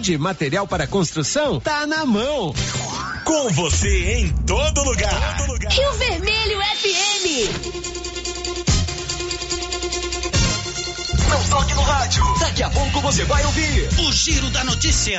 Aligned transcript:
de 0.00 0.18
material 0.18 0.66
para 0.66 0.86
construção 0.86 1.58
tá 1.58 1.86
na 1.86 2.04
mão. 2.04 2.54
Com 3.24 3.48
você 3.50 4.18
em 4.18 4.28
todo 4.44 4.82
lugar. 4.84 5.38
Todo 5.38 5.52
lugar. 5.52 5.72
Rio 5.72 5.92
Vermelho 5.94 6.58
FM. 6.60 7.26
Não 11.28 11.44
toque 11.48 11.74
no 11.74 11.82
rádio. 11.82 12.22
Daqui 12.38 12.62
a 12.62 12.70
pouco 12.70 13.00
você 13.00 13.24
vai 13.24 13.44
ouvir 13.46 13.88
o 14.06 14.12
Giro 14.12 14.50
da 14.50 14.64
Notícia. 14.64 15.18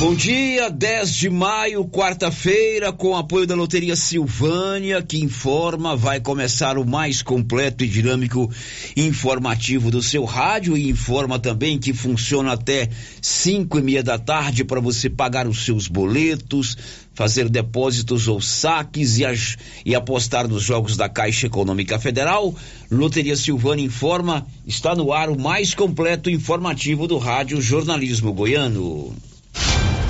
Bom 0.00 0.14
dia, 0.14 0.70
10 0.70 1.14
de 1.14 1.28
maio, 1.28 1.84
quarta-feira, 1.84 2.90
com 2.90 3.14
apoio 3.14 3.46
da 3.46 3.54
Loteria 3.54 3.94
Silvânia, 3.94 5.02
que 5.02 5.18
informa, 5.18 5.94
vai 5.94 6.18
começar 6.18 6.78
o 6.78 6.86
mais 6.86 7.20
completo 7.20 7.84
e 7.84 7.86
dinâmico 7.86 8.50
informativo 8.96 9.90
do 9.90 10.02
seu 10.02 10.24
rádio 10.24 10.74
e 10.74 10.88
informa 10.88 11.38
também 11.38 11.78
que 11.78 11.92
funciona 11.92 12.52
até 12.52 12.88
5 13.20 13.78
e 13.78 13.82
meia 13.82 14.02
da 14.02 14.18
tarde 14.18 14.64
para 14.64 14.80
você 14.80 15.10
pagar 15.10 15.46
os 15.46 15.66
seus 15.66 15.86
boletos, 15.86 16.78
fazer 17.12 17.50
depósitos 17.50 18.26
ou 18.26 18.40
saques 18.40 19.18
e, 19.18 19.24
e 19.84 19.94
apostar 19.94 20.48
nos 20.48 20.62
jogos 20.62 20.96
da 20.96 21.10
Caixa 21.10 21.46
Econômica 21.46 21.98
Federal. 21.98 22.54
Loteria 22.90 23.36
Silvânia 23.36 23.84
informa, 23.84 24.46
está 24.66 24.94
no 24.94 25.12
ar 25.12 25.28
o 25.28 25.38
mais 25.38 25.74
completo 25.74 26.30
informativo 26.30 27.06
do 27.06 27.18
rádio 27.18 27.60
Jornalismo 27.60 28.32
Goiano. 28.32 29.14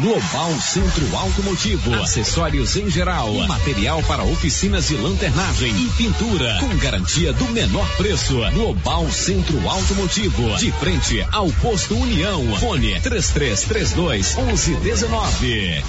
Global 0.00 0.52
Centro 0.60 1.16
Automotivo, 1.16 1.92
acessórios 1.94 2.76
em 2.76 2.88
geral, 2.88 3.34
material 3.48 4.00
para 4.04 4.22
oficinas 4.22 4.86
de 4.86 4.94
lanternagem 4.94 5.74
e 5.76 5.88
pintura, 5.90 6.56
com 6.60 6.76
garantia 6.76 7.32
do 7.32 7.44
menor 7.46 7.84
preço. 7.96 8.36
Global 8.52 9.10
Centro 9.10 9.68
Automotivo, 9.68 10.56
de 10.56 10.70
frente 10.70 11.20
ao 11.32 11.50
posto 11.54 11.96
União. 11.96 12.40
Fone 12.58 13.00
3332 13.00 14.36
1119. 14.36 15.82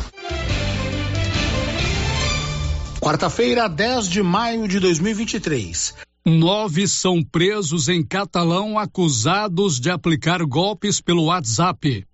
Quarta-feira, 3.00 3.70
10 3.70 4.10
de 4.10 4.24
maio 4.24 4.68
de 4.68 4.80
2023. 4.80 5.94
Nove 6.26 6.88
são 6.88 7.22
presos 7.22 7.88
em 7.88 8.04
Catalão 8.04 8.80
acusados 8.80 9.80
de 9.80 9.92
aplicar 9.92 10.44
golpes 10.44 11.00
pelo 11.00 11.26
WhatsApp. 11.26 12.10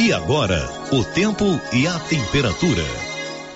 E 0.00 0.12
agora, 0.12 0.64
o 0.92 1.02
tempo 1.02 1.44
e 1.72 1.84
a 1.84 1.98
temperatura. 1.98 2.84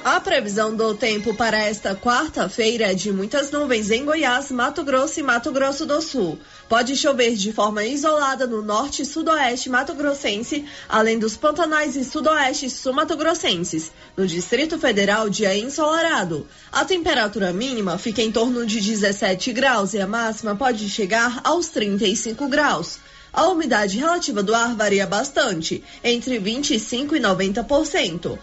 A 0.05 0.19
previsão 0.19 0.75
do 0.75 0.93
tempo 0.93 1.33
para 1.35 1.57
esta 1.57 1.95
quarta-feira 1.95 2.91
é 2.91 2.95
de 2.95 3.13
muitas 3.13 3.53
nuvens 3.53 3.93
em 3.93 4.05
Goiás, 4.05 4.51
Mato 4.51 4.83
Grosso 4.83 5.21
e 5.21 5.23
Mato 5.23 5.53
Grosso 5.53 5.87
do 5.87 6.03
Sul. 6.03 6.41
Pode 6.69 6.97
chover 6.97 7.37
de 7.37 7.53
forma 7.53 7.85
isolada 7.85 8.45
no 8.45 8.61
norte 8.61 9.03
e 9.03 9.07
sudoeste 9.07 9.71
mato-grossense, 9.71 10.65
além 10.89 11.17
dos 11.17 11.37
pantanais 11.37 11.95
e 11.95 12.05
sudoeste 12.05 12.69
sul-mato-grossenses. 12.69 13.93
No 14.17 14.27
Distrito 14.27 14.77
Federal, 14.81 15.31
dia 15.31 15.57
ensolarado. 15.57 16.45
A 16.73 16.85
temperatura 16.85 17.53
mínima 17.53 17.99
fica 17.99 18.21
em 18.21 18.33
torno 18.33 18.67
de 18.67 18.81
17 18.81 19.53
graus 19.53 19.95
e 19.95 20.01
a 20.01 20.09
máxima 20.09 20.57
pode 20.57 20.89
chegar 20.89 21.41
aos 21.45 21.69
35 21.69 22.49
graus. 22.49 22.99
A 23.33 23.49
umidade 23.49 23.97
relativa 23.97 24.43
do 24.43 24.55
ar 24.55 24.75
varia 24.75 25.07
bastante, 25.07 25.83
entre 26.05 26.39
25% 26.39 27.13
e 27.13 27.21
90%. 27.21 28.39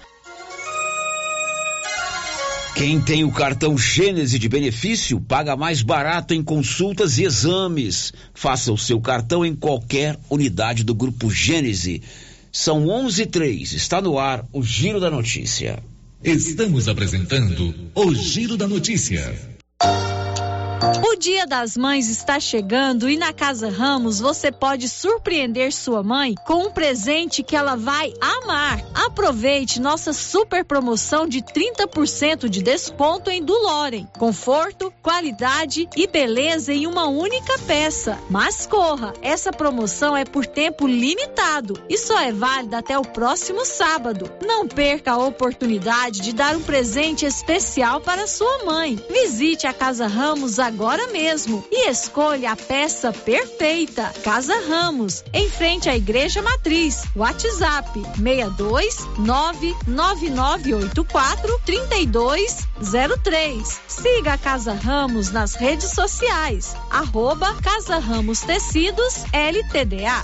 Quem 2.76 3.02
tem 3.02 3.26
o 3.26 3.32
cartão 3.32 3.78
Gênese 3.78 4.40
de 4.40 4.48
benefício 4.48 5.20
paga 5.20 5.56
mais 5.56 5.82
barato 5.82 6.34
em 6.34 6.42
consultas 6.42 7.18
e 7.18 7.24
exames. 7.24 8.14
Faça 8.34 8.72
o 8.72 8.78
seu 8.78 9.02
cartão 9.02 9.46
em 9.46 9.54
qualquer 9.54 10.18
unidade 10.30 10.84
do 10.84 10.96
Grupo 10.96 11.30
Gênese. 11.30 12.02
São 12.52 12.88
11 12.88 13.24
e 13.24 13.26
3. 13.26 13.74
Está 13.74 14.02
no 14.02 14.18
ar 14.18 14.46
o 14.54 14.64
Giro 14.64 15.00
da 15.00 15.12
Notícia. 15.12 15.84
Estamos 16.24 16.88
apresentando 16.88 17.76
o 17.94 18.16
Giro 18.16 18.56
da 18.56 18.68
Notícia. 18.68 19.38
O 20.82 21.16
Dia 21.18 21.46
das 21.46 21.76
Mães 21.76 22.10
está 22.10 22.40
chegando 22.40 23.10
e 23.10 23.18
na 23.18 23.34
Casa 23.34 23.70
Ramos 23.70 24.22
você 24.22 24.50
pode 24.50 24.88
surpreender 24.88 25.74
sua 25.74 26.02
mãe 26.02 26.36
com 26.46 26.68
um 26.68 26.72
presente 26.72 27.44
que 27.44 27.56
ela 27.56 27.76
vai 27.76 28.14
amar. 28.22 28.82
Aproveite 28.94 29.82
nossa 29.82 30.14
super 30.14 30.64
promoção 30.64 31.28
de 31.28 31.42
30% 31.42 32.48
de 32.48 32.64
desconto 32.64 33.30
em 33.30 33.44
Duloren. 33.44 34.08
Conforto, 34.18 34.94
qualidade 35.04 35.90
e 35.98 36.08
beleza 36.08 36.72
em 36.72 36.88
uma 36.88 37.08
única 37.08 37.60
peça. 37.68 38.18
Mas 38.30 38.66
corra, 38.66 39.14
essa 39.22 39.52
promoção 39.52 40.16
é 40.16 40.24
por 40.24 40.46
tempo 40.46 40.88
limitado 40.88 41.74
e 41.90 41.98
só 41.98 42.18
é 42.22 42.32
válida 42.32 42.78
até 42.78 42.98
o 42.98 43.04
próximo 43.04 43.66
sábado. 43.66 44.32
Não 44.46 44.66
perca 44.66 45.12
a 45.12 45.26
oportunidade 45.26 46.22
de 46.22 46.32
dar 46.32 46.56
um 46.56 46.62
presente 46.62 47.26
especial 47.26 48.00
para 48.00 48.28
sua 48.28 48.64
mãe. 48.64 48.98
Visite 49.10 49.68
a 49.68 49.74
Casa 49.74 50.08
Ramos 50.08 50.58
agora 50.58 50.69
agora 50.70 51.08
mesmo 51.08 51.66
e 51.72 51.90
escolha 51.90 52.52
a 52.52 52.56
peça 52.56 53.12
perfeita. 53.12 54.14
Casa 54.24 54.54
Ramos, 54.70 55.24
em 55.34 55.50
frente 55.50 55.90
à 55.90 55.98
Igreja 55.98 56.44
Matriz. 56.44 57.06
WhatsApp 57.16 58.00
62 58.16 59.08
99984 59.18 61.60
3203. 61.66 63.82
Siga 63.88 64.34
a 64.34 64.38
Casa 64.38 64.74
Ramos 64.74 65.32
nas 65.32 65.56
redes 65.56 65.90
sociais. 65.92 66.76
Arroba 66.92 67.56
Casa 67.62 67.98
Ramos 67.98 68.42
Tecidos 68.42 69.24
LTDA. 69.34 70.24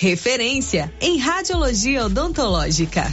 referência 0.00 0.90
em 0.98 1.18
radiologia 1.18 2.06
odontológica. 2.06 3.04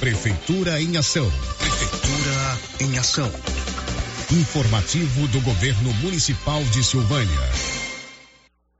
Prefeitura 0.00 0.80
em 0.80 0.96
ação. 0.96 1.30
Prefeitura 1.58 2.58
em 2.80 2.98
ação. 2.98 3.30
Informativo 4.32 5.28
do 5.28 5.42
Governo 5.42 5.92
Municipal 5.92 6.64
de 6.64 6.82
Silvânia. 6.82 7.38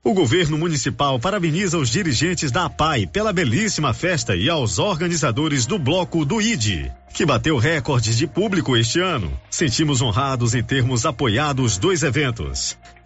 O 0.03 0.15
governo 0.15 0.57
municipal 0.57 1.21
parabeniza 1.21 1.77
os 1.77 1.91
dirigentes 1.91 2.51
da 2.51 2.65
APAI 2.65 3.07
pela 3.07 3.31
belíssima 3.31 3.93
festa 3.93 4.35
e 4.35 4.49
aos 4.49 4.79
organizadores 4.79 5.67
do 5.67 5.79
bloco 5.79 6.25
do 6.25 6.41
ID, 6.41 6.91
que 7.13 7.27
bateu 7.27 7.59
recordes 7.59 8.17
de 8.17 8.27
público 8.27 8.75
este 8.79 8.99
ano. 8.99 9.31
Sentimos 9.51 10.01
honrados 10.01 10.55
em 10.55 10.63
termos 10.63 11.05
apoiado 11.05 11.63
os 11.63 11.77
dois 11.77 12.03
eventos. 12.03 12.79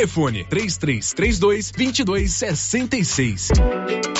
Telefone 0.00 0.46
3332 0.48 1.72
2266. 1.72 4.19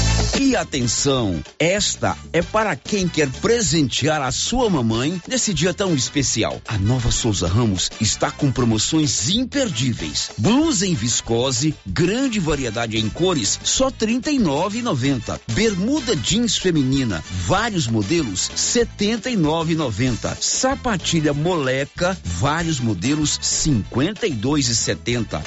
E 0.39 0.55
atenção, 0.55 1.43
esta 1.59 2.17
é 2.33 2.41
para 2.41 2.75
quem 2.75 3.07
quer 3.07 3.29
presentear 3.29 4.21
a 4.21 4.31
sua 4.31 4.69
mamãe 4.69 5.21
nesse 5.27 5.53
dia 5.53 5.73
tão 5.73 5.93
especial. 5.93 6.61
A 6.67 6.77
Nova 6.77 7.11
Souza 7.11 7.47
Ramos 7.47 7.91
está 7.99 8.31
com 8.31 8.51
promoções 8.51 9.29
imperdíveis. 9.29 10.31
Blusa 10.37 10.87
em 10.87 10.93
viscose, 10.95 11.75
grande 11.85 12.39
variedade 12.39 12.97
em 12.97 13.09
cores, 13.09 13.59
só 13.63 13.87
R$ 13.87 13.93
39,90. 13.99 15.39
Bermuda 15.51 16.15
jeans 16.15 16.57
feminina, 16.57 17.23
vários 17.45 17.87
modelos, 17.87 18.47
R$ 18.47 18.55
79,90. 18.55 20.37
Sapatilha 20.41 21.33
moleca, 21.33 22.17
vários 22.23 22.79
modelos, 22.79 23.37
R$ 23.37 23.43
52,70. 23.43 25.41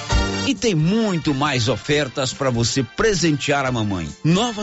E 0.47 0.55
tem 0.55 0.75
muito 0.75 1.33
mais 1.33 1.69
ofertas 1.69 2.35
para 2.35 2.51
você 2.51 2.83
presentear 2.83 3.65
a 3.65 3.73
mamãe. 3.73 4.07
Nova 4.23 4.63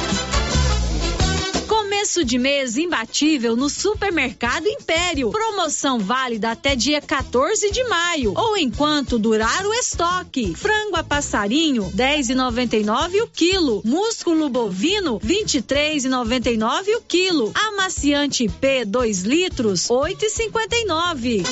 Começo 2.21 2.25
de 2.25 2.37
mês 2.37 2.77
imbatível 2.77 3.55
no 3.55 3.67
Supermercado 3.67 4.67
Império. 4.67 5.31
Promoção 5.31 5.97
válida 5.97 6.51
até 6.51 6.75
dia 6.75 7.01
14 7.01 7.71
de 7.71 7.83
maio 7.85 8.33
ou 8.35 8.55
enquanto 8.55 9.17
durar 9.17 9.65
o 9.65 9.73
estoque. 9.73 10.53
Frango 10.53 10.97
a 10.97 11.03
passarinho 11.03 11.83
10,99 11.95 13.23
o 13.23 13.27
quilo. 13.27 13.81
Músculo 13.83 14.49
bovino 14.49 15.19
23,99 15.19 16.97
o 16.97 17.01
quilo. 17.01 17.51
Amaciante 17.55 18.47
P 18.47 18.85
2 18.85 19.21
litros 19.23 19.87
8,59. 19.87 21.43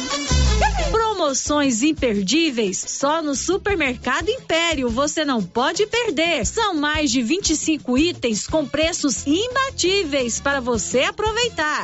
Promoções 0.91 1.83
imperdíveis 1.83 2.77
só 2.77 3.21
no 3.21 3.35
Supermercado 3.35 4.29
Império. 4.29 4.89
Você 4.89 5.23
não 5.23 5.41
pode 5.43 5.85
perder. 5.85 6.45
São 6.45 6.73
mais 6.73 7.11
de 7.11 7.21
25 7.21 7.97
itens 7.97 8.47
com 8.47 8.65
preços 8.65 9.25
imbatíveis 9.27 10.39
para 10.39 10.58
você 10.59 11.01
aproveitar. 11.01 11.83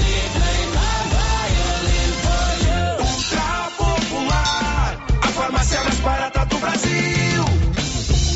Mais 6.01 6.03
barata 6.03 6.45
do 6.45 6.57
Brasil. 6.57 7.30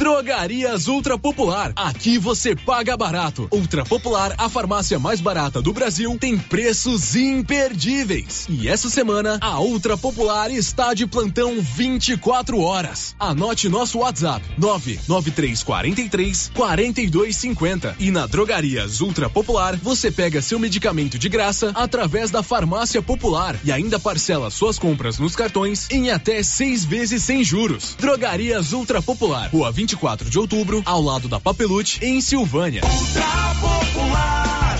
Drogarias 0.05 0.88
Ultra 0.88 1.17
Popular. 1.17 1.74
Aqui 1.75 2.19
você 2.19 2.55
paga 2.55 2.95
barato. 2.95 3.47
Ultra 3.51 3.83
Popular, 3.83 4.35
a 4.38 4.47
farmácia 4.47 5.00
mais 5.00 5.19
barata 5.19 5.63
do 5.63 5.74
Brasil, 5.74 6.15
tem 6.19 6.38
preços 6.38 7.15
imperdíveis. 7.15 8.45
E 8.47 8.67
essa 8.67 8.88
semana, 8.88 9.39
a 9.41 9.59
Ultra 9.59 9.97
Popular 9.97 10.51
está 10.51 10.93
de 10.93 11.07
plantão 11.07 11.59
24 11.59 12.59
horas. 12.59 13.15
Anote 13.19 13.67
nosso 13.67 13.97
WhatsApp: 13.97 14.45
99343 14.59 16.51
4250. 16.53 17.95
E 17.97 18.12
na 18.12 18.27
Drogarias 18.27 19.01
Ultra 19.01 19.27
Popular, 19.27 19.75
você 19.75 20.12
pega 20.12 20.39
seu 20.39 20.59
medicamento 20.59 21.17
de 21.17 21.27
graça 21.27 21.71
através 21.74 22.29
da 22.29 22.43
Farmácia 22.43 23.01
Popular 23.01 23.59
e 23.63 23.71
ainda 23.71 24.00
parcela 24.00 24.51
suas 24.51 24.77
compras 24.77 25.17
nos 25.17 25.35
cartões 25.35 25.89
em 25.89 26.12
até 26.12 26.43
seis 26.43 26.85
vezes 26.85 27.24
sem 27.24 27.43
juros. 27.43 27.95
Drogarias 28.00 28.71
Ultra 28.71 29.01
Popular, 29.01 29.50
Rua 29.50 29.71
24 29.95 30.29
de 30.29 30.37
Outubro, 30.37 30.83
ao 30.85 31.01
lado 31.01 31.27
da 31.27 31.39
Papelute, 31.39 32.03
em 32.03 32.19
Silvânia. 32.19 32.81
Ultra 32.83 33.55
Popular, 33.61 34.79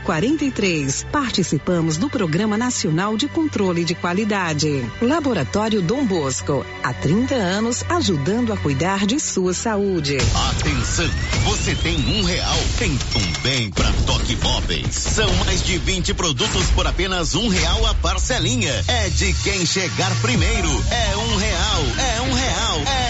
43. 0.00 1.06
Participamos 1.10 1.96
do 1.96 2.08
Programa 2.08 2.56
Nacional 2.56 3.16
de 3.16 3.28
Controle 3.28 3.84
de 3.84 3.94
Qualidade. 3.94 4.84
Laboratório 5.00 5.82
Dom 5.82 6.04
Bosco, 6.04 6.64
há 6.82 6.92
30 6.92 7.34
anos 7.34 7.84
ajudando 7.88 8.52
a 8.52 8.56
cuidar 8.56 9.06
de 9.06 9.18
sua 9.20 9.54
saúde. 9.54 10.18
Atenção, 10.50 11.10
você 11.44 11.74
tem 11.74 11.96
um 12.18 12.24
real, 12.24 12.58
tem 12.78 12.98
bem 13.42 13.70
para 13.70 13.90
Toque 14.06 14.36
Móveis. 14.36 14.94
São 14.94 15.32
mais 15.44 15.64
de 15.64 15.78
20 15.78 16.14
produtos 16.14 16.70
por 16.70 16.86
apenas 16.86 17.34
um 17.34 17.48
real 17.48 17.86
a 17.86 17.94
parcelinha. 17.94 18.84
É 18.86 19.08
de 19.08 19.32
quem 19.32 19.64
chegar 19.64 20.14
primeiro. 20.20 20.68
É 20.90 21.16
um 21.16 21.36
real, 21.36 21.82
é 21.98 22.20
um 22.22 22.32
real. 22.34 22.82
É 22.86 23.07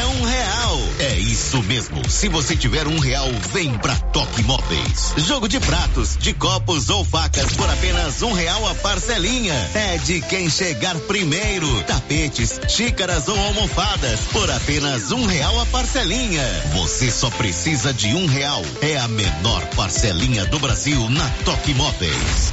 isso 1.39 1.63
mesmo. 1.63 2.11
Se 2.11 2.29
você 2.29 2.57
tiver 2.57 2.89
um 2.89 2.99
real, 2.99 3.31
vem 3.53 3.73
pra 3.79 3.95
Toque 3.95 4.43
Móveis. 4.43 5.15
Jogo 5.19 5.49
de 5.49 5.61
pratos, 5.61 6.17
de 6.19 6.35
copos 6.35 6.91
ou 6.91 7.05
facas 7.05 7.55
por 7.57 7.71
apenas 7.71 8.21
um 8.23 8.33
real 8.33 8.67
a 8.69 8.75
parcelinha. 8.75 9.55
É 9.73 9.99
de 9.99 10.21
quem 10.21 10.51
chegar 10.51 10.97
primeiro. 10.97 11.69
Tapetes, 11.85 12.61
xícaras 12.69 13.29
ou 13.29 13.39
almofadas 13.39 14.21
por 14.33 14.51
apenas 14.51 15.13
um 15.13 15.27
real 15.27 15.61
a 15.61 15.67
parcelinha. 15.67 16.43
Você 16.75 17.09
só 17.09 17.31
precisa 17.31 17.95
de 17.95 18.09
um 18.09 18.27
real. 18.27 18.63
É 18.83 18.99
a 18.99 19.07
menor 19.07 19.65
parcelinha 19.77 20.45
do 20.47 20.59
Brasil 20.59 21.09
na 21.09 21.29
Toque 21.45 21.73
Móveis. 21.73 22.53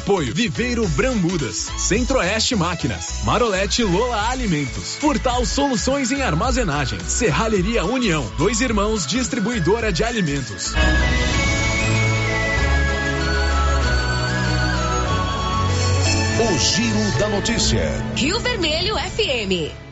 Apoio 0.00 0.34
Viveiro 0.34 0.88
Brambudas, 0.88 1.70
Centro-Oeste 1.76 2.56
Máquinas, 2.56 3.22
Marolete 3.22 3.84
Lola 3.84 4.30
Alimentos, 4.30 4.96
Portal 4.98 5.44
Soluções 5.44 6.10
em 6.10 6.22
Armazenagem, 6.22 6.98
Serralheria 7.00 7.84
União, 7.84 8.24
Dois 8.38 8.62
Irmãos 8.62 9.06
Distribuidora 9.06 9.92
de 9.92 10.02
Alimentos. 10.02 10.72
O 16.40 16.58
Giro 16.58 17.18
da 17.18 17.28
Notícia. 17.28 18.02
Rio 18.16 18.40
Vermelho 18.40 18.96
FM. 18.96 19.89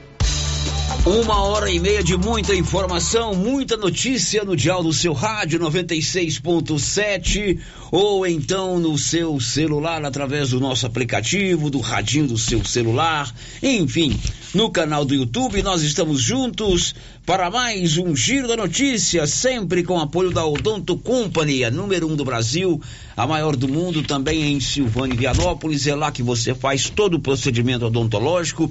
Uma 1.08 1.40
hora 1.40 1.70
e 1.70 1.80
meia 1.80 2.04
de 2.04 2.18
muita 2.18 2.54
informação, 2.54 3.34
muita 3.34 3.78
notícia 3.78 4.44
no 4.44 4.54
dial 4.54 4.82
do 4.82 4.92
seu 4.92 5.14
rádio 5.14 5.58
96.7 5.58 7.58
ou 7.90 8.26
então 8.26 8.78
no 8.78 8.98
seu 8.98 9.40
celular 9.40 10.04
através 10.04 10.50
do 10.50 10.60
nosso 10.60 10.84
aplicativo, 10.84 11.70
do 11.70 11.80
radinho 11.80 12.26
do 12.26 12.36
seu 12.36 12.62
celular, 12.62 13.34
enfim, 13.62 14.20
no 14.52 14.68
canal 14.68 15.02
do 15.02 15.14
YouTube. 15.14 15.62
Nós 15.62 15.80
estamos 15.80 16.20
juntos 16.20 16.94
para 17.24 17.50
mais 17.50 17.96
um 17.96 18.14
Giro 18.14 18.46
da 18.46 18.58
Notícia, 18.58 19.26
sempre 19.26 19.82
com 19.82 19.98
apoio 19.98 20.30
da 20.30 20.44
Odonto 20.44 20.94
Company, 20.98 21.64
a 21.64 21.70
número 21.70 22.06
um 22.06 22.16
do 22.16 22.24
Brasil, 22.26 22.82
a 23.16 23.26
maior 23.26 23.56
do 23.56 23.66
mundo, 23.66 24.02
também 24.02 24.52
em 24.52 24.60
Silvânia 24.60 25.14
e 25.14 25.16
Vianópolis. 25.16 25.86
É 25.86 25.94
lá 25.94 26.12
que 26.12 26.22
você 26.22 26.54
faz 26.54 26.90
todo 26.90 27.14
o 27.14 27.20
procedimento 27.20 27.86
odontológico 27.86 28.70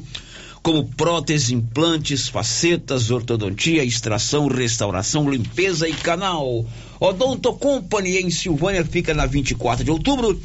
como 0.61 0.85
prótese, 0.85 1.53
implantes, 1.53 2.27
facetas, 2.27 3.11
ortodontia, 3.11 3.83
extração, 3.83 4.47
restauração, 4.47 5.29
limpeza 5.29 5.87
e 5.87 5.93
canal. 5.93 6.65
Odonto 6.99 7.53
Company 7.53 8.17
em 8.17 8.29
Silvânia 8.29 8.83
fica 8.83 9.13
na 9.13 9.25
24 9.25 9.83
de 9.83 9.91
outubro 9.91 10.39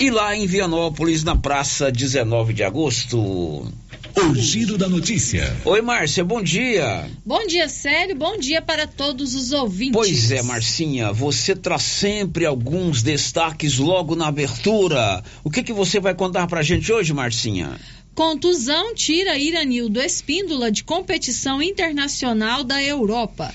e 0.00 0.10
lá 0.10 0.36
em 0.36 0.46
Vianópolis 0.46 1.22
na 1.22 1.36
praça 1.36 1.90
19 1.90 2.52
de 2.52 2.64
agosto. 2.64 3.72
O 4.16 4.34
Giro 4.36 4.78
da 4.78 4.88
Notícia. 4.88 5.56
Oi, 5.64 5.82
Márcia, 5.82 6.24
bom 6.24 6.40
dia. 6.40 7.10
Bom 7.26 7.44
dia, 7.46 7.68
Célio. 7.68 8.14
Bom 8.14 8.38
dia 8.38 8.62
para 8.62 8.86
todos 8.86 9.34
os 9.34 9.50
ouvintes. 9.50 9.92
Pois 9.92 10.30
é, 10.30 10.40
Marcinha, 10.40 11.12
você 11.12 11.56
traz 11.56 11.82
sempre 11.82 12.46
alguns 12.46 13.02
destaques 13.02 13.78
logo 13.78 14.14
na 14.14 14.28
abertura. 14.28 15.22
O 15.42 15.50
que 15.50 15.64
que 15.64 15.72
você 15.72 15.98
vai 15.98 16.14
contar 16.14 16.46
pra 16.46 16.62
gente 16.62 16.92
hoje, 16.92 17.12
Marcinha? 17.12 17.76
Contusão 18.14 18.94
tira 18.94 19.36
Iranildo 19.36 20.00
Espíndola 20.00 20.70
de 20.70 20.84
competição 20.84 21.60
internacional 21.60 22.62
da 22.62 22.80
Europa. 22.80 23.52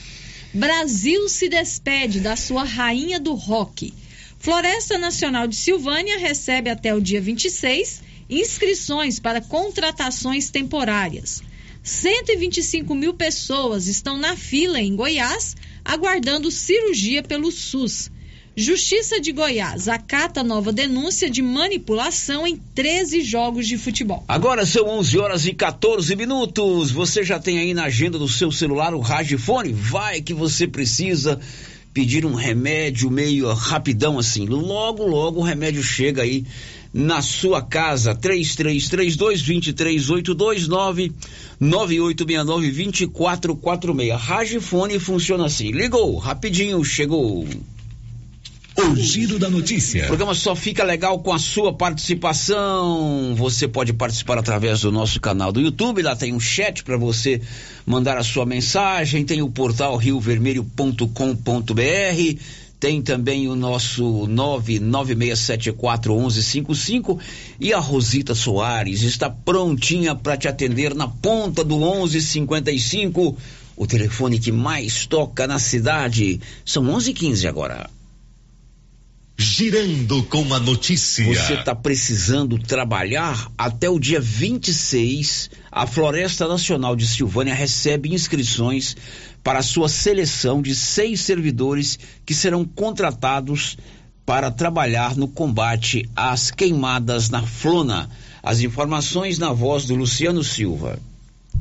Brasil 0.53 1.29
se 1.29 1.47
despede 1.47 2.19
da 2.19 2.35
sua 2.35 2.65
rainha 2.65 3.21
do 3.21 3.33
rock. 3.35 3.93
Floresta 4.37 4.97
Nacional 4.97 5.47
de 5.47 5.55
Silvânia 5.55 6.17
recebe 6.17 6.69
até 6.69 6.93
o 6.93 6.99
dia 6.99 7.21
26 7.21 8.01
inscrições 8.29 9.17
para 9.17 9.39
contratações 9.39 10.49
temporárias. 10.49 11.41
125 11.81 12.93
mil 12.93 13.13
pessoas 13.13 13.87
estão 13.87 14.17
na 14.17 14.35
fila 14.35 14.81
em 14.81 14.93
Goiás 14.93 15.55
aguardando 15.85 16.51
cirurgia 16.51 17.23
pelo 17.23 17.49
SUS. 17.49 18.11
Justiça 18.59 19.21
de 19.21 19.31
Goiás 19.31 19.87
acata 19.87 20.43
nova 20.43 20.73
denúncia 20.73 21.29
de 21.29 21.41
manipulação 21.41 22.45
em 22.45 22.57
13 22.57 23.21
jogos 23.21 23.65
de 23.65 23.77
futebol. 23.77 24.25
Agora 24.27 24.65
são 24.65 24.85
11 24.85 25.17
horas 25.17 25.45
e 25.47 25.53
14 25.53 26.13
minutos. 26.13 26.91
Você 26.91 27.23
já 27.23 27.39
tem 27.39 27.57
aí 27.57 27.73
na 27.73 27.85
agenda 27.85 28.19
do 28.19 28.27
seu 28.27 28.51
celular 28.51 28.93
o 28.93 28.99
Ragifone? 28.99 29.71
Vai 29.71 30.21
que 30.21 30.33
você 30.33 30.67
precisa 30.67 31.39
pedir 31.93 32.25
um 32.25 32.33
remédio 32.33 33.09
meio 33.09 33.49
rapidão 33.53 34.19
assim. 34.19 34.45
Logo, 34.45 35.07
logo 35.07 35.39
o 35.39 35.43
remédio 35.43 35.81
chega 35.81 36.23
aí 36.23 36.43
na 36.93 37.21
sua 37.21 37.61
casa. 37.61 38.13
3332 38.13 39.41
23829 39.41 41.13
9869 41.57 42.71
2446. 42.73 44.21
Ragifone 44.21 44.99
funciona 44.99 45.45
assim. 45.45 45.71
Ligou, 45.71 46.17
rapidinho, 46.17 46.83
chegou. 46.83 47.47
O 48.79 48.95
giro 48.95 49.37
da 49.37 49.49
notícia. 49.49 50.05
O 50.05 50.07
programa 50.07 50.33
só 50.33 50.55
fica 50.55 50.85
legal 50.85 51.19
com 51.19 51.33
a 51.33 51.39
sua 51.39 51.73
participação. 51.73 53.35
Você 53.35 53.67
pode 53.67 53.91
participar 53.91 54.37
através 54.37 54.79
do 54.79 54.89
nosso 54.89 55.19
canal 55.19 55.51
do 55.51 55.59
YouTube. 55.59 56.01
Lá 56.01 56.15
tem 56.15 56.33
um 56.33 56.39
chat 56.39 56.81
para 56.81 56.95
você 56.95 57.41
mandar 57.85 58.17
a 58.17 58.23
sua 58.23 58.45
mensagem. 58.45 59.25
Tem 59.25 59.41
o 59.41 59.49
portal 59.49 59.97
riovermelho.com.br. 59.97 62.39
Tem 62.79 63.01
também 63.01 63.49
o 63.49 63.55
nosso 63.55 64.25
996741155 64.29 67.19
e 67.59 67.73
a 67.73 67.79
Rosita 67.79 68.33
Soares 68.33 69.01
está 69.01 69.29
prontinha 69.29 70.15
para 70.15 70.37
te 70.37 70.47
atender 70.47 70.95
na 70.95 71.09
ponta 71.09 71.65
do 71.65 71.77
1155, 71.77 73.35
o 73.75 73.85
telefone 73.85 74.39
que 74.39 74.53
mais 74.53 75.05
toca 75.05 75.45
na 75.45 75.59
cidade. 75.59 76.39
São 76.63 76.85
11:15 76.85 77.45
agora. 77.45 77.98
Girando 79.41 80.21
com 80.23 80.53
a 80.53 80.59
notícia. 80.59 81.23
Você 81.23 81.53
está 81.53 81.73
precisando 81.73 82.59
trabalhar? 82.59 83.49
Até 83.57 83.89
o 83.89 83.97
dia 83.97 84.19
26, 84.19 85.49
a 85.71 85.87
Floresta 85.87 86.45
Nacional 86.45 86.93
de 86.93 87.07
Silvânia 87.07 87.55
recebe 87.55 88.13
inscrições 88.13 88.97
para 89.41 89.59
a 89.59 89.63
sua 89.63 89.87
seleção 89.87 90.61
de 90.61 90.75
seis 90.75 91.21
servidores 91.21 91.97
que 92.25 92.33
serão 92.33 92.65
contratados 92.65 93.77
para 94.25 94.51
trabalhar 94.51 95.15
no 95.15 95.29
combate 95.29 96.09
às 96.13 96.51
queimadas 96.51 97.29
na 97.29 97.41
Flona. 97.41 98.09
As 98.43 98.59
informações 98.59 99.39
na 99.39 99.53
voz 99.53 99.85
do 99.85 99.95
Luciano 99.95 100.43
Silva. 100.43 100.99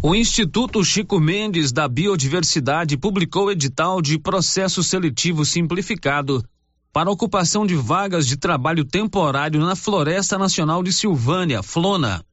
O 0.02 0.16
Instituto 0.16 0.84
Chico 0.84 1.20
Mendes 1.20 1.70
da 1.70 1.86
Biodiversidade 1.86 2.96
publicou 2.96 3.52
edital 3.52 4.02
de 4.02 4.18
processo 4.18 4.82
seletivo 4.82 5.44
simplificado 5.44 6.44
para 6.92 7.10
ocupação 7.10 7.66
de 7.66 7.74
vagas 7.74 8.26
de 8.26 8.36
trabalho 8.36 8.84
temporário 8.84 9.60
na 9.60 9.76
Floresta 9.76 10.38
Nacional 10.38 10.82
de 10.82 10.92
Silvânia, 10.92 11.62
Flona. 11.62 12.24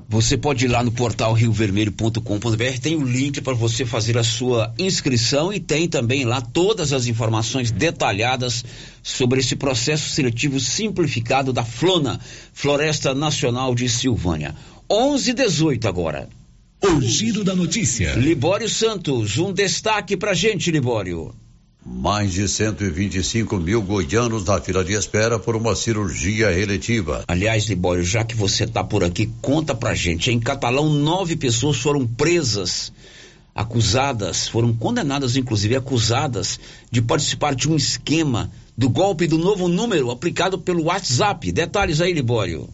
Você 0.10 0.38
pode 0.38 0.66
ir 0.66 0.68
lá 0.70 0.84
no 0.84 0.92
portal 0.92 1.34
riovermelho.com.br, 1.34 2.80
tem 2.82 2.96
o 2.96 3.02
um 3.02 3.06
link 3.06 3.42
para 3.42 3.54
você 3.54 3.86
fazer 3.86 4.18
a 4.18 4.24
sua 4.24 4.74
inscrição 4.80 5.52
e 5.52 5.60
tem 5.60 5.88
também 5.88 6.24
lá 6.24 6.40
todas 6.40 6.94
as 6.94 7.08
informações 7.08 7.72
detalhadas 7.72 8.64
sobre 9.04 9.42
esse 9.42 9.56
processo 9.56 10.10
seletivo 10.10 10.60
simplificado 10.60 11.52
da 11.52 11.66
Flona, 11.66 12.20
Floresta 12.54 13.14
Nacional 13.14 13.76
de 13.76 13.90
Silvânia. 13.90 14.56
11 14.90 15.34
18 15.34 15.88
agora. 15.88 16.30
O 16.82 17.02
giro 17.02 17.44
da 17.44 17.56
notícia. 17.56 18.14
Libório 18.14 18.70
Santos, 18.70 19.38
um 19.38 19.52
destaque 19.52 20.16
pra 20.16 20.34
gente, 20.34 20.72
Libório. 20.72 21.34
Mais 21.90 22.34
de 22.34 22.48
125 22.48 23.58
mil 23.58 23.82
goianos 23.82 24.44
na 24.44 24.60
fila 24.60 24.84
de 24.84 24.94
espera 24.94 25.40
por 25.40 25.56
uma 25.56 25.74
cirurgia 25.74 26.52
eletiva. 26.52 27.24
Aliás, 27.28 27.66
Libório, 27.66 28.04
já 28.04 28.26
que 28.26 28.36
você 28.36 28.66
está 28.66 28.84
por 28.84 29.04
aqui, 29.04 29.32
conta 29.42 29.74
pra 29.74 29.96
gente. 29.96 30.30
Em 30.30 30.40
Catalão, 30.40 30.90
nove 30.90 31.38
pessoas 31.38 31.78
foram 31.78 32.06
presas, 32.06 32.92
acusadas, 33.56 34.48
foram 34.50 34.74
condenadas, 34.74 35.38
inclusive 35.38 35.76
acusadas, 35.78 36.60
de 36.92 37.02
participar 37.02 37.56
de 37.56 37.70
um 37.70 37.76
esquema 37.76 38.52
do 38.78 38.90
golpe 38.90 39.26
do 39.26 39.38
novo 39.38 39.68
número 39.68 40.12
aplicado 40.12 40.60
pelo 40.60 40.84
WhatsApp. 40.84 41.52
Detalhes 41.52 42.02
aí, 42.02 42.12
Libório. 42.12 42.70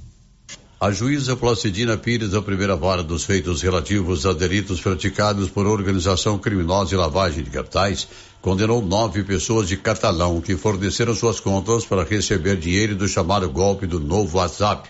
A 0.83 0.91
juíza 0.91 1.33
Placidina 1.37 1.95
Pires, 1.95 2.33
a 2.33 2.41
primeira 2.41 2.75
vara 2.75 3.01
dos 3.01 3.23
feitos 3.23 3.61
relativos 3.61 4.25
a 4.25 4.33
delitos 4.33 4.81
praticados 4.81 5.49
por 5.49 5.65
organização 5.65 6.37
criminosa 6.37 6.93
e 6.93 6.97
lavagem 6.97 7.41
de 7.41 7.49
capitais, 7.49 8.05
condenou 8.41 8.81
nove 8.81 9.23
pessoas 9.23 9.69
de 9.69 9.77
Catalão 9.77 10.41
que 10.41 10.57
forneceram 10.57 11.15
suas 11.15 11.39
contas 11.39 11.85
para 11.85 12.03
receber 12.03 12.57
dinheiro 12.57 12.97
do 12.97 13.07
chamado 13.07 13.49
golpe 13.49 13.87
do 13.87 13.97
novo 13.97 14.37
WhatsApp. 14.37 14.89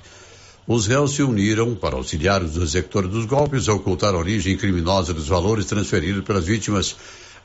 Os 0.66 0.88
réus 0.88 1.12
se 1.12 1.22
uniram 1.22 1.76
para 1.76 1.96
auxiliar 1.96 2.42
os 2.42 2.58
executores 2.58 3.12
dos 3.12 3.26
golpes 3.26 3.70
a 3.70 3.74
ocultar 3.76 4.16
a 4.16 4.18
origem 4.18 4.58
criminosa 4.58 5.14
dos 5.14 5.28
valores 5.28 5.68
transferidos 5.68 6.24
pelas 6.24 6.46
vítimas. 6.46 6.96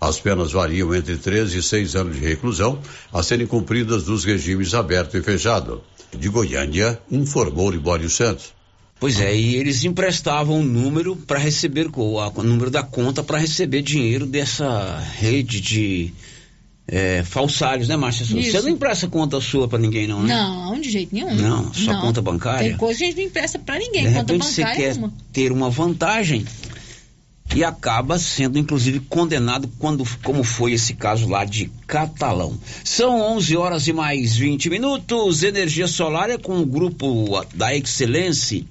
As 0.01 0.21
penas 0.21 0.53
variam 0.53 0.95
entre 0.95 1.17
13 1.17 1.59
e 1.59 1.63
6 1.63 1.97
anos 1.97 2.17
de 2.17 2.27
reclusão, 2.27 2.79
a 3.13 3.23
serem 3.23 3.47
cumpridas 3.47 4.05
dos 4.05 4.25
regimes 4.25 4.75
aberto 4.75 5.17
e 5.17 5.23
fechado. 5.23 5.83
De 6.17 6.29
Goiânia, 6.29 6.99
informou 7.11 7.71
Libório 7.71 8.09
Santos. 8.09 8.55
Pois 9.01 9.21
é, 9.21 9.35
e 9.37 9.57
eles 9.57 9.85
emprestavam 9.85 10.61
o 10.61 10.65
número 10.65 11.15
para 11.15 11.39
receber 11.39 11.89
o 11.95 12.43
número 12.43 12.71
da 12.71 12.83
conta 12.83 13.23
para 13.23 13.39
receber 13.39 13.83
dinheiro 13.83 14.27
dessa 14.27 14.99
rede 14.99 15.61
de 15.61 16.13
é, 16.91 17.23
falsários, 17.23 17.87
né, 17.87 17.97
Márcia? 17.97 18.25
Você 18.25 18.61
não 18.63 18.71
empresta 18.71 19.07
conta 19.07 19.41
sua 19.41 19.69
para 19.69 19.79
ninguém, 19.79 20.09
não, 20.09 20.23
né? 20.23 20.35
Não, 20.35 20.81
de 20.81 20.91
jeito 20.91 21.15
nenhum. 21.15 21.35
Não, 21.35 21.73
só 21.73 21.93
não. 21.93 22.01
conta 22.01 22.23
bancária. 22.23 22.71
Tem 22.71 22.77
coisa 22.77 22.99
que 22.99 23.05
a 23.05 23.07
gente 23.09 23.17
não 23.19 23.25
empresta 23.25 23.59
para 23.59 23.79
ninguém, 23.79 24.09
de 24.09 24.15
conta 24.15 24.33
repente 24.33 24.57
bancária 24.57 24.75
você 24.75 24.83
quer 24.83 24.97
uma. 24.97 25.13
ter 25.33 25.53
uma 25.53 25.71
vantagem 25.71 26.45
e 27.55 27.65
acaba 27.65 28.19
sendo 28.19 28.59
inclusive 28.59 29.01
condenado 29.01 29.69
quando 29.79 30.05
como 30.23 30.45
foi 30.45 30.73
esse 30.73 30.95
caso 30.95 31.29
lá 31.29 31.45
de 31.45 31.71
Catalão. 31.87 32.59
São 32.85 33.21
11 33.37 33.57
horas 33.57 33.89
e 33.89 33.93
mais 33.93 34.37
20 34.37 34.71
minutos. 34.71 35.43
Energia 35.43 35.87
solar 35.87 36.31
é 36.31 36.39
com 36.39 36.61
o 36.61 36.67
grupo 36.67 37.45
da 37.55 37.75
Excelência. 37.75 38.65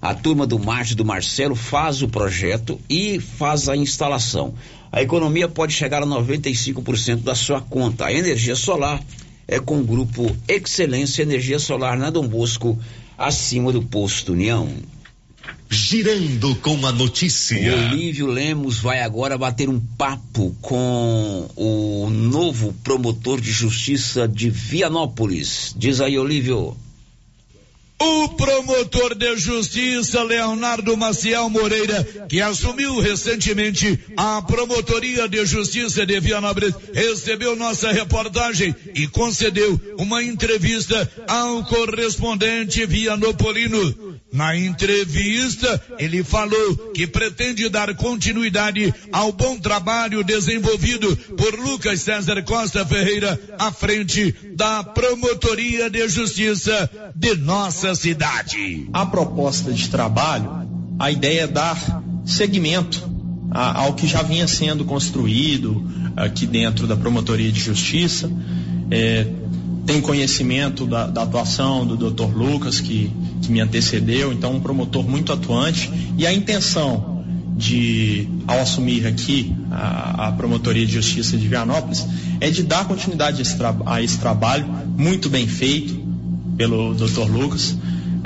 A 0.00 0.14
turma 0.14 0.46
do 0.46 0.58
Márcio 0.58 0.96
do 0.96 1.04
Marcelo 1.04 1.54
faz 1.54 2.02
o 2.02 2.08
projeto 2.08 2.80
e 2.88 3.18
faz 3.20 3.68
a 3.68 3.76
instalação. 3.76 4.54
A 4.92 5.02
economia 5.02 5.48
pode 5.48 5.72
chegar 5.72 6.02
a 6.02 6.06
95% 6.06 7.22
da 7.22 7.34
sua 7.34 7.60
conta. 7.60 8.06
A 8.06 8.12
energia 8.12 8.54
solar 8.54 9.02
é 9.48 9.58
com 9.60 9.78
o 9.78 9.84
grupo 9.84 10.34
Excelência 10.48 11.22
Energia 11.22 11.58
Solar 11.58 11.98
na 11.98 12.10
Dom 12.10 12.26
Bosco, 12.26 12.78
acima 13.16 13.72
do 13.72 13.82
posto 13.82 14.32
União. 14.32 14.68
Girando 15.68 16.54
com 16.56 16.86
a 16.86 16.92
notícia. 16.92 17.74
O 17.74 17.90
Olívio 17.90 18.26
Lemos 18.26 18.78
vai 18.78 19.00
agora 19.00 19.36
bater 19.36 19.68
um 19.68 19.80
papo 19.80 20.56
com 20.60 21.50
o 21.56 22.08
novo 22.08 22.72
promotor 22.84 23.40
de 23.40 23.50
justiça 23.50 24.28
de 24.28 24.48
Vianópolis. 24.48 25.74
Diz 25.76 26.00
aí, 26.00 26.18
Olívio. 26.18 26.76
O 27.98 28.28
promotor 28.28 29.14
de 29.14 29.38
justiça 29.38 30.22
Leonardo 30.22 30.94
Maciel 30.98 31.48
Moreira, 31.48 32.04
que 32.28 32.42
assumiu 32.42 33.00
recentemente 33.00 33.98
a 34.16 34.42
promotoria 34.42 35.26
de 35.26 35.46
justiça 35.46 36.04
de 36.04 36.20
Vianópolis, 36.20 36.74
recebeu 36.92 37.56
nossa 37.56 37.90
reportagem 37.90 38.74
e 38.94 39.06
concedeu 39.08 39.80
uma 39.98 40.22
entrevista 40.22 41.10
ao 41.26 41.64
correspondente 41.64 42.84
vianopolino. 42.84 44.05
Na 44.36 44.54
entrevista, 44.54 45.82
ele 45.98 46.22
falou 46.22 46.92
que 46.94 47.06
pretende 47.06 47.70
dar 47.70 47.94
continuidade 47.94 48.92
ao 49.10 49.32
bom 49.32 49.58
trabalho 49.58 50.22
desenvolvido 50.22 51.16
por 51.38 51.58
Lucas 51.58 52.02
César 52.02 52.42
Costa 52.42 52.84
Ferreira 52.84 53.40
à 53.58 53.72
frente 53.72 54.34
da 54.54 54.84
Promotoria 54.84 55.88
de 55.88 56.06
Justiça 56.06 56.90
de 57.14 57.34
nossa 57.36 57.94
cidade. 57.94 58.86
A 58.92 59.06
proposta 59.06 59.72
de 59.72 59.88
trabalho, 59.88 60.68
a 60.98 61.10
ideia 61.10 61.44
é 61.44 61.46
dar 61.46 62.02
seguimento 62.26 63.10
ao 63.50 63.94
que 63.94 64.06
já 64.06 64.22
vinha 64.22 64.46
sendo 64.46 64.84
construído 64.84 65.82
aqui 66.14 66.46
dentro 66.46 66.86
da 66.86 66.94
Promotoria 66.94 67.50
de 67.50 67.60
Justiça. 67.60 68.30
É, 68.90 69.26
tem 69.86 70.00
conhecimento 70.00 70.84
da, 70.84 71.06
da, 71.06 71.22
atuação 71.22 71.86
do 71.86 72.10
Dr. 72.10 72.36
Lucas, 72.36 72.80
que, 72.80 73.10
que 73.40 73.52
me 73.52 73.60
antecedeu, 73.60 74.32
então 74.32 74.52
um 74.52 74.60
promotor 74.60 75.08
muito 75.08 75.32
atuante. 75.32 75.90
E 76.18 76.26
a 76.26 76.34
intenção 76.34 77.24
de, 77.56 78.28
ao 78.46 78.60
assumir 78.60 79.06
aqui 79.06 79.54
a, 79.70 80.28
a 80.28 80.32
Promotoria 80.32 80.84
de 80.84 80.92
Justiça 80.92 81.38
de 81.38 81.46
Vianópolis, 81.48 82.04
é 82.40 82.50
de 82.50 82.64
dar 82.64 82.84
continuidade 82.86 83.38
a 83.38 83.42
esse, 83.42 83.56
a 83.86 84.02
esse 84.02 84.18
trabalho 84.18 84.66
muito 84.98 85.30
bem 85.30 85.46
feito 85.46 85.98
pelo 86.56 86.92
Dr. 86.94 87.30
Lucas. 87.30 87.76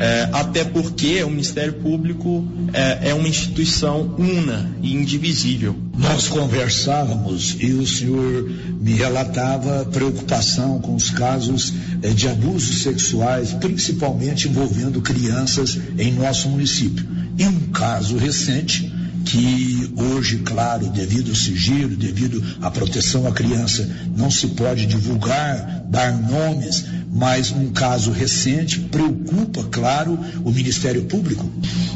É, 0.02 0.30
até 0.32 0.64
porque 0.64 1.22
o 1.22 1.28
Ministério 1.28 1.74
Público 1.74 2.48
é, 2.72 3.10
é, 3.10 3.14
uma 3.14 3.28
instituição 3.28 4.14
una 4.18 4.74
e 4.80 4.94
indivisível. 4.94 5.76
Nós 5.94 6.26
conversávamos 6.26 7.54
e 7.60 7.74
o 7.74 7.86
senhor 7.86 8.50
me 8.80 8.94
relatava 8.94 9.84
preocupação 9.84 10.80
com 10.80 10.94
os 10.94 11.10
casos 11.10 11.74
é, 12.00 12.08
de 12.08 12.26
abusos 12.28 12.82
sexuais, 12.82 13.52
principalmente 13.52 14.48
envolvendo 14.48 15.02
crianças 15.02 15.78
em 15.98 16.14
nosso 16.14 16.48
município. 16.48 17.06
E 17.36 17.44
um 17.44 17.66
caso 17.70 18.16
recente 18.16 18.90
que 19.26 19.92
hoje, 19.96 20.38
claro, 20.38 20.88
devido 20.88 21.28
ao 21.28 21.36
sigilo, 21.36 21.94
devido 21.94 22.42
à 22.62 22.70
proteção 22.70 23.26
à 23.26 23.32
criança, 23.32 23.88
não 24.16 24.30
se 24.30 24.48
pode 24.48 24.86
divulgar, 24.86 25.84
dar 25.90 26.16
nomes, 26.16 26.84
mas 27.12 27.50
um 27.50 27.70
caso 27.70 28.12
recente 28.12 28.78
preocupa, 28.78 29.64
claro, 29.64 30.18
o 30.44 30.50
Ministério 30.50 31.04
Público? 31.04 31.44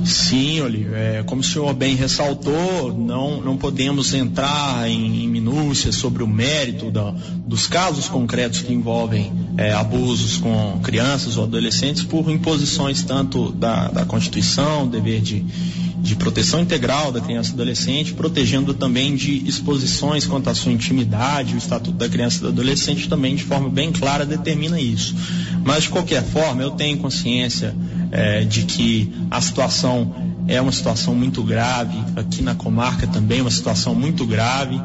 Sim, 0.05 0.61
Olívio, 0.61 0.95
é, 0.95 1.23
como 1.23 1.41
o 1.41 1.45
senhor 1.45 1.73
bem 1.73 1.95
ressaltou, 1.95 2.93
não, 2.93 3.41
não 3.41 3.57
podemos 3.57 4.13
entrar 4.13 4.89
em, 4.89 5.25
em 5.25 5.29
minúcias 5.29 5.95
sobre 5.95 6.23
o 6.23 6.27
mérito 6.27 6.91
da, 6.91 7.15
dos 7.47 7.67
casos 7.67 8.09
concretos 8.09 8.63
que 8.63 8.73
envolvem 8.73 9.33
é, 9.57 9.73
abusos 9.73 10.37
com 10.37 10.81
crianças 10.83 11.37
ou 11.37 11.45
adolescentes 11.45 12.03
por 12.03 12.29
imposições 12.31 13.03
tanto 13.03 13.53
da, 13.53 13.89
da 13.89 14.05
Constituição, 14.05 14.87
dever 14.87 15.21
de 15.21 15.45
de 16.05 16.15
proteção 16.17 16.61
integral 16.61 17.11
da 17.11 17.19
criança 17.19 17.51
e 17.51 17.55
adolescente, 17.55 18.13
protegendo 18.13 18.75
também 18.75 19.17
de 19.17 19.49
exposições 19.49 20.27
quanto 20.27 20.51
à 20.51 20.55
sua 20.55 20.71
intimidade. 20.71 21.55
O 21.55 21.59
Estatuto 21.59 21.97
da 21.97 22.07
Criança 22.11 22.37
e 22.37 22.41
do 22.43 22.49
Adolescente 22.49 23.09
também, 23.09 23.35
de 23.35 23.43
forma 23.43 23.71
bem 23.71 23.91
clara, 23.91 24.27
determina 24.27 24.79
isso. 24.79 25.17
Mas, 25.65 25.85
de 25.85 25.89
qualquer 25.89 26.23
forma, 26.23 26.63
eu 26.63 26.73
tenho 26.73 26.99
consciência 26.99 27.75
é, 28.13 28.45
de 28.45 28.65
que 28.65 29.11
a 29.31 29.41
situação 29.41 30.15
é 30.47 30.61
uma 30.61 30.73
situação 30.73 31.15
muito 31.15 31.43
grave, 31.43 31.97
aqui 32.17 32.43
na 32.43 32.55
comarca 32.55 33.07
também 33.07 33.41
uma 33.41 33.51
situação 33.51 33.95
muito 33.95 34.27
grave. 34.27 34.79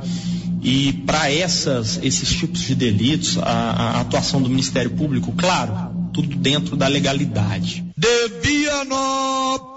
E 0.62 0.94
para 1.06 1.30
esses 1.30 2.30
tipos 2.30 2.62
de 2.62 2.76
delitos, 2.76 3.38
a, 3.38 3.42
a 3.42 4.00
atuação 4.00 4.42
do 4.42 4.48
Ministério 4.48 4.92
Público, 4.92 5.34
claro, 5.36 5.74
tudo 6.14 6.34
dentro 6.38 6.78
da 6.78 6.88
legalidade. 6.88 7.84
De 7.98 8.30
Vianópolis, 8.42 9.70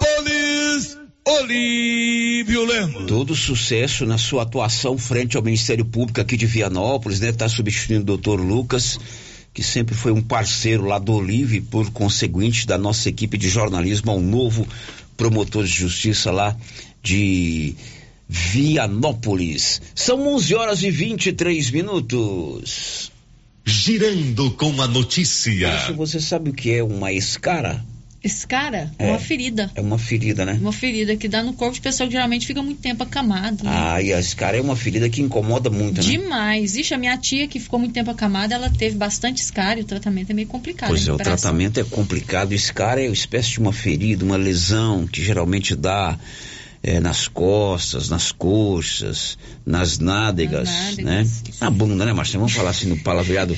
Olívio 1.25 2.65
Lemos. 2.65 3.07
Todo 3.07 3.35
sucesso 3.35 4.05
na 4.05 4.19
sua 4.19 4.43
atuação 4.43 4.99
frente 4.99 5.37
ao 5.37 5.43
Ministério 5.43 5.85
Público 5.85 6.21
aqui 6.21 6.37
de 6.37 6.47
Vianópolis, 6.47 7.21
né? 7.21 7.33
Tá 7.33 7.49
substituindo 7.49 8.03
o 8.03 8.07
doutor 8.07 8.41
Lucas, 8.41 8.99
que 9.55 9.63
sempre 9.63 9.95
foi 9.95 10.11
um 10.11 10.21
parceiro 10.21 10.85
lá 10.85 10.99
do 10.99 11.13
Olívio 11.13 11.59
e 11.59 11.61
por 11.61 11.91
conseguinte 11.93 12.67
da 12.67 12.77
nossa 12.77 13.09
equipe 13.09 13.39
de 13.39 13.49
jornalismo 13.49 14.11
ao 14.11 14.21
novo 14.21 14.67
promotor 15.17 15.65
de 15.65 15.71
justiça 15.71 16.33
lá 16.33 16.57
de 17.01 17.77
Vianópolis. 18.29 19.81
São 19.95 20.35
11 20.35 20.55
horas 20.57 20.83
e 20.83 20.91
23 20.91 21.71
minutos. 21.71 23.13
Girando 23.65 24.51
com 24.51 24.83
a 24.83 24.89
notícia. 24.89 25.93
Você 25.95 26.19
sabe 26.19 26.51
o 26.51 26.53
que 26.53 26.73
é 26.73 26.83
uma 26.83 27.13
escara? 27.13 27.85
Escara 28.25 28.91
é 28.99 29.09
uma 29.09 29.19
ferida. 29.19 29.71
É 29.75 29.81
uma 29.81 29.99
ferida, 29.99 30.45
né? 30.45 30.57
Uma 30.61 30.73
ferida 30.73 31.17
que 31.17 31.29
dá 31.29 31.43
no 31.43 31.53
corpo 31.53 31.75
de 31.75 31.81
pessoa 31.81 32.07
que 32.07 32.13
geralmente 32.13 32.47
fica 32.47 32.63
muito 32.63 32.81
tempo 32.81 33.03
acamado. 33.03 33.65
Né? 33.65 33.71
Ah, 33.73 34.01
e 34.01 34.13
a 34.13 34.21
escara 34.21 34.57
é 34.57 34.61
uma 34.61 34.77
ferida 34.77 35.09
que 35.09 35.21
incomoda 35.21 35.69
muito, 35.69 36.01
né? 36.01 36.07
Demais. 36.07 36.77
Ixi, 36.77 36.95
a 36.95 36.99
minha 36.99 37.17
tia 37.19 37.49
que 37.49 37.59
ficou 37.59 37.81
muito 37.81 37.93
tempo 37.93 38.11
acamada, 38.11 38.55
ela 38.55 38.71
teve 38.71 38.97
bastante 38.97 39.43
escara 39.43 39.81
e 39.81 39.83
o 39.83 39.87
tratamento 39.87 40.31
é 40.31 40.35
meio 40.35 40.47
complicado. 40.47 40.91
Pois 40.91 41.09
é, 41.09 41.13
o 41.13 41.17
tratamento 41.17 41.81
é 41.81 41.85
complicado. 41.85 42.53
Escara 42.53 43.03
é 43.03 43.09
uma 43.09 43.15
espécie 43.15 43.51
de 43.51 43.59
uma 43.59 43.73
ferida, 43.73 44.25
uma 44.25 44.37
lesão 44.37 45.07
que 45.07 45.23
geralmente 45.23 45.75
dá 45.75 46.17
é, 46.83 46.99
nas 46.99 47.29
costas, 47.29 48.09
nas 48.09 48.33
coxas, 48.33 49.39
nas 49.65 49.99
nádegas, 49.99 50.69
nas 50.69 50.97
nádegas 50.97 51.43
né? 51.43 51.55
Na 51.61 51.71
bunda, 51.71 52.05
né, 52.05 52.13
Marcelo? 52.13 52.41
Vamos 52.41 52.55
falar 52.55 52.71
assim 52.71 52.89
no 52.89 52.99
palavreado 52.99 53.57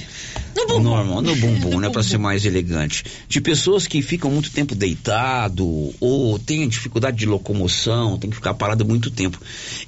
no 0.55 0.67
bumbum. 0.67 0.83
normal, 0.83 1.23
no 1.23 1.35
bumbum, 1.37 1.81
né? 1.81 1.89
Para 1.89 2.03
ser 2.03 2.19
mais 2.19 2.45
elegante. 2.45 3.03
De 3.27 3.41
pessoas 3.41 3.87
que 3.87 4.03
ficam 4.03 4.31
muito 4.31 4.51
tempo 4.51 4.75
deitado 4.75 5.95
ou 5.99 6.39
têm 6.39 6.69
dificuldade 6.69 7.17
de 7.17 7.25
locomoção, 7.25 8.19
tem 8.19 8.29
que 8.29 8.37
ficar 8.37 8.53
parado 8.53 8.85
muito 8.85 9.11
tempo. 9.11 9.41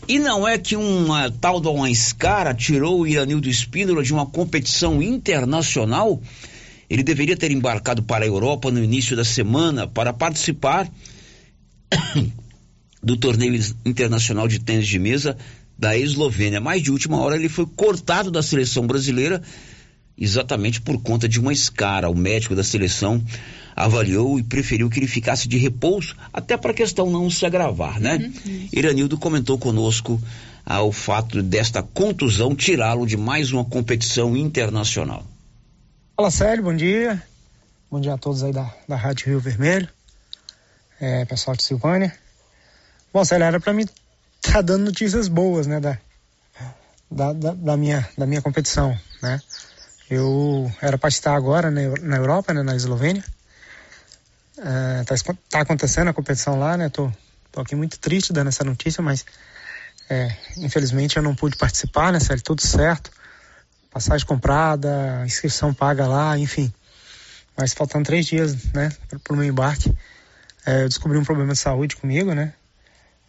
E 0.08 0.18
não 0.18 0.48
é 0.48 0.56
que 0.56 0.74
uma 0.74 1.30
tal 1.30 1.60
de 1.60 1.68
uma 1.68 1.90
escara 1.90 2.54
tirou 2.54 3.00
o 3.00 3.06
Iranildo 3.06 3.50
Espíndola 3.50 4.02
de 4.02 4.14
uma 4.14 4.24
competição 4.24 5.02
internacional? 5.02 6.22
Ele 6.88 7.02
deveria 7.02 7.36
ter 7.36 7.50
embarcado 7.50 8.02
para 8.02 8.24
a 8.24 8.28
Europa 8.28 8.70
no 8.70 8.82
início 8.82 9.14
da 9.14 9.24
semana 9.24 9.86
para 9.86 10.12
participar 10.12 10.88
do 13.06 13.16
torneio 13.16 13.54
internacional 13.84 14.48
de 14.48 14.58
tênis 14.58 14.88
de 14.88 14.98
mesa 14.98 15.38
da 15.78 15.96
Eslovênia. 15.96 16.60
Mas 16.60 16.82
de 16.82 16.90
última 16.90 17.20
hora 17.20 17.36
ele 17.36 17.48
foi 17.48 17.64
cortado 17.64 18.32
da 18.32 18.42
seleção 18.42 18.84
brasileira 18.84 19.40
exatamente 20.18 20.80
por 20.80 21.00
conta 21.00 21.28
de 21.28 21.38
uma 21.38 21.52
escara. 21.52 22.10
O 22.10 22.16
médico 22.16 22.56
da 22.56 22.64
seleção 22.64 23.22
avaliou 23.76 24.40
e 24.40 24.42
preferiu 24.42 24.90
que 24.90 24.98
ele 24.98 25.06
ficasse 25.06 25.46
de 25.46 25.56
repouso, 25.56 26.16
até 26.32 26.56
para 26.56 26.72
a 26.72 26.74
questão 26.74 27.08
não 27.08 27.30
se 27.30 27.46
agravar, 27.46 28.00
né? 28.00 28.32
Uhum. 28.44 28.68
Iranildo 28.72 29.16
comentou 29.16 29.56
conosco 29.56 30.20
ah, 30.64 30.82
o 30.82 30.90
fato 30.90 31.40
desta 31.44 31.84
contusão 31.84 32.56
tirá-lo 32.56 33.06
de 33.06 33.16
mais 33.16 33.52
uma 33.52 33.64
competição 33.64 34.36
internacional. 34.36 35.24
Fala 36.16 36.30
Sérgio, 36.32 36.64
bom 36.64 36.74
dia. 36.74 37.22
Bom 37.88 38.00
dia 38.00 38.14
a 38.14 38.18
todos 38.18 38.42
aí 38.42 38.52
da, 38.52 38.74
da 38.88 38.96
Rádio 38.96 39.28
Rio 39.28 39.38
Vermelho, 39.38 39.88
é, 41.00 41.24
pessoal 41.24 41.56
de 41.56 41.62
Silvânia. 41.62 42.12
Bom, 43.16 43.24
Célia, 43.24 43.46
era 43.46 43.58
para 43.58 43.72
mim 43.72 43.86
tá 44.42 44.60
dando 44.60 44.84
notícias 44.84 45.26
boas, 45.26 45.66
né, 45.66 45.80
da, 45.80 45.98
da, 47.10 47.32
da, 47.32 47.54
da, 47.54 47.74
minha, 47.74 48.06
da 48.14 48.26
minha 48.26 48.42
competição, 48.42 48.94
né. 49.22 49.40
Eu 50.10 50.70
era 50.82 50.98
para 50.98 51.08
estar 51.08 51.34
agora 51.34 51.70
né, 51.70 51.88
na 52.02 52.18
Europa, 52.18 52.52
né, 52.52 52.62
na 52.62 52.76
Eslovênia. 52.76 53.24
É, 54.58 55.04
tá, 55.04 55.14
tá, 55.48 55.60
acontecendo 55.62 56.08
a 56.08 56.12
competição 56.12 56.58
lá, 56.58 56.76
né, 56.76 56.90
tô, 56.90 57.10
tô 57.50 57.62
aqui 57.62 57.74
muito 57.74 57.98
triste 57.98 58.34
dando 58.34 58.48
essa 58.48 58.62
notícia, 58.62 59.02
mas 59.02 59.24
é, 60.10 60.36
infelizmente 60.58 61.16
eu 61.16 61.22
não 61.22 61.34
pude 61.34 61.56
participar, 61.56 62.12
né, 62.12 62.20
Célia, 62.20 62.42
tudo 62.44 62.60
certo. 62.60 63.10
Passagem 63.90 64.26
comprada, 64.26 65.22
inscrição 65.24 65.72
paga 65.72 66.06
lá, 66.06 66.36
enfim. 66.36 66.70
Mas 67.56 67.72
faltando 67.72 68.04
três 68.04 68.26
dias, 68.26 68.54
né, 68.74 68.92
para 69.08 69.32
o 69.32 69.36
meu 69.36 69.46
embarque, 69.46 69.90
é, 70.66 70.82
eu 70.82 70.88
descobri 70.90 71.16
um 71.16 71.24
problema 71.24 71.54
de 71.54 71.58
saúde 71.58 71.96
comigo, 71.96 72.34
né, 72.34 72.52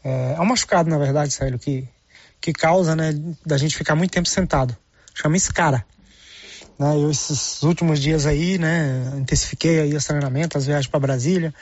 é, 0.03 0.35
é 0.37 0.41
um 0.41 0.45
machucado, 0.45 0.89
na 0.89 0.97
verdade, 0.97 1.33
Célio, 1.33 1.59
que, 1.59 1.87
que 2.39 2.53
causa, 2.53 2.95
né, 2.95 3.13
da 3.45 3.57
gente 3.57 3.75
ficar 3.75 3.95
muito 3.95 4.11
tempo 4.11 4.27
sentado. 4.27 4.75
Chama 5.13 5.37
escara. 5.37 5.85
Né, 6.77 6.95
eu 6.95 7.09
esses 7.09 7.63
últimos 7.63 7.99
dias 7.99 8.25
aí, 8.25 8.57
né, 8.57 9.11
intensifiquei 9.15 9.79
aí 9.79 9.95
os 9.95 10.05
treinamentos, 10.05 10.57
as 10.57 10.65
viagens 10.67 10.87
para 10.87 10.99
Brasília 10.99 11.53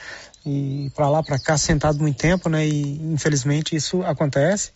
e 0.45 0.91
para 0.95 1.10
lá 1.10 1.24
para 1.24 1.39
cá 1.39 1.58
sentado 1.58 2.00
muito 2.00 2.17
tempo, 2.17 2.50
né, 2.50 2.67
e 2.67 3.13
infelizmente 3.13 3.76
isso 3.76 4.04
acontece. 4.04 4.71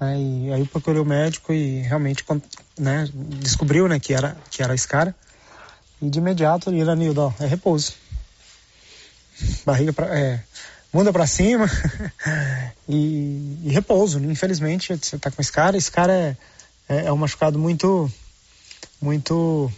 Né, 0.00 0.18
e 0.18 0.52
aí 0.52 0.66
procurei 0.66 1.00
o 1.00 1.04
médico 1.04 1.52
e 1.52 1.80
realmente, 1.82 2.24
né, 2.78 3.08
descobriu, 3.14 3.86
né, 3.86 4.00
que 4.00 4.12
era 4.12 4.36
que 4.50 4.62
era 4.62 4.74
escara. 4.74 5.14
E 6.00 6.10
de 6.10 6.18
imediato, 6.18 6.74
Iranildo, 6.74 7.32
é 7.38 7.46
repouso. 7.46 7.94
Barriga 9.64 9.92
para 9.92 10.06
é, 10.18 10.42
bunda 10.92 11.12
para 11.12 11.26
cima 11.26 11.66
e, 12.88 13.58
e, 13.64 13.70
repouso. 13.70 14.18
Infelizmente, 14.18 14.94
você 14.94 15.18
tá 15.18 15.30
com 15.30 15.40
esse 15.40 15.50
cara. 15.50 15.76
Esse 15.76 15.90
cara 15.90 16.12
é, 16.12 16.36
é, 16.88 17.06
é 17.06 17.12
um 17.12 17.16
machucado 17.16 17.58
muito, 17.58 18.12
muito, 19.00 19.72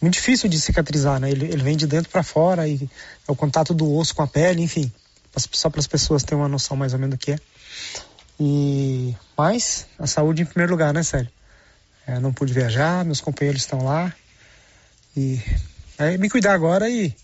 muito 0.00 0.14
difícil 0.14 0.48
de 0.48 0.60
cicatrizar, 0.60 1.18
né? 1.18 1.30
Ele, 1.30 1.46
ele 1.46 1.62
vem 1.62 1.76
de 1.76 1.86
dentro 1.86 2.10
para 2.10 2.22
fora 2.22 2.68
e 2.68 2.88
é 3.26 3.32
o 3.32 3.36
contato 3.36 3.72
do 3.72 3.90
osso 3.96 4.14
com 4.14 4.22
a 4.22 4.26
pele, 4.26 4.62
enfim, 4.62 4.92
só 5.52 5.70
para 5.70 5.80
as 5.80 5.86
pessoas 5.86 6.22
terem 6.22 6.42
uma 6.42 6.48
noção 6.48 6.76
mais 6.76 6.92
ou 6.92 6.98
menos 6.98 7.16
do 7.16 7.18
que 7.18 7.32
é. 7.32 7.38
E 8.38 9.14
mas 9.36 9.86
a 9.98 10.06
saúde 10.06 10.42
em 10.42 10.46
primeiro 10.46 10.72
lugar, 10.72 10.92
né, 10.92 11.02
sério? 11.02 11.30
É, 12.06 12.18
não 12.20 12.32
pude 12.32 12.52
viajar, 12.52 13.04
meus 13.04 13.20
companheiros 13.20 13.62
estão 13.62 13.82
lá 13.82 14.12
e 15.16 15.40
é, 15.96 16.18
me 16.18 16.28
cuidar 16.28 16.52
agora 16.52 16.90
e, 16.90 17.14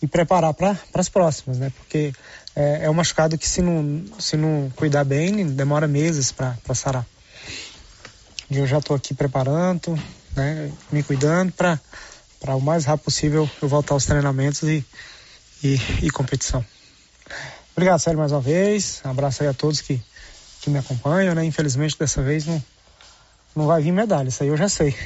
e 0.00 0.06
preparar 0.06 0.54
para 0.54 0.76
as 0.94 1.08
próximas, 1.08 1.58
né? 1.58 1.72
Porque 1.76 2.12
é, 2.54 2.84
é 2.84 2.90
um 2.90 2.94
machucado 2.94 3.36
que 3.36 3.48
se 3.48 3.60
não 3.60 4.04
se 4.18 4.36
não 4.36 4.70
cuidar 4.76 5.04
bem 5.04 5.46
demora 5.46 5.88
meses 5.88 6.32
para 6.32 6.56
sarar. 6.74 7.06
E 8.50 8.58
eu 8.58 8.66
já 8.66 8.78
estou 8.78 8.96
aqui 8.96 9.12
preparando, 9.12 9.98
né? 10.34 10.70
Me 10.90 11.02
cuidando 11.02 11.52
para 11.52 11.78
para 12.40 12.54
o 12.54 12.60
mais 12.60 12.84
rápido 12.84 13.04
possível 13.04 13.50
eu 13.60 13.68
voltar 13.68 13.94
aos 13.94 14.06
treinamentos 14.06 14.62
e, 14.62 14.84
e, 15.62 15.74
e 16.02 16.10
competição. 16.10 16.64
Obrigado, 17.72 17.98
Sérgio, 17.98 18.20
mais 18.20 18.32
uma 18.32 18.40
vez. 18.40 19.02
Um 19.04 19.10
abraço 19.10 19.42
aí 19.42 19.48
a 19.48 19.54
todos 19.54 19.80
que, 19.80 20.00
que 20.60 20.70
me 20.70 20.78
acompanham, 20.78 21.34
né? 21.34 21.44
Infelizmente 21.44 21.98
dessa 21.98 22.22
vez 22.22 22.46
não, 22.46 22.62
não 23.56 23.66
vai 23.66 23.82
vir 23.82 23.92
medalha, 23.92 24.28
isso 24.28 24.42
aí 24.42 24.48
eu 24.48 24.56
já 24.56 24.68
sei. 24.68 24.96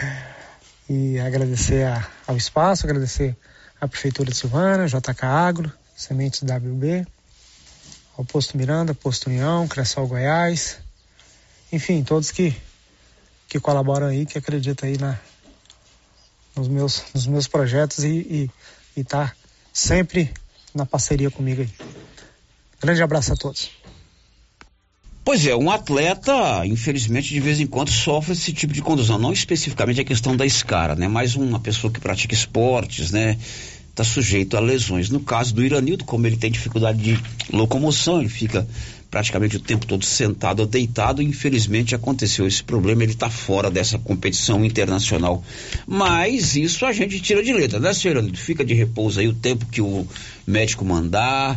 e 0.88 1.18
agradecer 1.20 1.86
a, 1.86 2.06
ao 2.26 2.36
espaço, 2.36 2.86
agradecer 2.86 3.36
à 3.80 3.88
Prefeitura 3.88 4.30
de 4.30 4.36
Silvana, 4.36 4.86
JK 4.86 5.24
Agro, 5.24 5.72
Sementes 5.96 6.42
WB, 6.42 7.06
ao 8.16 8.24
Posto 8.24 8.56
Miranda, 8.56 8.92
Posto 8.94 9.28
União, 9.28 9.66
Cressol 9.66 10.06
Goiás, 10.06 10.78
enfim, 11.72 12.02
todos 12.02 12.30
que, 12.30 12.54
que 13.48 13.58
colaboram 13.58 14.08
aí, 14.08 14.26
que 14.26 14.36
acreditam 14.36 14.88
aí 14.88 14.98
na, 14.98 15.18
nos 16.54 16.68
meus, 16.68 17.04
nos 17.14 17.26
meus 17.26 17.48
projetos 17.48 18.04
e, 18.04 18.50
e, 18.96 19.04
tá 19.04 19.32
sempre 19.72 20.32
na 20.74 20.84
parceria 20.84 21.30
comigo 21.30 21.62
aí. 21.62 21.72
Grande 22.80 23.02
abraço 23.02 23.32
a 23.32 23.36
todos. 23.36 23.79
Pois 25.30 25.46
é, 25.46 25.54
um 25.54 25.70
atleta, 25.70 26.66
infelizmente, 26.66 27.32
de 27.32 27.38
vez 27.38 27.60
em 27.60 27.66
quando 27.68 27.88
sofre 27.88 28.32
esse 28.32 28.52
tipo 28.52 28.72
de 28.72 28.82
condução. 28.82 29.16
Não 29.16 29.32
especificamente 29.32 30.00
a 30.00 30.04
questão 30.04 30.36
da 30.36 30.44
escara, 30.44 30.96
né? 30.96 31.06
Mas 31.06 31.36
uma 31.36 31.60
pessoa 31.60 31.88
que 31.88 32.00
pratica 32.00 32.34
esportes, 32.34 33.12
né? 33.12 33.38
Está 33.90 34.02
sujeito 34.02 34.56
a 34.56 34.60
lesões. 34.60 35.08
No 35.08 35.20
caso 35.20 35.54
do 35.54 35.64
Iranildo, 35.64 36.04
como 36.04 36.26
ele 36.26 36.36
tem 36.36 36.50
dificuldade 36.50 36.98
de 36.98 37.18
locomoção, 37.52 38.18
ele 38.18 38.28
fica 38.28 38.66
praticamente 39.08 39.56
o 39.56 39.60
tempo 39.60 39.86
todo 39.86 40.04
sentado 40.04 40.62
ou 40.62 40.66
deitado. 40.66 41.22
Infelizmente 41.22 41.94
aconteceu 41.94 42.44
esse 42.44 42.64
problema, 42.64 43.04
ele 43.04 43.12
está 43.12 43.30
fora 43.30 43.70
dessa 43.70 44.00
competição 44.00 44.64
internacional. 44.64 45.44
Mas 45.86 46.56
isso 46.56 46.84
a 46.84 46.92
gente 46.92 47.20
tira 47.20 47.40
de 47.40 47.52
letra, 47.52 47.78
né, 47.78 47.94
senhor? 47.94 48.20
Fica 48.34 48.64
de 48.64 48.74
repouso 48.74 49.20
aí 49.20 49.28
o 49.28 49.34
tempo 49.34 49.64
que 49.66 49.80
o 49.80 50.04
médico 50.44 50.84
mandar, 50.84 51.56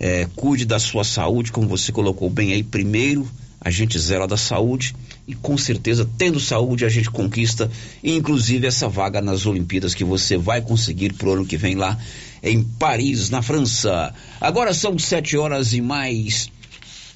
é, 0.00 0.26
cuide 0.34 0.64
da 0.64 0.78
sua 0.78 1.04
saúde, 1.04 1.52
como 1.52 1.68
você 1.68 1.92
colocou 1.92 2.30
bem 2.30 2.54
aí, 2.54 2.62
primeiro 2.62 3.28
a 3.60 3.70
gente 3.70 3.98
zela 3.98 4.26
da 4.26 4.38
saúde 4.38 4.94
e 5.28 5.34
com 5.34 5.58
certeza, 5.58 6.08
tendo 6.16 6.40
saúde, 6.40 6.86
a 6.86 6.88
gente 6.88 7.10
conquista, 7.10 7.70
inclusive 8.02 8.66
essa 8.66 8.88
vaga 8.88 9.20
nas 9.20 9.44
Olimpíadas 9.44 9.94
que 9.94 10.02
você 10.02 10.38
vai 10.38 10.62
conseguir 10.62 11.12
pro 11.12 11.32
ano 11.32 11.44
que 11.44 11.58
vem 11.58 11.74
lá 11.74 11.98
em 12.42 12.62
Paris, 12.62 13.28
na 13.28 13.42
França. 13.42 14.14
Agora 14.40 14.72
são 14.72 14.98
sete 14.98 15.36
horas 15.36 15.74
e 15.74 15.82
mais 15.82 16.50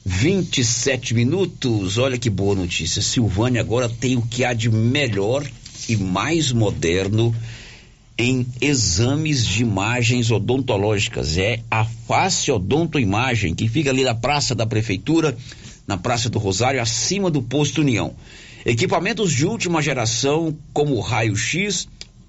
27 0.04 1.14
minutos. 1.14 1.96
Olha 1.96 2.18
que 2.18 2.28
boa 2.28 2.54
notícia. 2.54 3.00
Silvânia 3.00 3.62
agora 3.62 3.88
tem 3.88 4.16
o 4.16 4.22
que 4.22 4.44
há 4.44 4.52
de 4.52 4.70
melhor 4.70 5.44
e 5.88 5.96
mais 5.96 6.52
moderno 6.52 7.34
em 8.16 8.46
exames 8.60 9.44
de 9.44 9.62
imagens 9.62 10.30
odontológicas. 10.30 11.36
É 11.36 11.60
a 11.70 11.84
Face 11.84 12.50
Odontoimagem, 12.50 13.54
que 13.54 13.68
fica 13.68 13.90
ali 13.90 14.04
na 14.04 14.14
Praça 14.14 14.54
da 14.54 14.66
Prefeitura, 14.66 15.36
na 15.86 15.96
Praça 15.96 16.30
do 16.30 16.38
Rosário, 16.38 16.80
acima 16.80 17.30
do 17.30 17.42
Posto 17.42 17.80
União. 17.80 18.14
Equipamentos 18.64 19.32
de 19.32 19.44
última 19.44 19.82
geração, 19.82 20.56
como 20.72 20.98
raio-x, 21.00 21.88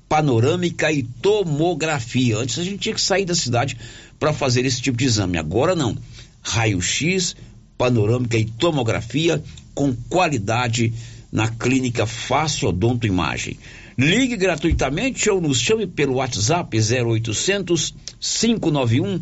panorâmica 0.10 0.92
e 0.92 1.04
tomografia. 1.04 2.38
Antes 2.38 2.60
a 2.60 2.64
gente 2.64 2.80
tinha 2.80 2.96
que 2.96 3.02
sair 3.02 3.26
da 3.26 3.36
cidade 3.36 3.78
para 4.20 4.34
fazer 4.34 4.66
esse 4.66 4.82
tipo 4.82 4.98
de 4.98 5.06
exame. 5.06 5.38
Agora 5.38 5.76
não. 5.76 5.98
Raio-x, 6.42 7.36
panorâmica 7.78 8.38
e 8.38 8.46
tomografia 8.46 9.42
com 9.74 9.94
qualidade 10.10 10.94
na 11.32 11.50
clínica 11.50 12.06
Fácil 12.06 12.70
Odonto 12.70 13.06
Imagem. 13.06 13.58
Ligue 13.98 14.36
gratuitamente 14.36 15.30
ou 15.30 15.40
nos 15.40 15.60
chame 15.60 15.88
pelo 15.88 16.16
WhatsApp 16.16 16.78
0800 16.78 17.94
591 18.20 19.22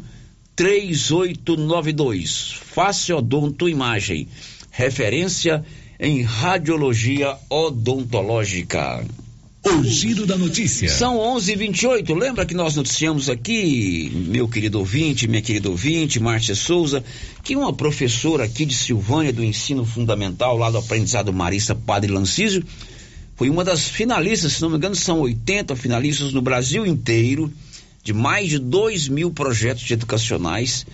3892. 0.56 2.56
Fácil 2.74 3.18
Odonto 3.18 3.70
Imagem, 3.70 4.28
referência 4.72 5.64
em 6.00 6.24
radiologia 6.24 7.38
odontológica. 7.50 9.06
O 9.66 9.84
giro 9.84 10.26
da 10.26 10.38
notícia. 10.38 10.90
São 10.90 11.18
11:28. 11.18 12.14
Lembra 12.14 12.46
que 12.46 12.54
nós 12.54 12.76
noticiamos 12.76 13.30
aqui, 13.30 14.12
meu 14.14 14.46
querido 14.48 14.80
ouvinte, 14.80 15.28
minha 15.28 15.42
querida 15.42 15.70
ouvinte, 15.70 16.20
Márcia 16.20 16.54
Souza, 16.54 17.02
que 17.44 17.56
uma 17.56 17.72
professora 17.72 18.44
aqui 18.44 18.66
de 18.66 18.76
Silvânia 18.76 19.32
do 19.32 19.42
ensino 19.42 19.86
fundamental, 19.86 20.58
lá 20.58 20.70
do 20.70 20.80
aprendizado 20.80 21.32
marista 21.32 21.74
Padre 21.74 22.12
Lancísio, 22.12 22.62
foi 23.44 23.50
uma 23.50 23.66
das 23.66 23.86
finalistas, 23.86 24.54
se 24.54 24.62
não 24.62 24.70
me 24.70 24.78
engano, 24.78 24.96
são 24.96 25.20
80 25.20 25.76
finalistas 25.76 26.32
no 26.32 26.42
Brasil 26.42 26.86
inteiro, 26.86 27.52
de 28.02 28.14
mais 28.14 28.48
de 28.48 28.58
2 28.58 29.10
mil 29.10 29.32
projetos 29.32 29.92
educacionais. 29.92 30.86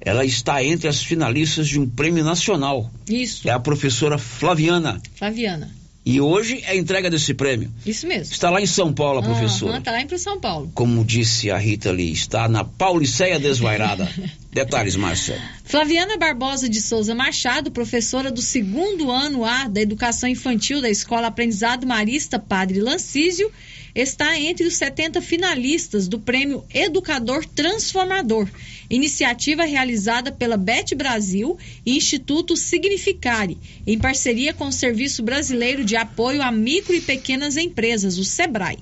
Ela 0.00 0.24
está 0.24 0.60
entre 0.64 0.88
as 0.88 1.00
finalistas 1.00 1.68
de 1.68 1.78
um 1.78 1.88
prêmio 1.88 2.24
nacional. 2.24 2.90
Isso. 3.08 3.48
É 3.48 3.52
a 3.52 3.60
professora 3.60 4.18
Flaviana. 4.18 5.00
Flaviana. 5.14 5.70
E 6.06 6.20
hoje 6.20 6.62
é 6.66 6.72
a 6.72 6.76
entrega 6.76 7.08
desse 7.08 7.32
prêmio. 7.32 7.72
Isso 7.86 8.06
mesmo. 8.06 8.32
Está 8.32 8.50
lá 8.50 8.60
em 8.60 8.66
São 8.66 8.92
Paulo, 8.92 9.20
a 9.20 9.22
professora. 9.22 9.78
Está 9.78 9.90
lá 9.90 10.02
em 10.02 10.18
São 10.18 10.38
Paulo. 10.38 10.70
Como 10.74 11.02
disse 11.02 11.50
a 11.50 11.56
Rita 11.56 11.88
ali, 11.88 12.12
está 12.12 12.46
na 12.46 12.62
Pauliceia 12.62 13.38
Desvairada. 13.38 14.06
Detalhes, 14.52 14.96
Márcia. 14.96 15.40
Flaviana 15.64 16.18
Barbosa 16.18 16.68
de 16.68 16.80
Souza 16.80 17.14
Machado, 17.14 17.70
professora 17.70 18.30
do 18.30 18.42
segundo 18.42 19.10
ano 19.10 19.44
A 19.44 19.66
da 19.66 19.80
Educação 19.80 20.28
Infantil 20.28 20.82
da 20.82 20.90
Escola 20.90 21.28
Aprendizado 21.28 21.86
Marista 21.86 22.38
Padre 22.38 22.80
Lancísio, 22.80 23.50
está 23.94 24.38
entre 24.38 24.66
os 24.66 24.74
70 24.74 25.20
finalistas 25.20 26.08
do 26.08 26.18
Prêmio 26.18 26.64
Educador 26.72 27.46
Transformador, 27.46 28.48
iniciativa 28.90 29.64
realizada 29.64 30.32
pela 30.32 30.56
Bet 30.56 30.94
Brasil 30.94 31.56
e 31.86 31.96
Instituto 31.96 32.56
Significare, 32.56 33.56
em 33.86 33.98
parceria 33.98 34.52
com 34.52 34.66
o 34.66 34.72
Serviço 34.72 35.22
Brasileiro 35.22 35.84
de 35.84 35.94
Apoio 35.94 36.42
a 36.42 36.50
Micro 36.50 36.94
e 36.94 37.00
Pequenas 37.00 37.56
Empresas, 37.56 38.18
o 38.18 38.24
SEBRAE. 38.24 38.78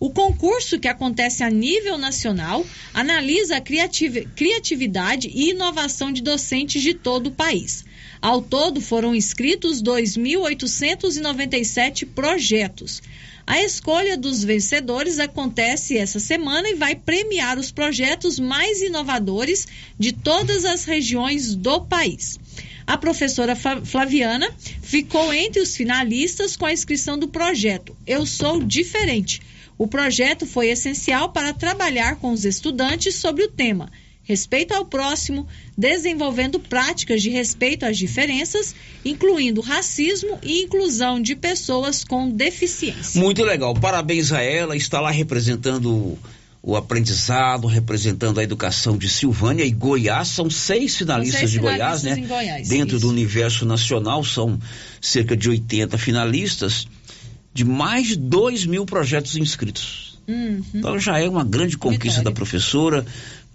O 0.00 0.10
concurso, 0.10 0.78
que 0.78 0.86
acontece 0.86 1.42
a 1.42 1.50
nível 1.50 1.98
nacional, 1.98 2.64
analisa 2.94 3.56
a 3.56 3.60
criatividade 3.60 5.28
e 5.28 5.50
inovação 5.50 6.12
de 6.12 6.22
docentes 6.22 6.80
de 6.82 6.94
todo 6.94 7.26
o 7.28 7.32
país. 7.32 7.84
Ao 8.22 8.40
todo, 8.40 8.80
foram 8.80 9.12
inscritos 9.12 9.82
2.897 9.82 12.06
projetos. 12.06 13.02
A 13.48 13.62
escolha 13.62 14.14
dos 14.14 14.44
vencedores 14.44 15.18
acontece 15.18 15.96
essa 15.96 16.20
semana 16.20 16.68
e 16.68 16.74
vai 16.74 16.94
premiar 16.94 17.58
os 17.58 17.72
projetos 17.72 18.38
mais 18.38 18.82
inovadores 18.82 19.66
de 19.98 20.12
todas 20.12 20.66
as 20.66 20.84
regiões 20.84 21.54
do 21.54 21.80
país. 21.80 22.38
A 22.86 22.98
professora 22.98 23.56
Flaviana 23.56 24.54
ficou 24.82 25.32
entre 25.32 25.62
os 25.62 25.74
finalistas 25.74 26.58
com 26.58 26.66
a 26.66 26.74
inscrição 26.74 27.18
do 27.18 27.26
projeto 27.26 27.96
Eu 28.06 28.26
Sou 28.26 28.62
Diferente. 28.62 29.40
O 29.78 29.88
projeto 29.88 30.44
foi 30.44 30.68
essencial 30.68 31.30
para 31.32 31.54
trabalhar 31.54 32.16
com 32.16 32.32
os 32.32 32.44
estudantes 32.44 33.14
sobre 33.14 33.44
o 33.44 33.48
tema 33.48 33.90
respeito 34.28 34.74
ao 34.74 34.84
próximo, 34.84 35.48
desenvolvendo 35.76 36.60
práticas 36.60 37.22
de 37.22 37.30
respeito 37.30 37.86
às 37.86 37.96
diferenças, 37.96 38.74
incluindo 39.02 39.62
racismo 39.62 40.38
e 40.42 40.64
inclusão 40.64 41.20
de 41.20 41.34
pessoas 41.34 42.04
com 42.04 42.28
deficiência. 42.28 43.18
Muito 43.18 43.42
legal. 43.42 43.72
Parabéns 43.72 44.30
a 44.30 44.42
ela. 44.42 44.76
Está 44.76 45.00
lá 45.00 45.10
representando 45.10 46.18
o 46.62 46.76
aprendizado, 46.76 47.66
representando 47.66 48.38
a 48.38 48.42
educação 48.42 48.98
de 48.98 49.08
Silvânia 49.08 49.64
e 49.64 49.70
Goiás. 49.70 50.28
São 50.28 50.50
seis 50.50 50.94
finalistas 50.94 51.40
seis 51.40 51.50
de 51.52 51.58
finalistas 51.58 52.02
Goiás, 52.02 52.20
né? 52.20 52.26
Goiás, 52.28 52.68
Dentro 52.68 52.96
isso. 52.96 53.06
do 53.06 53.10
universo 53.10 53.64
nacional, 53.64 54.22
são 54.22 54.60
cerca 55.00 55.34
de 55.34 55.48
80 55.48 55.96
finalistas 55.96 56.86
de 57.54 57.64
mais 57.64 58.08
de 58.08 58.16
2 58.16 58.66
mil 58.66 58.84
projetos 58.84 59.36
inscritos. 59.36 60.08
Uhum. 60.28 60.62
Então 60.74 60.98
já 60.98 61.18
é 61.18 61.26
uma 61.26 61.42
grande 61.42 61.78
conquista 61.78 62.20
Vitória. 62.20 62.24
da 62.24 62.32
professora. 62.32 63.06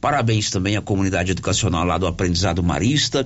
Parabéns 0.03 0.49
também 0.49 0.75
à 0.75 0.81
comunidade 0.81 1.31
educacional 1.31 1.85
lá 1.85 1.97
do 1.97 2.05
Aprendizado 2.05 2.61
Marista 2.61 3.25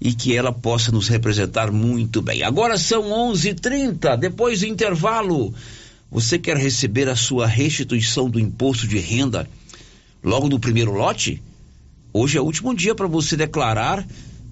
e 0.00 0.14
que 0.14 0.36
ela 0.36 0.52
possa 0.52 0.92
nos 0.92 1.08
representar 1.08 1.72
muito 1.72 2.22
bem. 2.22 2.44
Agora 2.44 2.78
são 2.78 3.10
11:30, 3.10 4.16
depois 4.16 4.60
do 4.60 4.66
intervalo. 4.66 5.52
Você 6.12 6.38
quer 6.38 6.56
receber 6.56 7.08
a 7.08 7.16
sua 7.16 7.44
restituição 7.48 8.30
do 8.30 8.38
imposto 8.38 8.86
de 8.86 9.00
renda 9.00 9.50
logo 10.22 10.48
no 10.48 10.60
primeiro 10.60 10.92
lote? 10.92 11.42
Hoje 12.12 12.38
é 12.38 12.40
o 12.40 12.44
último 12.44 12.72
dia 12.72 12.94
para 12.94 13.08
você 13.08 13.36
declarar 13.36 14.06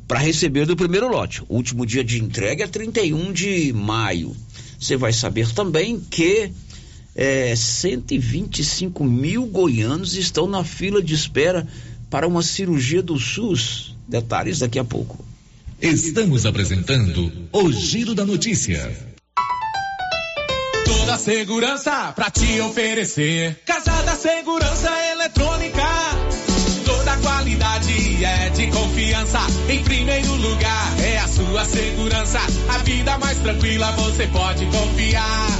para 0.08 0.18
receber 0.18 0.66
do 0.66 0.74
primeiro 0.74 1.06
lote. 1.06 1.40
O 1.48 1.54
último 1.54 1.86
dia 1.86 2.02
de 2.02 2.20
entrega 2.20 2.64
é 2.64 2.66
31 2.66 3.32
de 3.32 3.72
maio. 3.72 4.36
Você 4.76 4.96
vai 4.96 5.12
saber 5.12 5.48
também 5.52 6.00
que 6.00 6.50
é, 7.14 7.54
125 7.54 9.04
mil 9.04 9.46
goianos 9.46 10.14
estão 10.14 10.46
na 10.46 10.64
fila 10.64 11.02
de 11.02 11.14
espera 11.14 11.66
para 12.08 12.26
uma 12.26 12.42
cirurgia 12.42 13.02
do 13.02 13.18
SUS. 13.18 13.96
Detalhes 14.08 14.58
daqui 14.58 14.78
a 14.78 14.84
pouco. 14.84 15.24
Estamos 15.80 16.44
apresentando 16.44 17.32
o 17.52 17.72
Giro 17.72 18.14
da 18.14 18.24
Notícia. 18.24 19.10
Toda 20.84 21.16
segurança 21.16 22.12
pra 22.12 22.30
te 22.30 22.60
oferecer. 22.60 23.60
Casa 23.64 24.02
da 24.02 24.14
Segurança 24.14 24.90
Eletrônica. 25.12 25.82
Toda 26.84 27.16
qualidade 27.18 28.24
é 28.24 28.50
de 28.50 28.66
confiança. 28.66 29.38
Em 29.68 29.82
primeiro 29.82 30.34
lugar 30.34 31.00
é 31.00 31.18
a 31.18 31.28
sua 31.28 31.64
segurança. 31.64 32.40
A 32.68 32.78
vida 32.78 33.16
mais 33.18 33.38
tranquila 33.38 33.92
você 33.92 34.26
pode 34.26 34.66
confiar. 34.66 35.59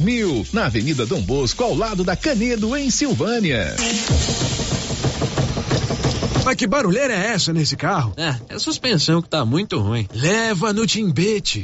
mil, 0.01 0.45
na 0.51 0.65
Avenida 0.65 1.05
Dom 1.05 1.21
Bosco, 1.21 1.63
ao 1.63 1.75
lado 1.75 2.03
da 2.03 2.15
Canedo, 2.15 2.75
em 2.75 2.89
Silvânia. 2.89 3.75
Mas 6.43 6.55
que 6.55 6.67
barulheira 6.67 7.13
é 7.13 7.27
essa 7.27 7.53
nesse 7.53 7.77
carro? 7.77 8.13
É, 8.17 8.35
é 8.49 8.55
a 8.55 8.59
suspensão 8.59 9.21
que 9.21 9.29
tá 9.29 9.45
muito 9.45 9.79
ruim. 9.79 10.07
Leva 10.13 10.73
no 10.73 10.85
Timbete. 10.87 11.63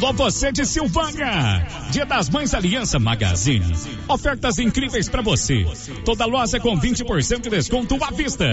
Alô, 0.00 0.14
você 0.14 0.50
de 0.50 0.64
Silvânia! 0.64 1.66
Dia 1.90 2.06
das 2.06 2.30
Mães 2.30 2.54
Aliança 2.54 2.98
Magazine. 2.98 3.70
Ofertas 4.08 4.58
incríveis 4.58 5.10
para 5.10 5.20
você. 5.20 5.66
Toda 6.06 6.24
loja 6.24 6.58
com 6.58 6.74
20% 6.74 7.42
de 7.42 7.50
desconto 7.50 8.02
à 8.02 8.10
vista. 8.10 8.46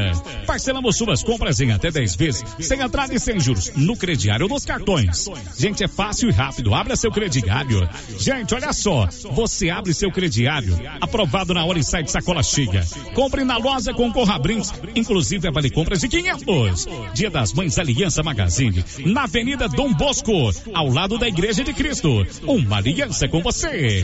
Parcelamos 0.45 0.97
suas 0.97 1.23
compras 1.23 1.61
em 1.61 1.71
até 1.71 1.89
10 1.89 2.15
vezes, 2.15 2.43
sem 2.59 2.81
entrada 2.81 3.13
e 3.13 3.19
sem 3.19 3.39
juros, 3.39 3.71
no 3.77 3.95
crediário 3.95 4.49
dos 4.49 4.65
cartões. 4.65 5.29
Gente, 5.57 5.85
é 5.85 5.87
fácil 5.87 6.29
e 6.29 6.33
rápido. 6.33 6.75
Abra 6.75 6.97
seu 6.97 7.11
crediário. 7.11 7.87
Gente, 8.19 8.53
olha 8.53 8.73
só. 8.73 9.07
Você 9.31 9.69
abre 9.69 9.93
seu 9.93 10.11
crediário, 10.11 10.77
aprovado 10.99 11.53
na 11.53 11.63
hora 11.63 11.79
e 11.79 11.83
sai 11.83 12.03
de 12.03 12.11
sacola 12.11 12.43
cheia. 12.43 12.85
Compre 13.13 13.45
na 13.45 13.55
loja 13.57 13.93
com 13.93 14.11
Corra 14.11 14.37
Brinks, 14.37 14.73
inclusive 14.93 15.49
vale 15.49 15.69
compras 15.69 16.01
de 16.01 16.09
500. 16.09 16.87
Dia 17.13 17.29
das 17.29 17.53
Mães 17.53 17.79
Aliança 17.79 18.21
Magazine, 18.21 18.83
na 19.05 19.23
Avenida 19.23 19.69
Dom 19.69 19.93
Bosco, 19.93 20.51
ao 20.73 20.89
lado 20.89 21.17
da 21.17 21.27
Igreja 21.27 21.36
Igreja 21.37 21.63
de 21.63 21.71
Cristo. 21.71 22.25
Uma 22.47 22.77
aliança 22.77 23.27
com 23.27 23.43
você. 23.43 24.03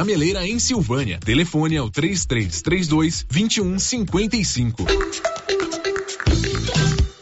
Gameleira, 0.00 0.48
em 0.48 0.58
Silvânia. 0.58 1.20
Telefone 1.22 1.76
é 1.76 1.82
o 1.82 1.90
3332 1.90 3.26
2155. 3.28 4.86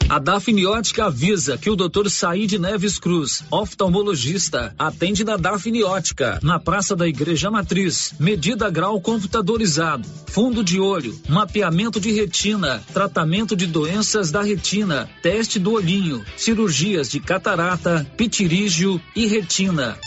A 0.08 0.20
Dafniótica 0.20 1.06
avisa 1.06 1.58
que 1.58 1.68
o 1.68 1.74
Dr. 1.74 2.08
Said 2.08 2.56
Neves 2.56 2.96
Cruz, 3.00 3.42
oftalmologista, 3.50 4.72
atende 4.78 5.24
na 5.24 5.36
Dafniótica, 5.36 6.38
na 6.40 6.60
Praça 6.60 6.94
da 6.94 7.08
Igreja 7.08 7.50
Matriz. 7.50 8.14
Medida 8.16 8.70
grau 8.70 9.00
computadorizado, 9.00 10.08
fundo 10.28 10.62
de 10.62 10.78
olho, 10.78 11.20
mapeamento 11.28 11.98
de 11.98 12.12
retina, 12.12 12.80
tratamento 12.94 13.56
de 13.56 13.66
doenças 13.66 14.30
da 14.30 14.40
retina, 14.40 15.10
teste 15.20 15.58
do 15.58 15.72
olhinho, 15.72 16.24
cirurgias 16.36 17.10
de 17.10 17.18
catarata, 17.18 18.06
pitirígio 18.16 19.00
e 19.16 19.26
retina. 19.26 19.98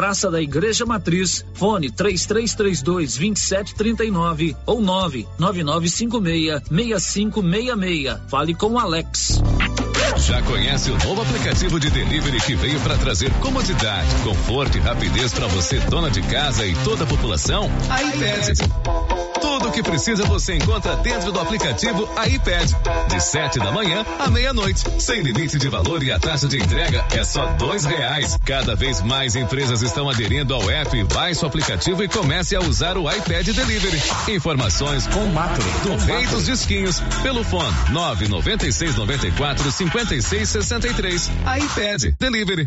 Praça 0.00 0.30
da 0.30 0.40
Igreja 0.40 0.86
Matriz, 0.86 1.44
fone 1.52 1.90
3332 1.90 3.18
2739 3.18 4.56
ou 4.64 4.80
99956 4.80 6.62
6566. 6.70 8.18
Fale 8.30 8.54
com 8.54 8.68
o 8.68 8.78
Alex. 8.78 9.42
Já 10.16 10.40
conhece 10.40 10.90
o 10.90 10.98
novo 11.04 11.20
aplicativo 11.20 11.78
de 11.78 11.90
delivery 11.90 12.40
que 12.40 12.54
veio 12.54 12.80
para 12.80 12.96
trazer 12.96 13.30
comodidade, 13.40 14.08
conforto 14.24 14.78
e 14.78 14.80
rapidez 14.80 15.34
para 15.34 15.46
você, 15.48 15.78
dona 15.80 16.10
de 16.10 16.22
casa 16.22 16.66
e 16.66 16.74
toda 16.76 17.04
a 17.04 17.06
população? 17.06 17.70
A 17.90 18.02
iPad. 18.02 19.09
Tudo 19.40 19.68
o 19.68 19.72
que 19.72 19.82
precisa 19.82 20.24
você 20.24 20.54
encontra 20.56 20.96
dentro 20.96 21.32
do 21.32 21.40
aplicativo 21.40 22.08
iPad. 22.26 22.70
De 23.08 23.20
7 23.20 23.58
da 23.58 23.72
manhã 23.72 24.04
à 24.18 24.30
meia-noite. 24.30 24.84
Sem 24.98 25.22
limite 25.22 25.58
de 25.58 25.68
valor 25.68 26.02
e 26.02 26.12
a 26.12 26.18
taxa 26.18 26.46
de 26.46 26.58
entrega 26.58 27.04
é 27.12 27.24
só 27.24 27.46
dois 27.54 27.84
reais. 27.84 28.38
Cada 28.44 28.74
vez 28.76 29.00
mais 29.02 29.36
empresas 29.36 29.82
estão 29.82 30.08
aderindo 30.08 30.54
ao 30.54 30.70
app. 30.70 31.04
Baixe 31.04 31.44
o 31.44 31.48
aplicativo 31.48 32.02
e 32.02 32.08
comece 32.08 32.54
a 32.54 32.60
usar 32.60 32.96
o 32.96 33.10
iPad 33.10 33.48
Delivery. 33.48 34.00
Informações 34.28 35.06
com 35.06 35.26
Macro, 35.26 35.64
do 35.84 35.96
Rei 36.04 36.26
dos 36.26 36.46
Disquinhos, 36.46 37.00
pelo 37.22 37.42
fone 37.44 37.74
996 37.90 38.96
94 38.96 39.72
56 39.72 40.48
63. 40.48 41.30
iPad 41.58 42.14
Delivery. 42.18 42.66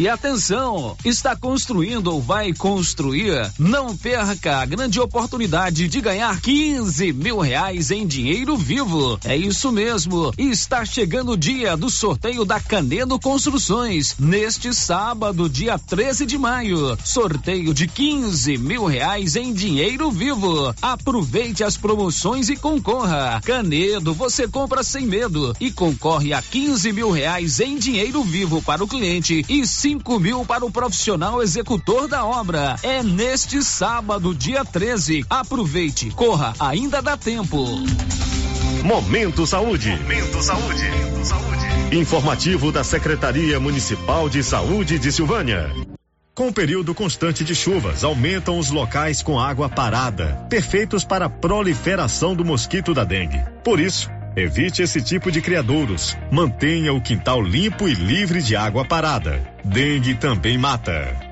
E 0.00 0.08
atenção, 0.08 0.96
está 1.04 1.36
construindo 1.36 2.06
ou 2.06 2.22
vai 2.22 2.54
construir? 2.54 3.52
Não 3.58 3.94
perca 3.94 4.56
a 4.56 4.64
grande 4.64 4.98
oportunidade 4.98 5.88
de 5.88 6.00
ganhar 6.00 6.40
15 6.40 7.12
mil 7.12 7.38
reais 7.38 7.90
em 7.90 8.06
dinheiro 8.06 8.56
vivo. 8.56 9.20
É 9.22 9.36
isso 9.36 9.70
mesmo. 9.70 10.32
Está 10.38 10.86
chegando 10.86 11.32
o 11.32 11.36
dia 11.36 11.76
do 11.76 11.90
sorteio 11.90 12.46
da 12.46 12.58
Canedo 12.58 13.20
Construções. 13.20 14.16
Neste 14.18 14.72
sábado, 14.72 15.50
dia 15.50 15.78
13 15.78 16.24
de 16.24 16.38
maio. 16.38 16.96
Sorteio 17.04 17.74
de 17.74 17.86
15 17.86 18.56
mil 18.56 18.86
reais 18.86 19.36
em 19.36 19.52
dinheiro 19.52 20.10
vivo. 20.10 20.74
Aproveite 20.80 21.62
as 21.62 21.76
promoções 21.76 22.48
e 22.48 22.56
concorra. 22.56 23.38
Canedo, 23.44 24.14
você 24.14 24.48
compra 24.48 24.82
sem 24.82 25.06
medo 25.06 25.54
e 25.60 25.70
concorre 25.70 26.32
a 26.32 26.40
15 26.40 26.90
mil 26.90 27.10
reais 27.10 27.60
em 27.60 27.76
dinheiro 27.76 28.24
vivo 28.24 28.62
para 28.62 28.82
o 28.82 28.88
cliente 28.88 29.44
e 29.46 29.66
5 29.90 30.20
mil 30.20 30.44
para 30.44 30.64
o 30.64 30.70
profissional 30.70 31.42
executor 31.42 32.06
da 32.06 32.24
obra. 32.24 32.76
É 32.80 33.02
neste 33.02 33.60
sábado, 33.60 34.32
dia 34.32 34.64
13. 34.64 35.26
Aproveite, 35.28 36.10
corra, 36.10 36.54
ainda 36.60 37.02
dá 37.02 37.16
tempo. 37.16 37.66
Momento 38.84 39.44
Saúde. 39.48 39.90
Momento 39.90 40.40
Saúde. 40.42 40.84
Informativo 41.90 42.70
da 42.70 42.84
Secretaria 42.84 43.58
Municipal 43.58 44.28
de 44.28 44.44
Saúde 44.44 44.96
de 44.96 45.10
Silvânia. 45.10 45.68
Com 46.36 46.46
o 46.46 46.52
período 46.52 46.94
constante 46.94 47.42
de 47.42 47.56
chuvas, 47.56 48.04
aumentam 48.04 48.60
os 48.60 48.70
locais 48.70 49.22
com 49.22 49.40
água 49.40 49.68
parada, 49.68 50.46
perfeitos 50.48 51.04
para 51.04 51.24
a 51.24 51.28
proliferação 51.28 52.36
do 52.36 52.44
mosquito 52.44 52.94
da 52.94 53.02
dengue. 53.02 53.42
Por 53.64 53.80
isso, 53.80 54.08
evite 54.36 54.82
esse 54.82 55.00
tipo 55.00 55.30
de 55.30 55.40
criadouros. 55.40 56.16
Mantenha 56.30 56.92
o 56.92 57.00
quintal 57.00 57.42
limpo 57.42 57.88
e 57.88 57.94
livre 57.94 58.42
de 58.42 58.56
água 58.56 58.84
parada. 58.84 59.42
Dengue 59.64 60.14
também 60.14 60.56
mata. 60.56 61.30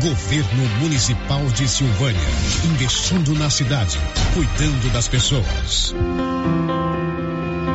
Governo 0.00 0.64
Municipal 0.80 1.44
de 1.46 1.68
Silvânia. 1.68 2.20
Investindo 2.72 3.34
na 3.34 3.50
cidade, 3.50 3.98
cuidando 4.32 4.92
das 4.92 5.08
pessoas. 5.08 5.92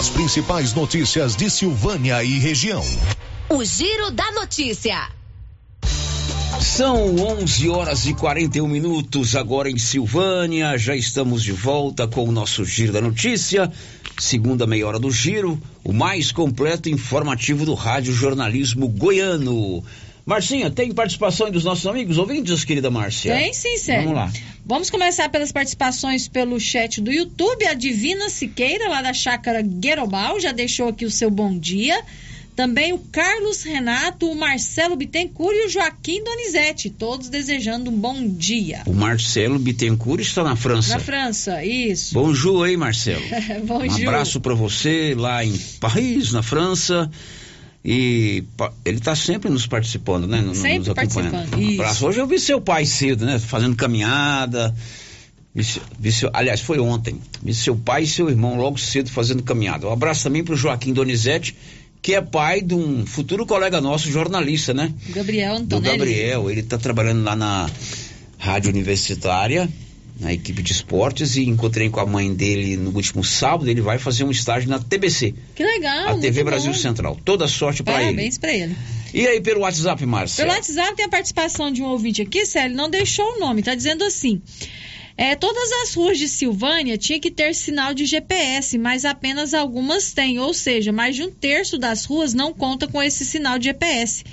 As 0.00 0.08
principais 0.08 0.72
notícias 0.72 1.36
de 1.36 1.50
Silvânia 1.50 2.24
e 2.24 2.38
região. 2.38 2.82
O 3.50 3.62
Giro 3.62 4.10
da 4.10 4.32
Notícia. 4.32 4.96
São 6.58 7.16
11 7.16 7.68
horas 7.68 8.06
e 8.06 8.14
41 8.14 8.66
minutos 8.66 9.36
agora 9.36 9.68
em 9.68 9.76
Silvânia. 9.76 10.78
Já 10.78 10.96
estamos 10.96 11.42
de 11.42 11.52
volta 11.52 12.08
com 12.08 12.26
o 12.26 12.32
nosso 12.32 12.64
Giro 12.64 12.94
da 12.94 13.02
Notícia. 13.02 13.70
Segunda 14.18 14.66
meia 14.66 14.88
hora 14.88 14.98
do 14.98 15.10
Giro, 15.10 15.60
o 15.84 15.92
mais 15.92 16.32
completo 16.32 16.88
e 16.88 16.92
informativo 16.92 17.66
do 17.66 17.74
Rádio 17.74 18.14
Jornalismo 18.14 18.88
Goiano. 18.88 19.84
Marcinha, 20.24 20.70
tem 20.70 20.92
participação 20.92 21.50
dos 21.50 21.64
nossos 21.64 21.86
amigos 21.86 22.18
ouvintes, 22.18 22.64
querida 22.64 22.90
Márcia? 22.90 23.34
Tem 23.34 23.52
sim, 23.52 23.76
Sérgio. 23.76 24.10
Vamos 24.10 24.20
lá. 24.20 24.32
Vamos 24.64 24.90
começar 24.90 25.28
pelas 25.28 25.50
participações 25.50 26.28
pelo 26.28 26.60
chat 26.60 27.00
do 27.00 27.10
YouTube. 27.10 27.66
A 27.66 27.74
Divina 27.74 28.28
Siqueira, 28.28 28.88
lá 28.88 29.02
da 29.02 29.12
chácara 29.12 29.62
Guerobal, 29.62 30.38
já 30.38 30.52
deixou 30.52 30.88
aqui 30.88 31.04
o 31.04 31.10
seu 31.10 31.30
bom 31.30 31.58
dia. 31.58 32.00
Também 32.54 32.92
o 32.92 32.98
Carlos 32.98 33.62
Renato, 33.62 34.30
o 34.30 34.36
Marcelo 34.36 34.94
Bittencourt 34.94 35.56
e 35.56 35.66
o 35.66 35.70
Joaquim 35.70 36.22
Donizete, 36.22 36.90
todos 36.90 37.28
desejando 37.28 37.90
um 37.90 37.96
bom 37.96 38.28
dia. 38.28 38.82
O 38.86 38.92
Marcelo 38.92 39.58
Bittencourt 39.58 40.20
está 40.20 40.44
na 40.44 40.54
França. 40.56 40.94
Na 40.94 41.00
França, 41.00 41.64
isso. 41.64 42.12
Bonjour, 42.12 42.68
hein, 42.68 42.76
Marcelo? 42.76 43.22
Bonjour. 43.64 44.00
Um 44.00 44.08
abraço 44.08 44.40
para 44.40 44.54
você 44.54 45.14
lá 45.16 45.42
em 45.42 45.56
Paris, 45.80 46.32
na 46.32 46.42
França. 46.42 47.10
E 47.84 48.44
ele 48.84 48.98
está 48.98 49.14
sempre 49.16 49.48
nos 49.50 49.66
participando, 49.66 50.26
né? 50.26 50.40
No- 50.40 50.54
Sempre 50.54 50.78
nos 50.80 50.88
acompanhando. 50.90 51.48
participando. 51.50 52.02
Hoje 52.08 52.18
eu 52.20 52.26
vi 52.26 52.38
seu 52.38 52.60
pai 52.60 52.84
cedo, 52.84 53.24
né? 53.24 53.38
Fazendo 53.38 53.74
caminhada. 53.74 54.74
Vi 55.54 55.66
vi 55.98 56.12
seu- 56.12 56.30
aliás, 56.32 56.60
foi 56.60 56.78
ontem. 56.78 57.18
Vi 57.42 57.54
seu 57.54 57.74
pai 57.74 58.02
e 58.02 58.06
seu 58.06 58.28
irmão 58.28 58.56
logo 58.56 58.78
cedo 58.78 59.10
fazendo 59.10 59.42
caminhada. 59.42 59.88
Um 59.88 59.92
abraço 59.92 60.22
também 60.24 60.44
para 60.44 60.54
o 60.54 60.56
Joaquim 60.56 60.92
Donizete, 60.92 61.56
que 62.02 62.14
é 62.14 62.20
pai 62.20 62.60
de 62.60 62.74
um 62.74 63.04
futuro 63.06 63.46
colega 63.46 63.80
nosso, 63.80 64.10
jornalista, 64.10 64.74
né? 64.74 64.92
Gabriel 65.08 65.54
do 65.60 65.76
Antonelli. 65.76 65.98
Gabriel. 65.98 66.50
Ele 66.50 66.60
está 66.60 66.76
trabalhando 66.78 67.24
lá 67.24 67.34
na 67.34 67.68
Rádio 68.38 68.70
Universitária, 68.70 69.68
na 70.20 70.32
equipe 70.32 70.62
de 70.62 70.72
esportes, 70.72 71.36
e 71.36 71.44
encontrei 71.44 71.88
com 71.88 71.98
a 71.98 72.06
mãe 72.06 72.32
dele 72.32 72.76
no 72.76 72.94
último 72.94 73.24
sábado. 73.24 73.68
Ele 73.68 73.80
vai 73.80 73.98
fazer 73.98 74.24
um 74.24 74.30
estágio 74.30 74.68
na 74.68 74.78
TBC, 74.78 75.34
Que 75.54 75.64
legal. 75.64 76.08
a 76.10 76.18
TV 76.18 76.44
Brasil 76.44 76.72
bom. 76.72 76.78
Central. 76.78 77.18
Toda 77.24 77.48
sorte 77.48 77.82
para 77.82 77.94
ele. 77.94 78.04
Parabéns 78.04 78.38
pra 78.38 78.52
ele. 78.52 78.76
E 79.12 79.26
aí, 79.26 79.40
pelo 79.40 79.60
WhatsApp, 79.60 80.04
Márcia? 80.06 80.44
Pelo 80.44 80.54
WhatsApp 80.56 80.94
tem 80.94 81.06
a 81.06 81.08
participação 81.08 81.72
de 81.72 81.82
um 81.82 81.86
ouvinte 81.86 82.22
aqui, 82.22 82.46
Célio, 82.46 82.76
não 82.76 82.88
deixou 82.88 83.24
o 83.36 83.40
nome, 83.40 83.62
tá 83.62 83.74
dizendo 83.74 84.04
assim. 84.04 84.40
É, 85.16 85.34
todas 85.34 85.70
as 85.82 85.94
ruas 85.94 86.16
de 86.16 86.28
Silvânia 86.28 86.96
tinha 86.96 87.20
que 87.20 87.30
ter 87.30 87.54
sinal 87.54 87.92
de 87.92 88.06
GPS, 88.06 88.78
mas 88.78 89.04
apenas 89.04 89.52
algumas 89.52 90.12
têm, 90.12 90.38
ou 90.38 90.54
seja, 90.54 90.92
mais 90.92 91.16
de 91.16 91.22
um 91.22 91.30
terço 91.30 91.76
das 91.76 92.04
ruas 92.04 92.32
não 92.32 92.54
conta 92.54 92.86
com 92.86 93.02
esse 93.02 93.24
sinal 93.24 93.58
de 93.58 93.64
GPS. 93.66 94.24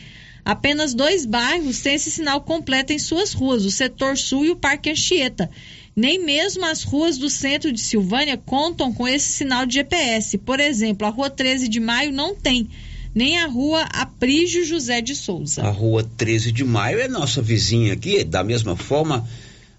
Apenas 0.46 0.94
dois 0.94 1.26
bairros 1.26 1.82
têm 1.82 1.96
esse 1.96 2.10
sinal 2.10 2.40
completo 2.40 2.94
em 2.94 3.00
suas 3.00 3.34
ruas, 3.34 3.66
o 3.66 3.72
setor 3.72 4.18
sul 4.18 4.46
e 4.46 4.50
o 4.50 4.56
Parque 4.56 4.90
Anchieta. 4.90 5.50
Nem 5.98 6.24
mesmo 6.24 6.64
as 6.64 6.84
ruas 6.84 7.18
do 7.18 7.28
centro 7.28 7.74
de 7.74 7.82
Silvânia 7.82 8.38
contam 8.38 8.94
com 8.94 9.08
esse 9.08 9.30
sinal 9.30 9.66
de 9.66 9.74
GPS. 9.74 10.38
Por 10.38 10.60
exemplo, 10.60 11.08
a 11.08 11.10
rua 11.10 11.28
13 11.28 11.68
de 11.68 11.80
maio 11.80 12.14
não 12.14 12.36
tem, 12.36 12.70
nem 13.16 13.40
a 13.40 13.48
rua 13.48 13.82
Aprígio 13.92 14.64
José 14.64 15.02
de 15.02 15.16
Souza. 15.16 15.64
A 15.64 15.72
rua 15.72 16.08
13 16.16 16.52
de 16.52 16.64
maio 16.64 17.00
é 17.00 17.08
nossa 17.08 17.42
vizinha 17.42 17.94
aqui, 17.94 18.24
da 18.24 18.44
mesma 18.44 18.76
forma, 18.76 19.28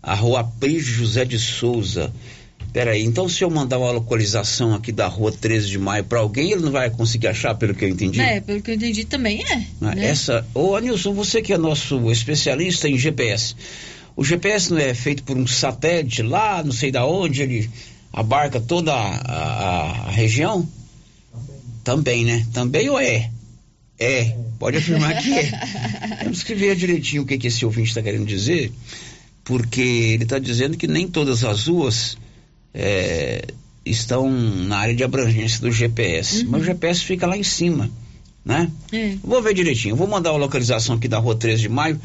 a 0.03 0.13
rua 0.13 0.43
Prígio 0.43 0.93
José 0.93 1.25
de 1.25 1.39
Souza. 1.39 2.13
Peraí, 2.73 3.05
então 3.05 3.29
se 3.29 3.45
eu 3.45 3.49
mandar 3.49 3.79
uma 3.79 3.93
localização 3.93 4.75
aqui 4.75 4.91
da 4.91 5.07
rua 5.07 5.31
13 5.31 5.69
de 5.69 5.79
maio 5.79 6.03
para 6.03 6.19
alguém, 6.19 6.51
ele 6.51 6.63
não 6.63 6.73
vai 6.73 6.91
conseguir 6.91 7.29
achar, 7.29 7.55
pelo 7.55 7.75
que 7.75 7.85
eu 7.85 7.89
entendi? 7.89 8.21
É, 8.21 8.41
pelo 8.41 8.61
que 8.61 8.73
eu 8.73 8.75
entendi 8.75 9.05
também 9.05 9.45
é. 9.45 9.65
Ah, 9.81 9.95
né? 9.95 10.07
Essa, 10.07 10.45
ô 10.53 10.75
Anilson, 10.75 11.15
você 11.15 11.41
que 11.41 11.53
é 11.53 11.59
nosso 11.59 12.11
especialista 12.11 12.89
em 12.89 12.99
GPS, 12.99 13.55
o 14.21 14.25
GPS 14.25 14.71
não 14.73 14.79
é 14.79 14.93
feito 14.95 15.23
por 15.23 15.37
um 15.37 15.47
satélite 15.47 16.23
lá, 16.23 16.63
não 16.65 16.73
sei 16.73 16.91
da 16.91 17.07
onde, 17.07 17.41
ele 17.43 17.71
abarca 18.13 18.61
toda 18.61 18.93
a, 18.93 19.17
a- 19.17 19.91
a 20.09 20.11
região? 20.11 20.69
Também, 21.85 22.25
né? 22.25 22.45
Também 22.53 22.89
ou 22.91 22.99
é? 22.99 23.31
É, 23.99 24.37
pode 24.59 24.77
afirmar 24.77 25.23
que 25.23 25.33
é. 25.33 25.51
Temos 26.23 26.43
que 26.43 26.55
ver 26.55 26.75
direitinho 26.77 27.23
o 27.23 27.27
que, 27.27 27.39
que 27.39 27.47
esse 27.47 27.65
ouvinte 27.65 27.89
está 27.91 28.03
querendo 28.03 28.27
dizer, 28.27 28.73
porque 29.45 29.81
ele 29.81 30.25
está 30.25 30.39
dizendo 30.39 30.77
que 30.77 30.87
nem 30.87 31.07
todas 31.09 31.45
as 31.45 31.67
ruas 31.69 32.19
é, 32.75 33.45
estão 33.87 34.29
na 34.31 34.79
área 34.79 34.95
de 34.95 35.03
abrangência 35.05 35.61
do 35.61 35.71
GPS, 35.73 36.45
mas 36.45 36.63
o 36.63 36.65
GPS 36.65 37.05
fica 37.05 37.27
lá 37.27 37.37
em 37.37 37.43
cima, 37.45 37.91
né? 38.45 38.71
É. 38.93 39.15
Vou 39.23 39.41
ver 39.43 39.55
direitinho. 39.55 39.97
Vou 39.97 40.07
mandar 40.07 40.31
a 40.31 40.37
localização 40.37 40.97
aqui 40.97 41.09
da 41.09 41.19
rua 41.19 41.35
13 41.37 41.63
de 41.63 41.69
maio 41.69 42.01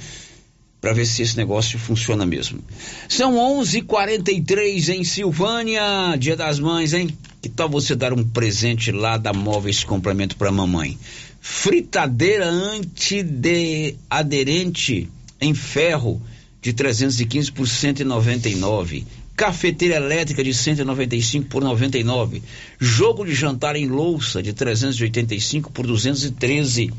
para 0.84 0.92
ver 0.92 1.06
se 1.06 1.22
esse 1.22 1.38
negócio 1.38 1.80
funciona 1.80 2.26
mesmo. 2.26 2.60
São 3.08 3.38
11:43 3.38 4.90
em 4.90 5.06
Silvânia, 5.06 5.82
Dia 6.20 6.36
das 6.36 6.60
Mães, 6.60 6.94
hein? 6.94 7.08
Que 7.42 7.48
tal 7.48 7.70
você 7.70 7.96
dar 7.96 8.12
um 8.12 8.22
presente 8.22 8.92
lá 8.92 9.16
da 9.16 9.32
Móveis 9.32 9.86
Complemento 9.86 10.36
para 10.36 10.52
mamãe? 10.52 10.98
Fritadeira 11.40 12.50
antiaderente 12.50 15.08
em 15.40 15.54
ferro 15.54 16.22
de 16.62 16.74
315 16.74 17.50
por 17.54 17.66
199. 17.66 19.08
Cafeteira 19.38 19.96
elétrica 19.96 20.44
de 20.44 20.54
195 20.54 21.48
por 21.48 21.64
99. 21.64 22.44
Jogo 22.78 23.26
de 23.26 23.34
jantar 23.34 23.78
em 23.78 23.88
louça 23.88 24.44
de 24.44 24.52
385 24.52 25.72
por 25.72 25.88
213. 25.88 26.92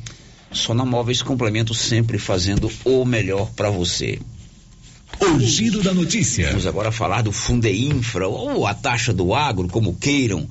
Só 0.54 0.72
na 0.72 0.84
Móveis 0.84 1.20
Complemento 1.20 1.74
sempre 1.74 2.16
fazendo 2.16 2.70
o 2.84 3.04
melhor 3.04 3.50
para 3.50 3.68
você. 3.70 4.20
O 5.20 5.40
giro 5.40 5.82
da 5.82 5.92
notícia. 5.92 6.48
Vamos 6.48 6.66
agora 6.66 6.92
falar 6.92 7.22
do 7.22 7.32
Fundeinfra 7.32 8.28
ou 8.28 8.66
a 8.66 8.72
taxa 8.72 9.12
do 9.12 9.34
agro, 9.34 9.68
como 9.68 9.94
queiram. 9.94 10.48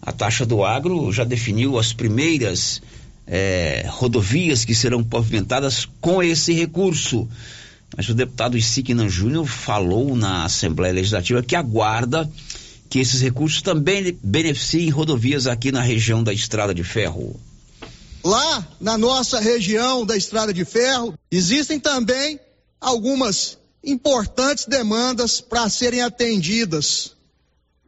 A 0.00 0.10
taxa 0.10 0.44
do 0.44 0.64
agro 0.64 1.12
já 1.12 1.22
definiu 1.22 1.78
as 1.78 1.92
primeiras 1.92 2.82
eh, 3.26 3.84
rodovias 3.88 4.64
que 4.64 4.74
serão 4.74 5.04
pavimentadas 5.04 5.86
com 6.00 6.22
esse 6.22 6.52
recurso. 6.54 7.28
Mas 7.96 8.08
o 8.08 8.14
deputado 8.14 8.56
Isignan 8.56 9.08
Júnior 9.08 9.46
falou 9.46 10.16
na 10.16 10.44
Assembleia 10.44 10.94
Legislativa 10.94 11.42
que 11.42 11.54
aguarda 11.54 12.28
que 12.88 12.98
esses 12.98 13.20
recursos 13.20 13.60
também 13.62 14.16
beneficiem 14.22 14.88
rodovias 14.88 15.46
aqui 15.46 15.70
na 15.70 15.82
região 15.82 16.22
da 16.22 16.32
Estrada 16.32 16.74
de 16.74 16.82
Ferro. 16.82 17.38
Lá 18.24 18.66
na 18.80 18.96
nossa 18.96 19.40
região 19.40 20.06
da 20.06 20.16
Estrada 20.16 20.52
de 20.54 20.64
Ferro, 20.64 21.18
existem 21.30 21.80
também 21.80 22.38
algumas 22.80 23.58
importantes 23.82 24.66
demandas 24.66 25.40
para 25.40 25.68
serem 25.68 26.02
atendidas. 26.02 27.16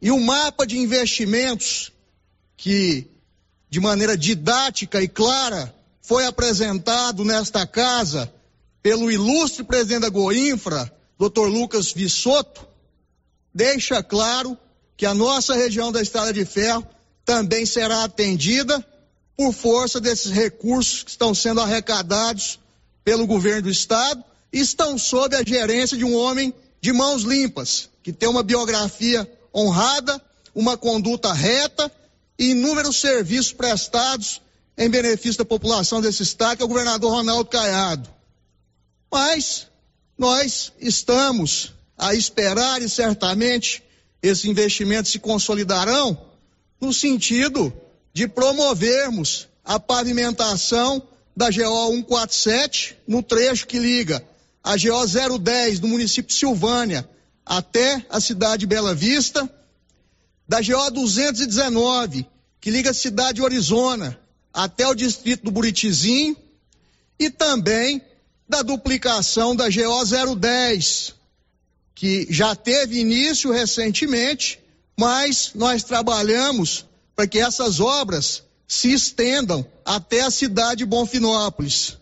E 0.01 0.11
o 0.11 0.19
mapa 0.19 0.67
de 0.67 0.77
investimentos 0.77 1.91
que, 2.57 3.07
de 3.69 3.79
maneira 3.79 4.17
didática 4.17 5.01
e 5.01 5.07
clara, 5.07 5.73
foi 6.01 6.25
apresentado 6.25 7.23
nesta 7.23 7.65
casa 7.65 8.31
pelo 8.83 9.09
ilustre 9.09 9.63
presidente 9.63 10.01
da 10.01 10.09
Goinfra, 10.09 10.91
Dr. 11.17 11.47
Lucas 11.47 11.91
Vissoto, 11.91 12.67
deixa 13.53 14.03
claro 14.03 14.57
que 14.97 15.05
a 15.05 15.13
nossa 15.13 15.55
região 15.55 15.91
da 15.91 16.01
Estrada 16.01 16.31
de 16.31 16.45
Ferro 16.45 16.85
também 17.23 17.65
será 17.65 18.03
atendida 18.03 18.85
por 19.37 19.53
força 19.53 19.99
desses 19.99 20.31
recursos 20.31 21.03
que 21.03 21.11
estão 21.11 21.33
sendo 21.35 21.61
arrecadados 21.61 22.59
pelo 23.03 23.27
governo 23.27 23.63
do 23.63 23.69
estado 23.69 24.23
estão 24.51 24.97
sob 24.97 25.35
a 25.35 25.43
gerência 25.43 25.97
de 25.97 26.05
um 26.05 26.15
homem 26.15 26.53
de 26.81 26.93
mãos 26.93 27.23
limpas, 27.23 27.89
que 28.01 28.13
tem 28.13 28.29
uma 28.29 28.43
biografia 28.43 29.29
honrada, 29.53 30.21
uma 30.53 30.77
conduta 30.77 31.33
reta 31.33 31.91
e 32.39 32.51
inúmeros 32.51 32.99
serviços 32.99 33.51
prestados 33.51 34.41
em 34.77 34.89
benefício 34.89 35.39
da 35.39 35.45
população 35.45 36.01
desse 36.01 36.23
estado, 36.23 36.57
que 36.57 36.63
é 36.63 36.65
o 36.65 36.69
governador 36.69 37.11
Ronaldo 37.11 37.49
Caiado. 37.49 38.09
Mas 39.11 39.67
nós 40.17 40.71
estamos 40.79 41.73
a 41.97 42.13
esperar 42.13 42.81
e 42.81 42.89
certamente 42.89 43.83
esses 44.21 44.45
investimentos 44.45 45.11
se 45.11 45.19
consolidarão 45.19 46.17
no 46.79 46.93
sentido 46.93 47.73
de 48.15 48.29
promovermos 48.29 49.49
a 49.61 49.77
pavimentação 49.77 51.05
da 51.35 51.47
GO 51.49 51.91
147 51.91 52.97
no 53.05 53.21
trecho 53.21 53.67
que 53.67 53.77
liga 53.77 54.25
a 54.63 54.77
GO 54.77 55.37
010 55.37 55.79
do 55.79 55.89
município 55.89 56.29
de 56.29 56.33
Silvânia 56.33 57.07
até 57.45 58.05
a 58.09 58.21
cidade 58.21 58.61
de 58.61 58.67
Bela 58.67 58.95
Vista, 58.95 59.47
da 60.47 60.61
GO 60.61 60.91
219 60.91 62.25
que 62.61 62.71
liga 62.71 62.91
a 62.91 62.93
cidade 62.93 63.39
de 63.41 63.45
Arizona 63.45 64.17
até 64.53 64.87
o 64.87 64.95
distrito 64.95 65.43
do 65.43 65.51
Buritizinho 65.51 66.37
e 67.19 67.29
também 67.29 68.01
da 68.47 68.61
duplicação 68.61 69.53
da 69.53 69.65
GO 69.65 70.35
010 70.35 71.15
que 71.93 72.27
já 72.29 72.55
teve 72.55 72.97
início 72.97 73.51
recentemente, 73.51 74.57
mas 74.97 75.51
nós 75.53 75.83
trabalhamos 75.83 76.85
para 77.15 77.27
que 77.27 77.39
essas 77.39 77.79
obras 77.79 78.43
se 78.67 78.91
estendam 78.91 79.65
até 79.85 80.21
a 80.21 80.31
cidade 80.31 80.79
de 80.79 80.85
Bonfinópolis. 80.85 81.97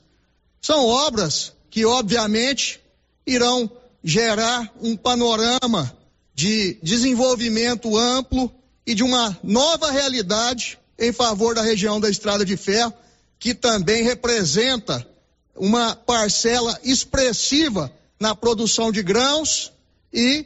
São 0.61 0.85
obras 0.85 1.53
que, 1.69 1.85
obviamente, 1.85 2.79
irão 3.25 3.69
gerar 4.03 4.71
um 4.81 4.95
panorama 4.95 5.95
de 6.33 6.77
desenvolvimento 6.81 7.97
amplo 7.97 8.51
e 8.85 8.95
de 8.95 9.03
uma 9.03 9.37
nova 9.43 9.91
realidade 9.91 10.79
em 10.97 11.11
favor 11.11 11.55
da 11.55 11.61
região 11.61 11.99
da 11.99 12.09
Estrada 12.09 12.45
de 12.45 12.57
Ferro, 12.57 12.93
que 13.39 13.53
também 13.53 14.03
representa 14.03 15.05
uma 15.55 15.95
parcela 15.95 16.79
expressiva 16.83 17.91
na 18.19 18.35
produção 18.35 18.91
de 18.91 19.03
grãos 19.03 19.71
e 20.11 20.45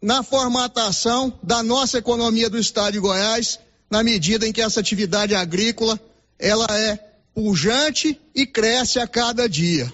na 0.00 0.22
formatação 0.22 1.38
da 1.42 1.62
nossa 1.62 1.98
economia 1.98 2.50
do 2.50 2.58
estado 2.58 2.92
de 2.92 3.00
Goiás, 3.00 3.58
na 3.94 4.02
medida 4.02 4.44
em 4.44 4.52
que 4.52 4.60
essa 4.60 4.80
atividade 4.80 5.36
agrícola 5.36 6.00
ela 6.36 6.66
é 6.68 6.98
pujante 7.32 8.18
e 8.34 8.44
cresce 8.44 8.98
a 8.98 9.06
cada 9.06 9.48
dia. 9.48 9.92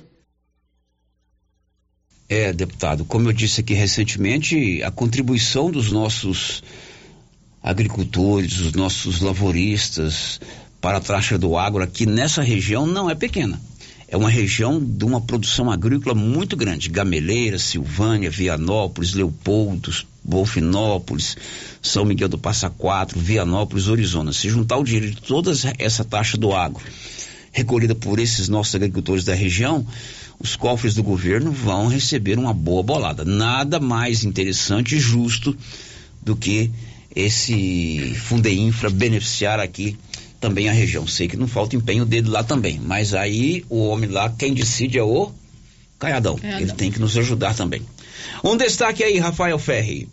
É, 2.27 2.51
deputado, 2.51 3.05
como 3.05 3.29
eu 3.29 3.33
disse 3.35 3.61
aqui 3.61 3.75
recentemente, 3.75 4.83
a 4.83 4.91
contribuição 4.91 5.71
dos 5.71 5.93
nossos 5.93 6.63
agricultores, 7.63 8.55
dos 8.55 8.73
nossos 8.73 9.21
lavouristas 9.21 10.41
para 10.81 10.97
a 10.97 11.01
taxa 11.01 11.37
do 11.37 11.59
agro 11.59 11.83
aqui 11.83 12.07
nessa 12.07 12.41
região 12.41 12.87
não 12.87 13.11
é 13.11 13.15
pequena 13.15 13.61
é 14.11 14.17
uma 14.17 14.29
região 14.29 14.85
de 14.85 15.05
uma 15.05 15.21
produção 15.21 15.71
agrícola 15.71 16.17
muito 16.17 16.57
grande. 16.57 16.89
Gameleira, 16.89 17.61
Silvânia, 17.61 18.29
Vianópolis, 18.29 19.15
Leopoldo, 19.15 19.93
Bolfinópolis, 20.23 21.37
São 21.83 22.05
Miguel 22.05 22.29
do 22.29 22.39
Passa 22.39 22.71
Quatro, 22.71 23.19
Vianópolis, 23.19 23.89
Orizona. 23.89 24.33
Se 24.33 24.49
juntar 24.49 24.77
o 24.77 24.85
dinheiro 24.85 25.11
de 25.11 25.21
toda 25.21 25.53
essa 25.79 26.05
taxa 26.05 26.37
do 26.37 26.53
agro, 26.53 26.83
recolhida 27.53 27.95
por 27.95 28.19
esses 28.19 28.49
nossos 28.49 28.75
agricultores 28.75 29.25
da 29.25 29.35
região, 29.35 29.87
os 30.39 30.57
cofres 30.57 30.95
do 30.95 31.03
governo 31.03 31.51
vão 31.53 31.87
receber 31.87 32.39
uma 32.39 32.55
boa 32.55 32.83
bolada. 32.83 33.25
Nada 33.25 33.79
mais 33.79 34.25
interessante 34.25 34.97
e 34.97 35.01
justo 35.01 35.57
do 36.23 36.37
que 36.37 36.71
esse 37.15 38.15
Fundeinfra 38.15 38.89
beneficiar 38.89 39.59
aqui 39.59 39.97
também 40.41 40.69
a 40.69 40.73
região. 40.73 41.07
Sei 41.07 41.29
que 41.29 41.37
não 41.37 41.47
falta 41.47 41.77
empenho 41.77 42.07
dele 42.07 42.29
lá 42.29 42.43
também, 42.43 42.81
mas 42.83 43.13
aí 43.13 43.65
o 43.69 43.87
homem 43.89 44.09
lá, 44.09 44.31
quem 44.31 44.55
decide 44.55 44.99
é 44.99 45.03
o 45.03 45.31
Caiadão. 45.99 46.37
Caiadão. 46.37 46.61
Ele 46.61 46.73
tem 46.73 46.91
que 46.91 46.99
nos 46.99 47.17
ajudar 47.19 47.55
também. 47.55 47.83
Um 48.43 48.57
destaque 48.57 49.03
aí, 49.05 49.19
Rafael 49.19 49.59
Ferri. 49.59 50.09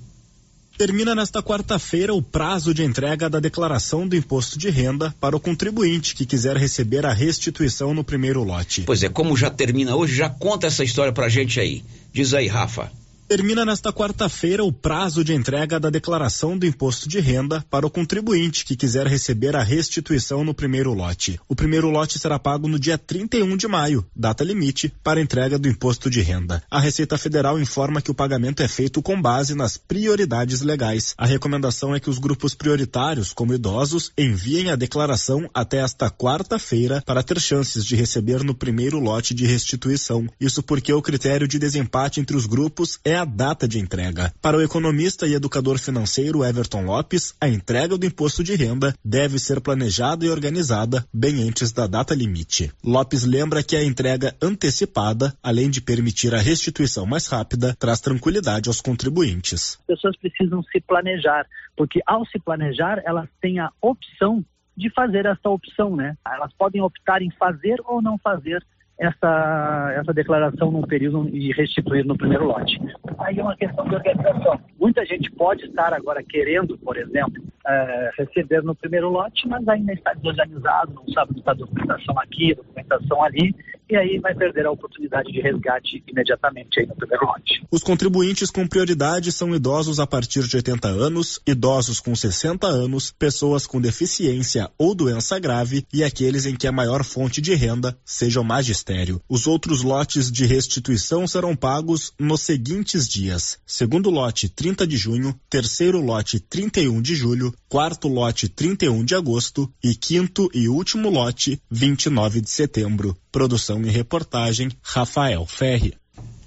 Termina 0.77 1.15
nesta 1.15 1.41
quarta-feira 1.41 2.13
o 2.13 2.21
prazo 2.21 2.71
de 2.71 2.83
entrega 2.83 3.27
da 3.27 3.39
declaração 3.39 4.07
do 4.07 4.15
imposto 4.15 4.59
de 4.59 4.69
renda 4.69 5.13
para 5.19 5.35
o 5.35 5.39
contribuinte 5.39 6.13
que 6.13 6.23
quiser 6.23 6.55
receber 6.55 7.03
a 7.03 7.11
restituição 7.11 7.95
no 7.95 8.03
primeiro 8.03 8.43
lote. 8.43 8.83
Pois 8.83 9.01
é, 9.01 9.09
como 9.09 9.35
já 9.35 9.49
termina 9.49 9.95
hoje, 9.95 10.15
já 10.15 10.29
conta 10.29 10.67
essa 10.67 10.83
história 10.83 11.11
pra 11.11 11.29
gente 11.29 11.59
aí. 11.59 11.83
Diz 12.13 12.31
aí, 12.35 12.47
Rafa. 12.47 12.91
Termina 13.27 13.65
nesta 13.65 13.91
quarta-feira 13.91 14.63
o 14.63 14.71
prazo 14.71 15.21
de 15.21 15.33
entrega 15.33 15.77
da 15.81 15.89
declaração 15.89 16.57
do 16.57 16.65
imposto 16.65 17.09
de 17.09 17.19
renda 17.19 17.61
para 17.69 17.85
o 17.85 17.89
contribuinte 17.89 18.63
que 18.63 18.73
quiser 18.73 19.05
receber 19.05 19.53
a 19.53 19.61
restituição 19.61 20.45
no 20.45 20.53
primeiro 20.53 20.93
lote. 20.93 21.37
O 21.45 21.53
primeiro 21.53 21.89
lote 21.89 22.17
será 22.19 22.39
pago 22.39 22.69
no 22.69 22.79
dia 22.79 22.97
31 22.97 23.57
de 23.57 23.67
maio, 23.67 24.05
data 24.15 24.45
limite 24.45 24.93
para 25.03 25.19
entrega 25.19 25.59
do 25.59 25.67
imposto 25.67 26.09
de 26.09 26.21
renda. 26.21 26.63
A 26.71 26.79
Receita 26.79 27.17
Federal 27.17 27.59
informa 27.59 28.01
que 28.01 28.09
o 28.09 28.13
pagamento 28.13 28.63
é 28.63 28.67
feito 28.67 29.01
com 29.01 29.21
base 29.21 29.53
nas 29.53 29.75
prioridades 29.75 30.61
legais. 30.61 31.13
A 31.17 31.25
recomendação 31.25 31.93
é 31.93 31.99
que 31.99 32.09
os 32.09 32.19
grupos 32.19 32.55
prioritários, 32.55 33.33
como 33.33 33.53
idosos, 33.53 34.09
enviem 34.17 34.71
a 34.71 34.77
declaração 34.77 35.49
até 35.53 35.79
esta 35.79 36.09
quarta-feira 36.09 37.03
para 37.05 37.21
ter 37.21 37.41
chances 37.41 37.85
de 37.85 37.97
receber 37.97 38.41
no 38.41 38.55
primeiro 38.55 39.01
lote 39.01 39.33
de 39.33 39.45
restituição. 39.45 40.29
Isso 40.39 40.63
porque 40.63 40.93
o 40.93 41.01
critério 41.01 41.45
de 41.45 41.59
desempate 41.59 42.21
entre 42.21 42.37
os 42.37 42.45
grupos 42.45 42.97
é 43.03 43.16
a 43.17 43.25
data 43.25 43.67
de 43.67 43.79
entrega. 43.79 44.31
Para 44.41 44.57
o 44.57 44.61
economista 44.61 45.27
e 45.27 45.33
educador 45.33 45.77
financeiro 45.79 46.43
Everton 46.43 46.85
Lopes, 46.85 47.35
a 47.41 47.47
entrega 47.47 47.97
do 47.97 48.05
imposto 48.05 48.43
de 48.43 48.55
renda 48.55 48.93
deve 49.03 49.39
ser 49.39 49.59
planejada 49.59 50.25
e 50.25 50.29
organizada 50.29 51.05
bem 51.13 51.47
antes 51.47 51.71
da 51.71 51.87
data 51.87 52.13
limite. 52.13 52.71
Lopes 52.83 53.25
lembra 53.25 53.63
que 53.63 53.75
a 53.75 53.83
entrega 53.83 54.35
antecipada, 54.41 55.33
além 55.41 55.69
de 55.69 55.81
permitir 55.81 56.33
a 56.33 56.39
restituição 56.39 57.05
mais 57.05 57.27
rápida, 57.27 57.75
traz 57.79 57.99
tranquilidade 57.99 58.69
aos 58.69 58.81
contribuintes. 58.81 59.77
As 59.81 59.85
pessoas 59.85 60.17
precisam 60.17 60.61
se 60.63 60.79
planejar, 60.81 61.45
porque 61.75 61.99
ao 62.05 62.25
se 62.25 62.39
planejar, 62.39 63.01
elas 63.05 63.27
têm 63.41 63.59
a 63.59 63.69
opção 63.81 64.45
de 64.75 64.91
fazer 64.93 65.25
essa 65.25 65.49
opção, 65.49 65.95
né? 65.95 66.15
Elas 66.25 66.53
podem 66.53 66.81
optar 66.81 67.21
em 67.23 67.31
fazer 67.31 67.81
ou 67.85 67.99
não 68.01 68.17
fazer 68.19 68.63
essa, 68.99 69.93
essa 69.95 70.13
declaração 70.13 70.71
num 70.71 70.81
período 70.81 71.29
e 71.29 71.51
restituir 71.53 72.05
no 72.05 72.17
primeiro 72.17 72.45
lote. 72.45 72.79
Aí 73.19 73.39
é 73.39 73.43
uma 73.43 73.55
questão 73.55 73.87
de 73.87 73.95
organização. 73.95 74.59
Muita 74.79 75.05
gente 75.05 75.31
pode 75.31 75.65
estar 75.65 75.93
agora 75.93 76.23
querendo, 76.23 76.77
por 76.79 76.97
exemplo, 76.97 77.43
é, 77.65 78.11
receber 78.17 78.63
no 78.63 78.75
primeiro 78.75 79.09
lote, 79.09 79.47
mas 79.47 79.67
ainda 79.67 79.93
está 79.93 80.13
desorganizado, 80.13 80.93
não 80.93 81.07
sabe 81.13 81.31
onde 81.31 81.39
está 81.39 81.51
a 81.51 81.55
documentação 81.55 82.19
aqui, 82.19 82.55
documentação 82.55 83.23
ali, 83.23 83.55
e 83.89 83.95
aí 83.95 84.19
vai 84.19 84.35
perder 84.35 84.65
a 84.65 84.71
oportunidade 84.71 85.31
de 85.31 85.41
resgate 85.41 86.03
imediatamente 86.07 86.79
aí 86.79 86.85
no 86.85 86.95
primeiro 86.95 87.25
lote. 87.25 87.65
Os 87.71 87.83
contribuintes 87.83 88.51
com 88.51 88.67
prioridade 88.67 89.31
são 89.31 89.55
idosos 89.55 89.99
a 89.99 90.07
partir 90.07 90.43
de 90.43 90.55
80 90.55 90.87
anos, 90.87 91.39
idosos 91.45 91.99
com 91.99 92.15
60 92.15 92.67
anos, 92.67 93.11
pessoas 93.11 93.65
com 93.65 93.79
deficiência 93.79 94.69
ou 94.77 94.93
doença 94.93 95.39
grave 95.39 95.85
e 95.93 96.03
aqueles 96.03 96.45
em 96.45 96.55
que 96.55 96.67
a 96.67 96.71
maior 96.71 97.03
fonte 97.03 97.41
de 97.41 97.53
renda 97.55 97.97
seja 98.05 98.41
o 98.41 98.43
magistério. 98.43 99.21
Os 99.29 99.47
outros 99.47 99.83
lotes 99.83 100.31
de 100.31 100.45
restituição 100.45 101.27
serão 101.27 101.55
pagos 101.55 102.13
nos 102.19 102.41
seguintes 102.41 103.07
dias: 103.07 103.59
segundo 103.65 104.09
lote 104.09 104.49
30 104.49 104.85
de 104.85 104.97
junho, 104.97 105.33
terceiro 105.49 106.01
lote 106.01 106.39
31 106.39 107.01
de 107.01 107.15
julho, 107.15 107.53
quarto 107.69 108.07
lote 108.07 108.47
31 108.47 109.03
de 109.03 109.15
agosto 109.15 109.71
e 109.83 109.93
quinto 109.93 110.49
e 110.53 110.69
último 110.69 111.09
lote 111.09 111.61
29 111.69 112.41
de 112.41 112.49
setembro. 112.49 113.15
Produção 113.31 113.81
e 113.81 113.89
reportagem 113.89 114.69
Rafael 114.81 115.45
Ferri. 115.45 115.93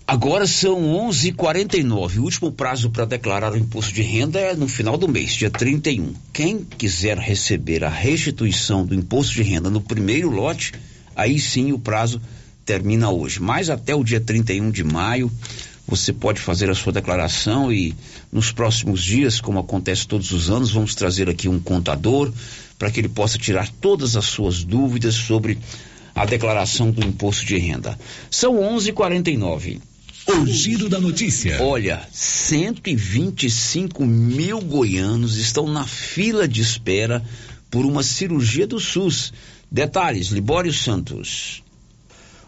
Agora 0.07 0.45
são 0.47 0.81
11:49. 1.09 2.19
O 2.19 2.25
último 2.25 2.51
prazo 2.51 2.91
para 2.91 3.05
declarar 3.05 3.53
o 3.53 3.57
imposto 3.57 3.95
de 3.95 4.03
renda 4.03 4.41
é 4.41 4.57
no 4.57 4.67
final 4.67 4.97
do 4.97 5.07
mês, 5.07 5.35
dia 5.35 5.51
31. 5.51 6.15
Quem 6.33 6.65
quiser 6.65 7.17
receber 7.17 7.85
a 7.85 7.89
restituição 7.89 8.85
do 8.85 8.95
imposto 8.95 9.35
de 9.35 9.43
renda 9.43 9.71
no 9.71 9.81
primeiro 9.81 10.29
lote, 10.29 10.73
aí 11.15 11.39
sim 11.39 11.71
o 11.71 11.79
prazo 11.79 12.21
termina 12.65 13.11
hoje. 13.11 13.41
Mas 13.41 13.71
até 13.71 13.95
o 13.95 14.03
dia 14.03 14.21
31 14.21 14.71
de 14.73 14.83
maio, 14.83 15.31
você 15.91 16.13
pode 16.13 16.41
fazer 16.41 16.71
a 16.71 16.75
sua 16.75 16.93
declaração 16.93 17.73
e 17.73 17.95
nos 18.33 18.53
próximos 18.53 19.03
dias, 19.03 19.41
como 19.41 19.59
acontece 19.59 20.07
todos 20.07 20.31
os 20.31 20.49
anos, 20.49 20.71
vamos 20.71 20.95
trazer 20.95 21.29
aqui 21.29 21.49
um 21.49 21.59
contador 21.59 22.33
para 22.79 22.91
que 22.93 23.01
ele 23.01 23.09
possa 23.09 23.37
tirar 23.37 23.69
todas 23.81 24.17
as 24.17 24.27
suas 24.27 24.63
dúvidas 24.63 25.15
sobre 25.17 25.59
a 26.15 26.25
declaração 26.25 26.93
do 26.93 27.05
imposto 27.05 27.45
de 27.45 27.59
renda. 27.59 27.99
São 28.31 28.55
11:49. 28.55 29.81
O 30.29 30.47
giro 30.47 30.89
da 30.89 31.01
notícia. 31.01 31.61
Olha, 31.61 32.07
125 32.13 34.07
mil 34.07 34.61
goianos 34.61 35.39
estão 35.39 35.67
na 35.67 35.85
fila 35.85 36.47
de 36.47 36.61
espera 36.61 37.25
por 37.69 37.85
uma 37.85 38.05
cirurgia 38.05 38.67
do 38.67 38.79
SUS. 38.79 39.33
Detalhes, 39.69 40.29
Libório 40.29 40.73
Santos. 40.73 41.65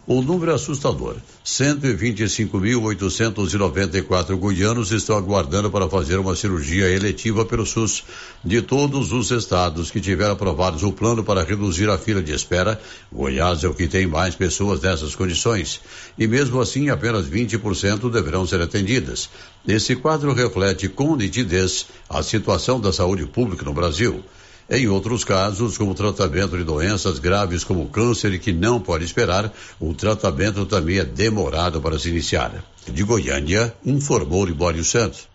O 0.05 0.21
número 0.21 0.51
é 0.51 0.55
assustador. 0.55 1.15
125.894 1.45 4.35
goianos 4.35 4.91
estão 4.91 5.15
aguardando 5.15 5.71
para 5.71 5.87
fazer 5.87 6.17
uma 6.17 6.35
cirurgia 6.35 6.89
eletiva 6.89 7.45
pelo 7.45 7.65
SUS. 7.65 8.03
De 8.43 8.61
todos 8.61 9.13
os 9.13 9.31
estados 9.31 9.89
que 9.89 10.01
tiveram 10.01 10.33
aprovados 10.33 10.83
o 10.83 10.91
plano 10.91 11.23
para 11.23 11.41
reduzir 11.41 11.89
a 11.89 11.97
fila 11.97 12.21
de 12.21 12.33
espera, 12.33 12.81
Goiás 13.13 13.63
é 13.63 13.69
o 13.69 13.73
que 13.73 13.87
tem 13.87 14.05
mais 14.05 14.35
pessoas 14.35 14.81
nessas 14.81 15.15
condições. 15.15 15.79
E 16.19 16.27
mesmo 16.27 16.59
assim, 16.59 16.89
apenas 16.89 17.25
20% 17.25 18.11
deverão 18.11 18.45
ser 18.45 18.59
atendidas. 18.59 19.29
Esse 19.65 19.95
quadro 19.95 20.33
reflete 20.33 20.89
com 20.89 21.15
nitidez 21.15 21.85
a 22.09 22.21
situação 22.21 22.77
da 22.77 22.91
saúde 22.91 23.25
pública 23.25 23.63
no 23.63 23.73
Brasil. 23.73 24.21
Em 24.69 24.87
outros 24.87 25.23
casos, 25.23 25.77
como 25.77 25.93
tratamento 25.93 26.57
de 26.57 26.63
doenças 26.63 27.19
graves 27.19 27.63
como 27.63 27.87
câncer 27.89 28.33
e 28.33 28.39
que 28.39 28.53
não 28.53 28.79
pode 28.79 29.03
esperar, 29.03 29.53
o 29.79 29.93
tratamento 29.93 30.65
também 30.65 30.99
é 30.99 31.05
demorado 31.05 31.81
para 31.81 31.99
se 31.99 32.09
iniciar. 32.09 32.63
De 32.89 33.03
Goiânia, 33.03 33.73
informou 33.85 34.45
Libório 34.45 34.83
Santos. 34.83 35.27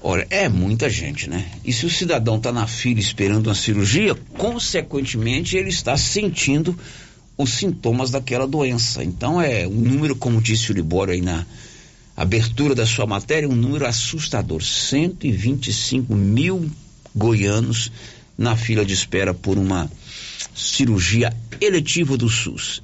Olha, 0.00 0.26
é 0.30 0.48
muita 0.48 0.88
gente, 0.88 1.28
né? 1.28 1.50
E 1.64 1.72
se 1.72 1.84
o 1.84 1.90
cidadão 1.90 2.36
está 2.36 2.52
na 2.52 2.68
fila 2.68 3.00
esperando 3.00 3.48
uma 3.48 3.54
cirurgia, 3.54 4.14
consequentemente 4.36 5.56
ele 5.56 5.70
está 5.70 5.96
sentindo 5.96 6.78
os 7.36 7.50
sintomas 7.50 8.10
daquela 8.10 8.46
doença. 8.46 9.02
Então 9.02 9.42
é 9.42 9.66
um 9.66 9.70
número, 9.70 10.14
como 10.14 10.40
disse 10.40 10.70
o 10.70 10.74
Libório 10.74 11.12
aí 11.12 11.20
na 11.20 11.44
abertura 12.16 12.76
da 12.76 12.86
sua 12.86 13.06
matéria, 13.06 13.48
um 13.48 13.56
número 13.56 13.86
assustador. 13.86 14.62
125 14.62 16.14
mil 16.14 16.70
goianos 17.14 17.90
na 18.38 18.56
fila 18.56 18.84
de 18.84 18.94
espera 18.94 19.34
por 19.34 19.58
uma 19.58 19.90
cirurgia 20.54 21.36
eletiva 21.60 22.16
do 22.16 22.28
SUS. 22.28 22.80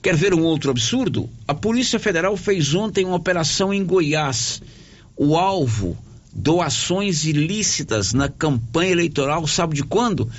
Quer 0.00 0.16
ver 0.16 0.32
um 0.32 0.42
outro 0.42 0.70
absurdo? 0.70 1.28
A 1.46 1.54
Polícia 1.54 1.98
Federal 1.98 2.36
fez 2.36 2.74
ontem 2.74 3.04
uma 3.04 3.16
operação 3.16 3.74
em 3.74 3.84
Goiás. 3.84 4.62
O 5.16 5.36
alvo, 5.36 5.98
doações 6.32 7.24
ilícitas 7.24 8.12
na 8.12 8.28
campanha 8.28 8.92
eleitoral, 8.92 9.46
sabe 9.46 9.74
de 9.74 9.84
quando? 9.84 10.30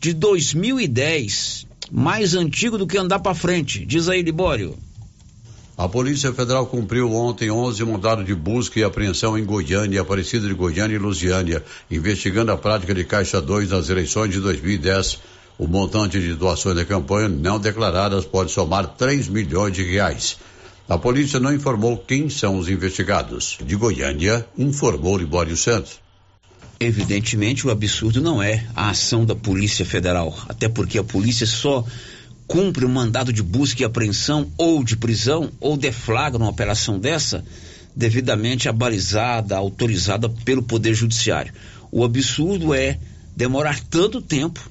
De 0.00 0.12
2010. 0.12 1.66
Mais 1.90 2.34
antigo 2.34 2.76
do 2.76 2.86
que 2.86 2.98
andar 2.98 3.20
para 3.20 3.34
frente. 3.34 3.86
Diz 3.86 4.08
aí, 4.08 4.22
Libório. 4.22 4.76
A 5.78 5.88
Polícia 5.88 6.32
Federal 6.32 6.66
cumpriu 6.66 7.12
ontem 7.12 7.52
11 7.52 7.84
mandados 7.84 8.26
de 8.26 8.34
busca 8.34 8.80
e 8.80 8.82
apreensão 8.82 9.38
em 9.38 9.44
Goiânia, 9.44 10.00
Aparecida 10.00 10.48
de 10.48 10.52
Goiânia 10.52 10.96
e 10.96 10.98
Lusiânia, 10.98 11.62
investigando 11.88 12.50
a 12.50 12.56
prática 12.56 12.92
de 12.92 13.04
Caixa 13.04 13.40
2 13.40 13.70
nas 13.70 13.88
eleições 13.88 14.32
de 14.32 14.40
2010. 14.40 15.20
O 15.56 15.68
montante 15.68 16.18
de 16.18 16.34
doações 16.34 16.74
da 16.74 16.84
campanha 16.84 17.28
não 17.28 17.60
declaradas 17.60 18.24
pode 18.24 18.50
somar 18.50 18.88
3 18.88 19.28
milhões 19.28 19.72
de 19.72 19.84
reais. 19.84 20.36
A 20.88 20.98
polícia 20.98 21.38
não 21.38 21.54
informou 21.54 21.96
quem 21.96 22.28
são 22.28 22.58
os 22.58 22.68
investigados. 22.68 23.56
De 23.64 23.76
Goiânia, 23.76 24.44
informou 24.58 25.16
Libório 25.16 25.56
Santos. 25.56 26.00
Evidentemente, 26.80 27.64
o 27.64 27.70
absurdo 27.70 28.20
não 28.20 28.42
é 28.42 28.66
a 28.74 28.90
ação 28.90 29.24
da 29.24 29.36
Polícia 29.36 29.86
Federal, 29.86 30.36
até 30.48 30.68
porque 30.68 30.98
a 30.98 31.04
polícia 31.04 31.46
só 31.46 31.84
cumpre 32.48 32.86
um 32.86 32.88
mandado 32.88 33.32
de 33.32 33.42
busca 33.42 33.82
e 33.82 33.84
apreensão 33.84 34.50
ou 34.56 34.82
de 34.82 34.96
prisão 34.96 35.52
ou 35.60 35.76
deflagra 35.76 36.38
uma 36.38 36.48
operação 36.48 36.98
dessa 36.98 37.44
devidamente 37.94 38.68
abalizada, 38.68 39.56
autorizada 39.56 40.28
pelo 40.28 40.62
Poder 40.62 40.94
Judiciário. 40.94 41.52
O 41.92 42.04
absurdo 42.04 42.72
é 42.72 42.98
demorar 43.36 43.80
tanto 43.80 44.22
tempo. 44.22 44.68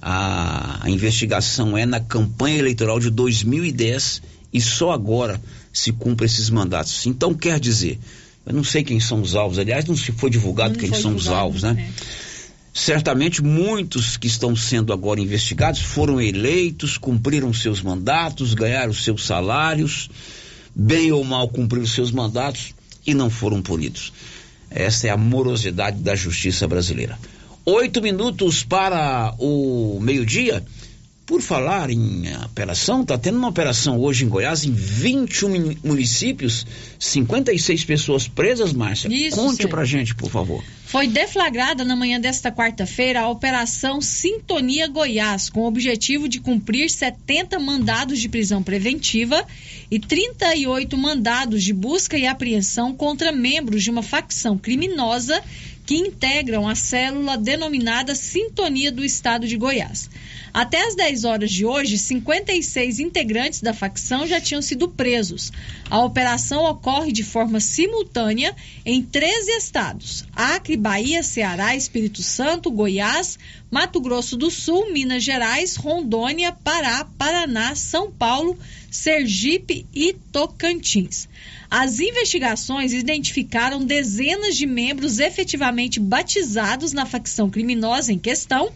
A, 0.00 0.80
a 0.82 0.90
investigação 0.90 1.76
é 1.76 1.84
na 1.84 1.98
campanha 1.98 2.58
eleitoral 2.58 3.00
de 3.00 3.10
2010 3.10 4.22
e 4.52 4.60
só 4.60 4.92
agora 4.92 5.40
se 5.72 5.90
cumpre 5.92 6.26
esses 6.26 6.48
mandatos. 6.50 7.06
Então 7.06 7.34
quer 7.34 7.58
dizer, 7.58 7.98
eu 8.46 8.52
não 8.52 8.62
sei 8.62 8.84
quem 8.84 9.00
são 9.00 9.20
os 9.22 9.34
alvos, 9.34 9.58
aliás, 9.58 9.86
não 9.86 9.96
se 9.96 10.12
foi 10.12 10.28
divulgado 10.28 10.74
não 10.74 10.80
quem 10.80 10.90
são 10.90 11.14
divulgado, 11.14 11.16
os 11.16 11.28
alvos, 11.28 11.62
né? 11.62 11.90
É. 12.10 12.23
Certamente 12.76 13.40
muitos 13.40 14.16
que 14.16 14.26
estão 14.26 14.56
sendo 14.56 14.92
agora 14.92 15.20
investigados 15.20 15.80
foram 15.80 16.20
eleitos, 16.20 16.98
cumpriram 16.98 17.52
seus 17.54 17.80
mandatos, 17.80 18.52
ganharam 18.52 18.92
seus 18.92 19.24
salários, 19.24 20.10
bem 20.74 21.12
ou 21.12 21.22
mal 21.22 21.48
cumpriram 21.48 21.86
seus 21.86 22.10
mandatos 22.10 22.74
e 23.06 23.14
não 23.14 23.30
foram 23.30 23.62
punidos. 23.62 24.12
Essa 24.68 25.06
é 25.06 25.10
a 25.10 25.16
morosidade 25.16 25.98
da 25.98 26.16
justiça 26.16 26.66
brasileira. 26.66 27.16
Oito 27.64 28.02
minutos 28.02 28.64
para 28.64 29.32
o 29.38 30.00
meio-dia. 30.02 30.60
Por 31.26 31.40
falar 31.40 31.88
em 31.88 32.24
operação, 32.44 33.00
está 33.00 33.16
tendo 33.16 33.38
uma 33.38 33.48
operação 33.48 33.98
hoje 33.98 34.26
em 34.26 34.28
Goiás 34.28 34.64
em 34.64 34.72
21 34.72 35.76
municípios, 35.82 36.66
56 36.98 37.82
pessoas 37.86 38.28
presas, 38.28 38.74
Márcia. 38.74 39.08
Isso, 39.08 39.36
Conte 39.36 39.62
para 39.62 39.68
pra 39.68 39.84
gente, 39.86 40.14
por 40.14 40.28
favor. 40.28 40.62
Foi 40.84 41.08
deflagrada 41.08 41.82
na 41.82 41.96
manhã 41.96 42.20
desta 42.20 42.52
quarta-feira 42.52 43.22
a 43.22 43.28
Operação 43.30 44.02
Sintonia 44.02 44.86
Goiás, 44.86 45.48
com 45.48 45.60
o 45.60 45.66
objetivo 45.66 46.28
de 46.28 46.40
cumprir 46.40 46.90
70 46.90 47.58
mandados 47.58 48.20
de 48.20 48.28
prisão 48.28 48.62
preventiva 48.62 49.46
e 49.90 49.98
38 49.98 50.96
mandados 50.98 51.64
de 51.64 51.72
busca 51.72 52.18
e 52.18 52.26
apreensão 52.26 52.94
contra 52.94 53.32
membros 53.32 53.82
de 53.82 53.90
uma 53.90 54.02
facção 54.02 54.58
criminosa 54.58 55.42
que 55.86 55.96
integram 55.96 56.68
a 56.68 56.74
célula 56.74 57.36
denominada 57.36 58.14
Sintonia 58.14 58.92
do 58.92 59.02
Estado 59.04 59.46
de 59.46 59.56
Goiás. 59.56 60.10
Até 60.54 60.86
às 60.86 60.94
10 60.94 61.24
horas 61.24 61.50
de 61.50 61.66
hoje, 61.66 61.98
56 61.98 63.00
integrantes 63.00 63.60
da 63.60 63.74
facção 63.74 64.24
já 64.24 64.40
tinham 64.40 64.62
sido 64.62 64.88
presos. 64.88 65.50
A 65.90 66.00
operação 66.04 66.64
ocorre 66.64 67.10
de 67.10 67.24
forma 67.24 67.58
simultânea 67.58 68.54
em 68.86 69.02
13 69.02 69.50
estados: 69.50 70.24
Acre, 70.32 70.76
Bahia, 70.76 71.24
Ceará, 71.24 71.74
Espírito 71.74 72.22
Santo, 72.22 72.70
Goiás, 72.70 73.36
Mato 73.68 74.00
Grosso 74.00 74.36
do 74.36 74.48
Sul, 74.48 74.92
Minas 74.92 75.24
Gerais, 75.24 75.74
Rondônia, 75.74 76.52
Pará, 76.52 77.04
Paraná, 77.18 77.74
São 77.74 78.12
Paulo, 78.12 78.56
Sergipe 78.88 79.84
e 79.92 80.12
Tocantins. 80.30 81.28
As 81.68 81.98
investigações 81.98 82.92
identificaram 82.92 83.84
dezenas 83.84 84.56
de 84.56 84.66
membros 84.66 85.18
efetivamente 85.18 85.98
batizados 85.98 86.92
na 86.92 87.04
facção 87.04 87.50
criminosa 87.50 88.12
em 88.12 88.18
questão 88.20 88.72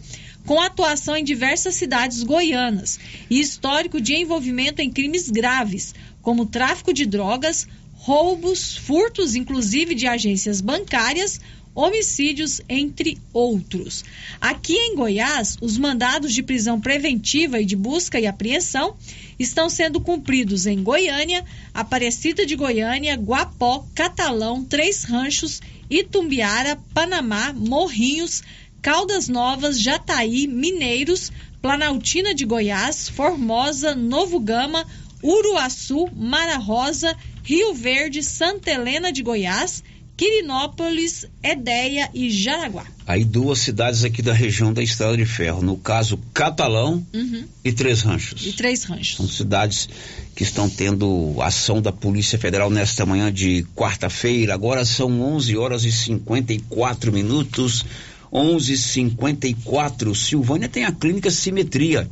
com 0.48 0.58
atuação 0.58 1.14
em 1.14 1.22
diversas 1.22 1.74
cidades 1.74 2.22
goianas 2.22 2.98
e 3.28 3.38
histórico 3.38 4.00
de 4.00 4.14
envolvimento 4.14 4.80
em 4.80 4.90
crimes 4.90 5.28
graves, 5.28 5.94
como 6.22 6.46
tráfico 6.46 6.90
de 6.90 7.04
drogas, 7.04 7.68
roubos, 7.92 8.74
furtos, 8.74 9.34
inclusive 9.34 9.94
de 9.94 10.06
agências 10.06 10.62
bancárias, 10.62 11.38
homicídios, 11.74 12.62
entre 12.66 13.18
outros. 13.30 14.02
Aqui 14.40 14.72
em 14.72 14.96
Goiás, 14.96 15.58
os 15.60 15.76
mandados 15.76 16.32
de 16.32 16.42
prisão 16.42 16.80
preventiva 16.80 17.60
e 17.60 17.66
de 17.66 17.76
busca 17.76 18.18
e 18.18 18.26
apreensão 18.26 18.96
estão 19.38 19.68
sendo 19.68 20.00
cumpridos 20.00 20.66
em 20.66 20.82
Goiânia, 20.82 21.44
Aparecida 21.74 22.46
de 22.46 22.56
Goiânia, 22.56 23.16
Guapó, 23.16 23.86
Catalão, 23.94 24.64
Três 24.64 25.04
Ranchos, 25.04 25.60
Itumbiara, 25.90 26.78
Panamá, 26.94 27.52
Morrinhos, 27.52 28.42
Caldas 28.80 29.28
Novas, 29.28 29.80
Jataí, 29.80 30.46
Mineiros, 30.46 31.32
Planaltina 31.60 32.34
de 32.34 32.44
Goiás, 32.44 33.08
Formosa, 33.08 33.94
Novo 33.94 34.38
Gama, 34.38 34.86
Uruaçu, 35.22 36.08
Mara 36.14 36.56
Rosa, 36.56 37.16
Rio 37.42 37.74
Verde, 37.74 38.22
Santa 38.22 38.70
Helena 38.70 39.12
de 39.12 39.22
Goiás, 39.22 39.82
Quirinópolis, 40.18 41.26
Edéia 41.40 42.10
e 42.12 42.28
Jaraguá. 42.28 42.84
Aí 43.06 43.24
duas 43.24 43.60
cidades 43.60 44.02
aqui 44.02 44.20
da 44.20 44.32
região 44.32 44.72
da 44.72 44.82
Estrada 44.82 45.16
de 45.16 45.24
Ferro, 45.24 45.62
no 45.62 45.76
caso 45.76 46.18
Catalão 46.34 47.06
uhum. 47.14 47.44
e 47.64 47.72
Três 47.72 48.02
Ranchos. 48.02 48.44
E 48.44 48.52
Três 48.52 48.82
Ranchos. 48.82 49.16
São 49.16 49.28
cidades 49.28 49.88
que 50.34 50.42
estão 50.42 50.68
tendo 50.68 51.36
ação 51.40 51.80
da 51.80 51.92
Polícia 51.92 52.36
Federal 52.36 52.68
nesta 52.68 53.06
manhã 53.06 53.32
de 53.32 53.64
quarta-feira. 53.76 54.54
Agora 54.54 54.84
são 54.84 55.22
11 55.22 55.56
horas 55.56 55.84
e 55.84 55.92
54 55.92 57.12
minutos. 57.12 57.84
1154. 58.32 60.14
Silvânia 60.14 60.68
tem 60.68 60.84
a 60.84 60.92
clínica 60.92 61.30
Simetria, 61.30 62.08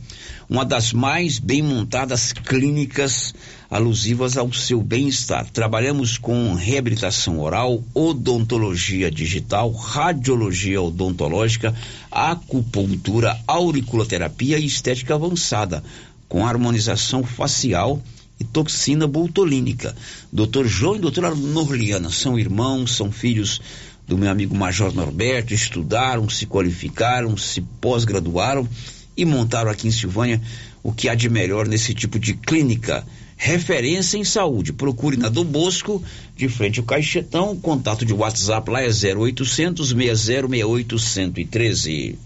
uma 0.48 0.64
das 0.64 0.92
mais 0.92 1.38
bem 1.38 1.62
montadas 1.62 2.32
clínicas 2.32 3.34
alusivas 3.70 4.36
ao 4.36 4.52
seu 4.52 4.82
bem-estar. 4.82 5.48
Trabalhamos 5.50 6.18
com 6.18 6.54
reabilitação 6.54 7.40
oral, 7.40 7.82
odontologia 7.92 9.10
digital, 9.10 9.72
radiologia 9.72 10.80
odontológica, 10.80 11.74
acupuntura, 12.10 13.38
auriculoterapia 13.46 14.58
e 14.58 14.66
estética 14.66 15.14
avançada, 15.14 15.82
com 16.28 16.46
harmonização 16.46 17.22
facial 17.24 18.00
e 18.38 18.44
toxina 18.44 19.06
botulínica. 19.06 19.96
Doutor 20.32 20.66
João 20.66 20.96
e 20.96 21.00
doutora 21.00 21.34
Norliana 21.34 22.10
são 22.10 22.38
irmãos, 22.38 22.94
são 22.94 23.10
filhos 23.10 23.60
do 24.07 24.16
meu 24.16 24.30
amigo 24.30 24.54
Major 24.54 24.94
Norberto, 24.94 25.52
estudaram, 25.52 26.28
se 26.28 26.46
qualificaram, 26.46 27.36
se 27.36 27.61
pós-graduaram 27.80 28.68
e 29.16 29.24
montaram 29.24 29.70
aqui 29.70 29.88
em 29.88 29.92
Silvânia 29.92 30.40
o 30.82 30.92
que 30.92 31.09
há 31.09 31.14
de 31.14 31.28
melhor 31.28 31.66
nesse 31.66 31.92
tipo 31.92 32.18
de 32.18 32.34
clínica 32.34 33.04
referência 33.36 34.16
em 34.16 34.24
saúde. 34.24 34.72
Procure 34.72 35.16
na 35.16 35.28
do 35.28 35.44
Bosco, 35.44 36.02
de 36.36 36.48
frente 36.48 36.80
ao 36.80 36.86
Caixetão. 36.86 37.52
O 37.52 37.61
contato 37.61 38.04
de 38.04 38.12
WhatsApp 38.12 38.70
lá 38.70 38.82
é 38.82 38.88
0800 38.88 39.88
6068 39.88 40.98
113. 40.98 42.18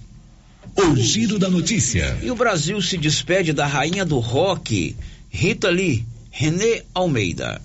O 0.76 0.96
giro 0.96 1.38
da 1.38 1.50
notícia. 1.50 2.16
E 2.22 2.30
o 2.30 2.36
Brasil 2.36 2.80
se 2.80 2.96
despede 2.96 3.52
da 3.52 3.66
rainha 3.66 4.04
do 4.04 4.18
rock, 4.18 4.94
Rita 5.28 5.68
Lee, 5.68 6.04
Renê 6.30 6.82
Almeida. 6.94 7.60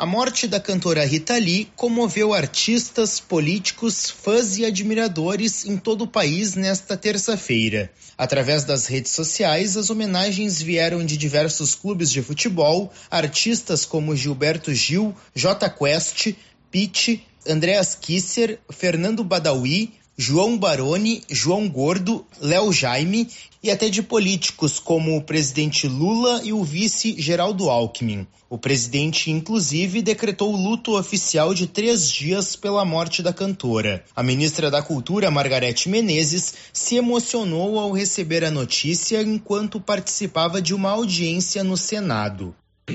A 0.00 0.06
morte 0.06 0.46
da 0.46 0.60
cantora 0.60 1.04
Rita 1.04 1.36
Lee 1.36 1.72
comoveu 1.74 2.32
artistas, 2.32 3.18
políticos, 3.18 4.08
fãs 4.08 4.56
e 4.56 4.64
admiradores 4.64 5.66
em 5.66 5.76
todo 5.76 6.04
o 6.04 6.06
país 6.06 6.54
nesta 6.54 6.96
terça-feira. 6.96 7.90
Através 8.16 8.62
das 8.62 8.86
redes 8.86 9.10
sociais, 9.10 9.76
as 9.76 9.90
homenagens 9.90 10.62
vieram 10.62 11.04
de 11.04 11.16
diversos 11.16 11.74
clubes 11.74 12.12
de 12.12 12.22
futebol, 12.22 12.92
artistas 13.10 13.84
como 13.84 14.14
Gilberto 14.14 14.72
Gil, 14.72 15.12
J 15.34 15.68
Quest, 15.68 16.32
Pitt, 16.70 17.26
Andreas 17.44 17.96
Kisser, 17.96 18.60
Fernando 18.70 19.24
Badawi, 19.24 19.97
João 20.20 20.58
Baroni, 20.58 21.22
João 21.30 21.68
Gordo, 21.68 22.26
Léo 22.40 22.72
Jaime 22.72 23.28
e 23.62 23.70
até 23.70 23.88
de 23.88 24.02
políticos 24.02 24.80
como 24.80 25.16
o 25.16 25.22
presidente 25.22 25.86
Lula 25.86 26.40
e 26.42 26.52
o 26.52 26.64
vice 26.64 27.14
Geraldo 27.16 27.70
Alckmin. 27.70 28.26
O 28.50 28.58
presidente, 28.58 29.30
inclusive, 29.30 30.02
decretou 30.02 30.50
luto 30.50 30.98
oficial 30.98 31.54
de 31.54 31.68
três 31.68 32.10
dias 32.10 32.56
pela 32.56 32.84
morte 32.84 33.22
da 33.22 33.32
cantora. 33.32 34.02
A 34.16 34.20
ministra 34.20 34.72
da 34.72 34.82
Cultura, 34.82 35.30
Margarete 35.30 35.88
Menezes, 35.88 36.52
se 36.72 36.96
emocionou 36.96 37.78
ao 37.78 37.92
receber 37.92 38.42
a 38.44 38.50
notícia 38.50 39.22
enquanto 39.22 39.80
participava 39.80 40.60
de 40.60 40.74
uma 40.74 40.90
audiência 40.90 41.62
no 41.62 41.76
Senado. 41.76 42.52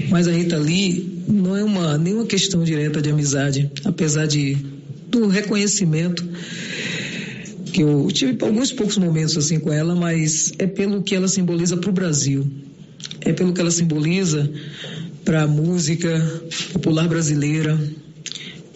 Mas 0.10 0.28
a 0.28 0.32
Rita 0.34 0.58
Lee 0.58 1.24
não 1.26 1.56
é 1.56 1.64
uma 1.64 1.98
nenhuma 1.98 2.26
questão 2.26 2.66
direta 2.66 3.02
de 3.02 3.12
amizade, 3.12 3.72
apesar 3.86 4.28
de 4.28 4.58
do 5.08 5.28
reconhecimento 5.28 6.28
que 7.74 7.82
eu 7.82 8.08
tive 8.12 8.38
alguns 8.46 8.72
poucos 8.72 8.98
momentos 8.98 9.36
assim 9.36 9.60
com 9.60 9.74
ela, 9.74 9.96
mas 9.96 10.54
é 10.60 10.68
pelo 10.68 11.02
que 11.02 11.16
ela 11.16 11.28
simboliza 11.28 11.76
para 11.76 11.90
o 11.90 11.94
Brasil, 11.94 12.48
é 13.22 13.34
pelo 13.34 13.52
que 13.52 13.60
ela 13.60 13.72
simboliza 13.72 14.50
para 15.26 15.44
a 15.44 15.48
música 15.48 16.10
popular 16.72 17.08
brasileira, 17.08 17.78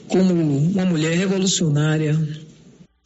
como 0.08 0.34
uma 0.34 0.84
mulher 0.84 1.16
revolucionária. 1.16 2.18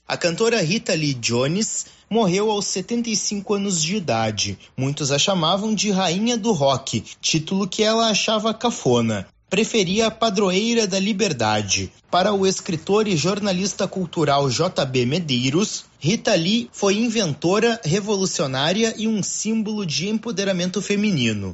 A 0.08 0.16
cantora 0.16 0.62
Rita 0.62 0.94
Lee 0.94 1.14
Jones 1.14 1.86
morreu 2.10 2.50
aos 2.50 2.68
75 2.68 3.54
anos 3.54 3.84
de 3.84 3.98
idade. 3.98 4.58
Muitos 4.78 5.12
a 5.12 5.20
chamavam 5.20 5.76
de 5.76 5.92
Rainha 5.92 6.38
do 6.38 6.54
Rock, 6.54 7.04
título 7.20 7.68
que 7.68 7.84
ela 7.84 8.10
achava 8.10 8.54
cafona 8.54 9.28
preferia 9.52 10.08
a 10.08 10.12
padroeira 10.12 10.88
da 10.88 10.98
liberdade. 10.98 11.92
Para 12.10 12.32
o 12.32 12.48
escritor 12.48 13.06
e 13.06 13.18
jornalista 13.18 13.86
cultural 13.86 14.50
J.B. 14.50 15.06
Medeiros, 15.06 15.86
Rita 16.00 16.34
Lee 16.34 16.70
foi 16.72 16.94
inventora, 16.94 17.78
revolucionária 17.84 18.94
e 18.98 19.10
um 19.10 19.22
símbolo 19.22 19.86
de 19.86 20.08
empoderamento 20.08 20.82
feminino. 20.82 21.54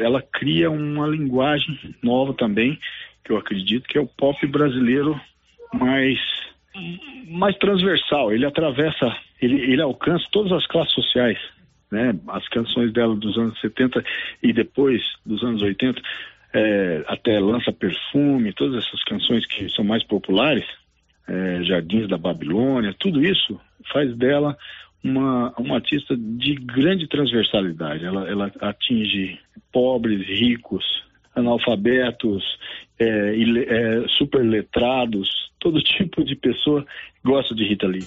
Ela 0.00 0.22
cria 0.22 0.70
uma 0.70 1.06
linguagem 1.06 1.78
nova 2.02 2.32
também, 2.32 2.78
que 3.22 3.30
eu 3.30 3.36
acredito 3.36 3.86
que 3.88 3.98
é 3.98 4.00
o 4.00 4.06
pop 4.06 4.44
brasileiro 4.46 5.20
mais 5.74 6.18
mais 7.28 7.56
transversal. 7.58 8.32
Ele 8.32 8.46
atravessa, 8.46 9.14
ele, 9.40 9.60
ele 9.60 9.82
alcança 9.82 10.24
todas 10.32 10.50
as 10.50 10.66
classes 10.66 10.94
sociais. 10.94 11.38
Né? 11.90 12.18
As 12.28 12.48
canções 12.48 12.92
dela 12.92 13.14
dos 13.14 13.36
anos 13.36 13.60
70 13.60 14.02
e 14.42 14.52
depois 14.52 15.00
dos 15.24 15.44
anos 15.44 15.62
80 15.62 16.00
é, 16.54 17.04
até 17.08 17.38
lança 17.40 17.72
perfume, 17.72 18.52
todas 18.52 18.84
essas 18.84 19.02
canções 19.02 19.44
que 19.46 19.68
são 19.70 19.84
mais 19.84 20.04
populares, 20.04 20.64
é, 21.26 21.64
Jardins 21.64 22.08
da 22.08 22.16
Babilônia, 22.16 22.94
tudo 22.98 23.24
isso 23.24 23.60
faz 23.92 24.14
dela 24.16 24.56
uma, 25.02 25.52
uma 25.58 25.74
artista 25.76 26.16
de 26.16 26.54
grande 26.54 27.08
transversalidade. 27.08 28.04
Ela, 28.04 28.28
ela 28.28 28.52
atinge 28.60 29.38
pobres, 29.72 30.26
ricos, 30.26 30.84
analfabetos, 31.34 32.44
é, 32.98 33.34
é, 33.36 34.08
superletrados, 34.16 35.28
todo 35.58 35.82
tipo 35.82 36.24
de 36.24 36.36
pessoa 36.36 36.86
gosta 37.24 37.54
de 37.54 37.64
Rita 37.64 37.86
Lee. 37.86 38.06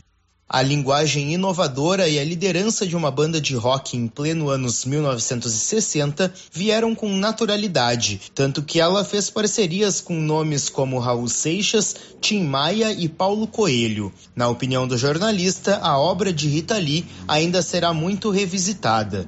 A 0.49 0.61
linguagem 0.61 1.33
inovadora 1.33 2.07
e 2.07 2.17
a 2.17 2.23
liderança 2.23 2.87
de 2.87 2.95
uma 2.95 3.11
banda 3.11 3.41
de 3.41 3.53
rock 3.53 3.97
em 3.97 4.07
pleno 4.07 4.47
anos 4.47 4.85
1960 4.85 6.33
vieram 6.53 6.95
com 6.95 7.09
naturalidade, 7.17 8.21
tanto 8.33 8.63
que 8.63 8.79
ela 8.79 9.03
fez 9.03 9.29
parcerias 9.29 9.99
com 9.99 10.13
nomes 10.13 10.69
como 10.69 10.99
Raul 10.99 11.27
Seixas, 11.27 12.15
Tim 12.21 12.45
Maia 12.45 12.93
e 12.93 13.09
Paulo 13.09 13.45
Coelho. 13.45 14.09
Na 14.33 14.47
opinião 14.47 14.87
do 14.87 14.97
jornalista, 14.97 15.79
a 15.83 15.99
obra 15.99 16.31
de 16.31 16.47
Rita 16.47 16.77
Lee 16.77 17.03
ainda 17.27 17.61
será 17.61 17.93
muito 17.93 18.29
revisitada. 18.29 19.27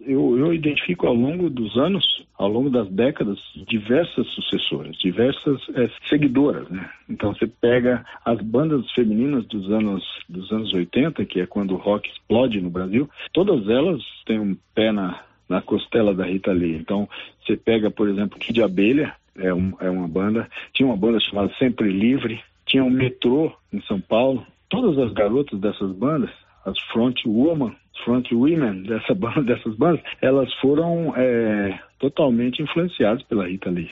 Eu, 0.00 0.38
eu 0.38 0.54
identifico 0.54 1.08
ao 1.08 1.14
longo 1.14 1.50
dos 1.50 1.76
anos 1.76 2.04
ao 2.40 2.48
longo 2.48 2.70
das 2.70 2.88
décadas, 2.88 3.38
diversas 3.68 4.26
sucessoras, 4.28 4.96
diversas 4.96 5.60
é, 5.74 5.90
seguidoras, 6.08 6.66
né? 6.70 6.88
Então 7.06 7.34
você 7.34 7.46
pega 7.46 8.02
as 8.24 8.40
bandas 8.40 8.90
femininas 8.92 9.44
dos 9.44 9.70
anos 9.70 10.02
dos 10.26 10.50
anos 10.50 10.72
80, 10.72 11.22
que 11.26 11.38
é 11.42 11.46
quando 11.46 11.74
o 11.74 11.76
rock 11.76 12.08
explode 12.08 12.58
no 12.62 12.70
Brasil, 12.70 13.10
todas 13.34 13.68
elas 13.68 14.02
têm 14.24 14.40
um 14.40 14.56
pé 14.74 14.90
na, 14.90 15.20
na 15.50 15.60
costela 15.60 16.14
da 16.14 16.24
Rita 16.24 16.50
Lee. 16.50 16.76
Então 16.76 17.06
você 17.44 17.58
pega, 17.58 17.90
por 17.90 18.08
exemplo, 18.08 18.38
Kid 18.38 18.62
Abelha, 18.62 19.14
é, 19.36 19.52
um, 19.52 19.74
é 19.78 19.90
uma 19.90 20.08
banda, 20.08 20.48
tinha 20.72 20.86
uma 20.86 20.96
banda 20.96 21.20
chamada 21.20 21.52
Sempre 21.58 21.92
Livre, 21.92 22.40
tinha 22.64 22.82
um 22.82 22.88
metrô 22.88 23.52
em 23.70 23.82
São 23.82 24.00
Paulo, 24.00 24.46
todas 24.70 24.96
as 24.98 25.12
garotas 25.12 25.60
dessas 25.60 25.92
bandas, 25.92 26.30
as 26.64 26.80
front 26.90 27.20
woman, 27.26 27.74
front 28.02 28.32
women 28.32 28.84
dessa 28.84 29.12
banda, 29.14 29.42
dessas 29.42 29.76
bandas, 29.76 30.00
elas 30.22 30.50
foram 30.54 31.12
é, 31.14 31.78
totalmente 32.00 32.62
influenciados 32.62 33.22
pela 33.24 33.46
Rita 33.46 33.70
Lee. 33.70 33.90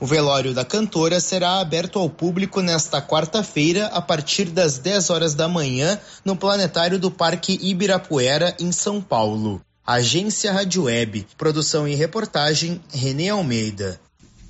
O 0.00 0.06
velório 0.06 0.54
da 0.54 0.64
cantora 0.64 1.20
será 1.20 1.60
aberto 1.60 1.98
ao 1.98 2.08
público 2.08 2.62
nesta 2.62 3.02
quarta-feira, 3.02 3.88
a 3.88 4.00
partir 4.00 4.46
das 4.46 4.78
10 4.78 5.10
horas 5.10 5.34
da 5.34 5.46
manhã, 5.46 6.00
no 6.24 6.34
planetário 6.34 6.98
do 6.98 7.10
Parque 7.10 7.58
Ibirapuera, 7.60 8.56
em 8.58 8.72
São 8.72 9.02
Paulo. 9.02 9.60
Agência 9.86 10.52
Rádio 10.52 10.84
Web, 10.84 11.26
produção 11.36 11.86
e 11.86 11.94
reportagem 11.94 12.80
Renê 12.94 13.28
Almeida. 13.28 14.00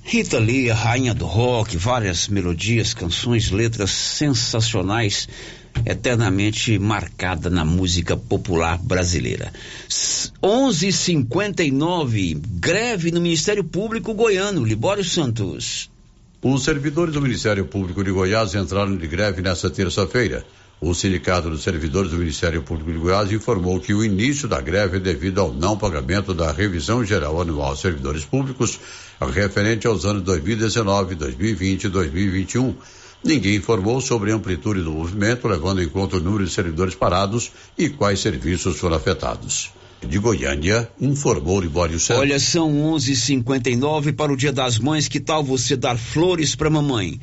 Rita 0.05 0.39
Lee, 0.39 0.71
a 0.71 0.75
rainha 0.75 1.15
do 1.15 1.27
rock, 1.27 1.77
várias 1.77 2.29
melodias, 2.29 2.95
canções, 2.95 3.51
letras 3.51 3.91
sensacionais 3.91 5.29
eternamente 5.85 6.79
marcada 6.79 7.51
na 7.51 7.65
música 7.65 8.17
popular 8.17 8.79
brasileira. 8.79 9.53
11:59 10.43 12.41
greve 12.61 13.11
no 13.11 13.21
Ministério 13.21 13.65
Público 13.65 14.15
Goiano. 14.15 14.65
Libório 14.65 15.05
Santos. 15.05 15.91
Os 16.43 16.65
servidores 16.65 17.13
do 17.13 17.21
Ministério 17.21 17.67
Público 17.67 18.03
de 18.03 18.11
Goiás 18.11 18.55
entraram 18.55 18.97
de 18.97 19.07
greve 19.07 19.43
nesta 19.43 19.69
terça-feira. 19.69 20.45
O 20.81 20.95
Sindicato 20.95 21.51
dos 21.51 21.63
Servidores 21.63 22.11
do 22.11 22.17
Ministério 22.17 22.63
Público 22.63 22.91
de 22.91 22.97
Goiás 22.97 23.31
informou 23.31 23.79
que 23.79 23.93
o 23.93 24.03
início 24.03 24.49
da 24.49 24.63
greve 24.63 24.97
é 24.97 25.01
devido 25.01 25.39
ao 25.39 25.53
não 25.53 25.77
pagamento 25.77 26.33
da 26.33 26.51
revisão 26.51 27.05
geral 27.05 27.39
anual 27.39 27.69
aos 27.69 27.81
servidores 27.81 28.25
públicos 28.25 28.81
referente 29.21 29.87
aos 29.87 30.07
anos 30.07 30.23
2019, 30.23 31.15
2020 31.17 31.85
e 31.85 31.89
2021 31.91 32.75
Ninguém 33.23 33.57
informou 33.57 34.01
sobre 34.01 34.33
a 34.33 34.35
amplitude 34.35 34.83
do 34.83 34.93
movimento, 34.93 35.47
levando 35.47 35.83
em 35.83 35.89
conta 35.89 36.17
o 36.17 36.21
número 36.21 36.45
de 36.45 36.51
servidores 36.51 36.95
parados 36.95 37.53
e 37.77 37.89
quais 37.91 38.21
serviços 38.21 38.79
foram 38.79 38.97
afetados. 38.97 39.71
De 40.07 40.19
Goiânia, 40.19 40.89
informou 40.99 41.61
Libório 41.61 42.01
Santos. 42.01 42.23
Olha, 42.23 42.41
são 42.41 42.73
11:59 42.95 44.13
para 44.15 44.33
o 44.33 44.37
Dia 44.37 44.53
das 44.53 44.79
Mães. 44.79 45.07
Que 45.07 45.21
tal 45.21 45.45
você 45.45 45.77
dar 45.77 45.99
flores 45.99 46.55
para 46.55 46.71
mamãe? 46.71 47.21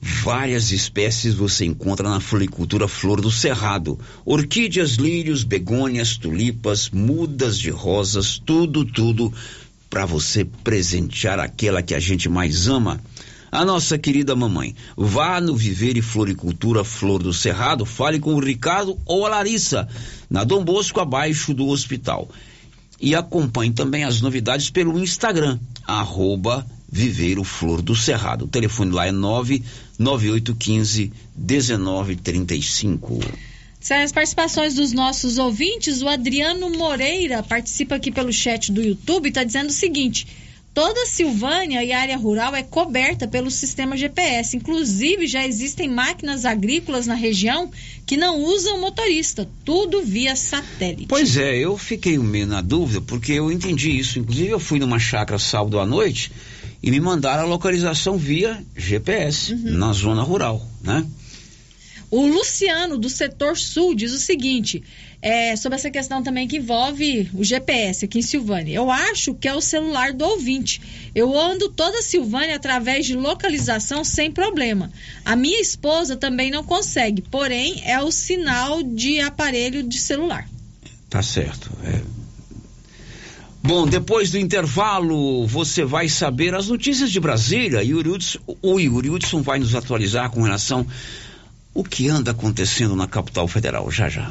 Várias 0.00 0.70
espécies 0.70 1.34
você 1.34 1.66
encontra 1.66 2.08
na 2.08 2.20
floricultura 2.20 2.88
Flor 2.88 3.20
do 3.20 3.30
Cerrado: 3.30 3.98
orquídeas, 4.24 4.92
lírios, 4.92 5.44
begônias, 5.44 6.16
tulipas, 6.16 6.88
mudas 6.88 7.58
de 7.58 7.68
rosas, 7.68 8.38
tudo, 8.38 8.86
tudo 8.86 9.30
para 9.90 10.06
você 10.06 10.44
presentear 10.44 11.38
aquela 11.38 11.82
que 11.82 11.94
a 11.94 12.00
gente 12.00 12.28
mais 12.28 12.68
ama 12.68 13.00
a 13.54 13.64
nossa 13.64 13.96
querida 13.96 14.34
mamãe. 14.34 14.74
Vá 14.96 15.40
no 15.40 15.54
Viver 15.54 15.96
e 15.96 16.02
Floricultura 16.02 16.82
Flor 16.82 17.22
do 17.22 17.32
Cerrado, 17.32 17.86
fale 17.86 18.18
com 18.18 18.34
o 18.34 18.40
Ricardo 18.40 18.98
ou 19.06 19.24
a 19.24 19.28
Larissa, 19.28 19.86
na 20.28 20.42
Dom 20.42 20.64
Bosco, 20.64 20.98
abaixo 20.98 21.54
do 21.54 21.68
hospital. 21.68 22.28
E 23.00 23.14
acompanhe 23.14 23.72
também 23.72 24.02
as 24.02 24.20
novidades 24.20 24.70
pelo 24.70 24.98
Instagram, 24.98 25.60
arroba 25.86 26.66
Viveiro 26.90 27.44
Flor 27.44 27.80
do 27.80 27.94
Cerrado. 27.94 28.46
O 28.46 28.48
telefone 28.48 28.90
lá 28.90 29.06
é 29.06 29.12
99815 29.12 31.12
1935. 31.36 33.20
As 33.88 34.10
participações 34.10 34.74
dos 34.74 34.92
nossos 34.92 35.38
ouvintes, 35.38 36.02
o 36.02 36.08
Adriano 36.08 36.70
Moreira 36.70 37.40
participa 37.42 37.96
aqui 37.96 38.10
pelo 38.10 38.32
chat 38.32 38.72
do 38.72 38.82
YouTube 38.82 39.26
e 39.26 39.28
está 39.28 39.44
dizendo 39.44 39.68
o 39.68 39.72
seguinte: 39.72 40.26
toda 40.74 41.06
Silvânia 41.06 41.82
e 41.84 41.92
área 41.92 42.16
rural 42.16 42.54
é 42.54 42.62
coberta 42.62 43.28
pelo 43.28 43.50
sistema 43.50 43.96
GPS. 43.96 44.56
Inclusive, 44.56 45.26
já 45.26 45.46
existem 45.46 45.88
máquinas 45.88 46.44
agrícolas 46.44 47.06
na 47.06 47.14
região 47.14 47.70
que 48.04 48.16
não 48.16 48.42
usam 48.42 48.80
motorista, 48.80 49.48
tudo 49.64 50.02
via 50.02 50.34
satélite. 50.36 51.06
Pois 51.06 51.36
é, 51.36 51.56
eu 51.56 51.78
fiquei 51.78 52.18
meio 52.18 52.46
na 52.46 52.60
dúvida 52.60 53.00
porque 53.00 53.32
eu 53.32 53.50
entendi 53.50 53.96
isso. 53.96 54.18
Inclusive, 54.18 54.50
eu 54.50 54.60
fui 54.60 54.78
numa 54.78 54.98
chácara 54.98 55.38
sábado 55.38 55.78
à 55.78 55.86
noite 55.86 56.30
e 56.82 56.90
me 56.90 57.00
mandaram 57.00 57.44
a 57.44 57.46
localização 57.46 58.18
via 58.18 58.62
GPS 58.76 59.54
Uhum. 59.54 59.60
na 59.78 59.92
zona 59.92 60.22
rural, 60.22 60.66
né? 60.82 61.06
O 62.10 62.26
Luciano, 62.26 62.96
do 62.98 63.08
setor 63.08 63.56
sul, 63.56 63.94
diz 63.94 64.12
o 64.12 64.18
seguinte: 64.18 64.82
é, 65.26 65.56
sobre 65.56 65.76
essa 65.76 65.90
questão 65.90 66.22
também 66.22 66.46
que 66.46 66.58
envolve 66.58 67.30
o 67.32 67.42
GPS 67.42 68.04
aqui 68.04 68.18
em 68.18 68.22
Silvânia. 68.22 68.74
Eu 68.74 68.90
acho 68.90 69.32
que 69.34 69.48
é 69.48 69.54
o 69.54 69.60
celular 69.60 70.12
do 70.12 70.22
ouvinte. 70.22 70.82
Eu 71.14 71.34
ando 71.34 71.70
toda 71.70 72.02
Silvânia 72.02 72.54
através 72.54 73.06
de 73.06 73.16
localização 73.16 74.04
sem 74.04 74.30
problema. 74.30 74.92
A 75.24 75.34
minha 75.34 75.58
esposa 75.62 76.14
também 76.14 76.50
não 76.50 76.62
consegue, 76.62 77.22
porém 77.22 77.82
é 77.86 77.98
o 78.02 78.10
sinal 78.12 78.82
de 78.82 79.18
aparelho 79.18 79.82
de 79.82 79.98
celular. 79.98 80.46
Tá 81.08 81.22
certo. 81.22 81.70
é. 81.84 82.02
Bom, 83.62 83.86
depois 83.86 84.30
do 84.30 84.36
intervalo, 84.38 85.46
você 85.46 85.86
vai 85.86 86.06
saber 86.06 86.54
as 86.54 86.68
notícias 86.68 87.10
de 87.10 87.18
Brasília. 87.18 87.80
Hudson- 87.82 88.38
o 88.60 88.78
Yuri 88.78 89.08
Hudson 89.08 89.40
vai 89.40 89.58
nos 89.58 89.74
atualizar 89.74 90.28
com 90.28 90.42
relação 90.42 90.86
o 91.72 91.82
que 91.82 92.10
anda 92.10 92.32
acontecendo 92.32 92.94
na 92.94 93.06
capital 93.06 93.48
federal. 93.48 93.90
Já 93.90 94.10
já. 94.10 94.30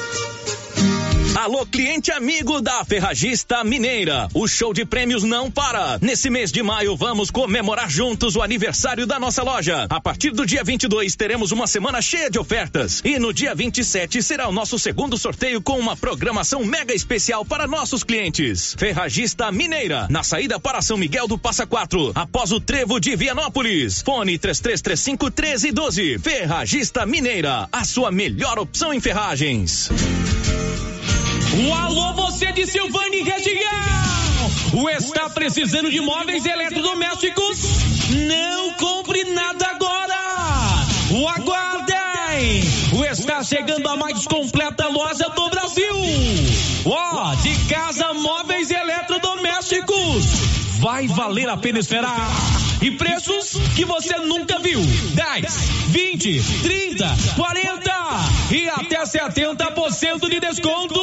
Alô, 1.35 1.65
cliente 1.65 2.11
amigo 2.11 2.59
da 2.59 2.83
Ferragista 2.83 3.63
Mineira. 3.63 4.27
O 4.33 4.49
show 4.49 4.73
de 4.73 4.83
prêmios 4.83 5.23
não 5.23 5.49
para. 5.49 5.97
Nesse 6.01 6.29
mês 6.29 6.51
de 6.51 6.61
maio, 6.61 6.95
vamos 6.97 7.31
comemorar 7.31 7.89
juntos 7.89 8.35
o 8.35 8.41
aniversário 8.41 9.07
da 9.07 9.17
nossa 9.17 9.41
loja. 9.41 9.87
A 9.89 10.01
partir 10.01 10.31
do 10.31 10.45
dia 10.45 10.61
22, 10.61 11.15
teremos 11.15 11.53
uma 11.53 11.67
semana 11.67 12.01
cheia 12.01 12.29
de 12.29 12.37
ofertas. 12.37 13.01
E 13.05 13.17
no 13.17 13.33
dia 13.33 13.55
27 13.55 14.21
será 14.21 14.49
o 14.49 14.51
nosso 14.51 14.77
segundo 14.77 15.17
sorteio 15.17 15.61
com 15.61 15.79
uma 15.79 15.95
programação 15.95 16.65
mega 16.65 16.93
especial 16.93 17.45
para 17.45 17.65
nossos 17.65 18.03
clientes. 18.03 18.75
Ferragista 18.77 19.49
Mineira, 19.53 20.07
na 20.09 20.23
saída 20.23 20.59
para 20.59 20.81
São 20.81 20.97
Miguel 20.97 21.29
do 21.29 21.37
Passa 21.37 21.65
Quatro, 21.65 22.11
após 22.13 22.51
o 22.51 22.59
trevo 22.59 22.99
de 22.99 23.15
Vianópolis. 23.15 24.01
Fone 24.01 24.37
3335 24.37 25.25
1312. 25.27 26.19
Ferragista 26.19 27.05
Mineira, 27.05 27.69
a 27.71 27.85
sua 27.85 28.11
melhor 28.11 28.59
opção 28.59 28.93
em 28.93 28.99
ferragens. 28.99 29.89
O 31.53 31.73
alô, 31.73 32.13
você 32.13 32.49
de 32.53 32.65
Silvânia 32.65 33.19
e 33.19 33.23
região! 33.23 33.61
O 34.73 34.89
está 34.89 35.29
precisando 35.29 35.91
de 35.91 35.99
móveis 35.99 36.45
eletrodomésticos? 36.45 37.59
Não 38.09 38.71
compre 38.75 39.25
nada 39.25 39.67
agora! 39.67 40.15
O 41.11 41.27
aguardem! 41.27 42.63
O 42.93 43.03
está 43.03 43.43
chegando 43.43 43.85
a 43.89 43.97
mais 43.97 44.25
completa 44.25 44.87
loja 44.87 45.27
do 45.27 45.49
Brasil! 45.49 45.93
Ó, 46.85 47.35
de 47.35 47.53
casa, 47.67 48.13
móveis 48.13 48.71
eletrodomésticos! 48.71 50.70
Vai 50.81 51.07
valer 51.07 51.47
a 51.47 51.55
pena 51.55 51.77
esperar! 51.77 52.31
E 52.81 52.89
preços 52.89 53.51
que 53.75 53.85
você 53.85 54.17
nunca 54.17 54.57
viu: 54.57 54.81
10, 54.81 55.53
20, 55.89 56.43
30, 56.63 57.15
40 57.35 57.91
e 58.49 58.67
até 58.67 59.03
70% 59.03 60.27
de 60.27 60.39
desconto. 60.39 60.99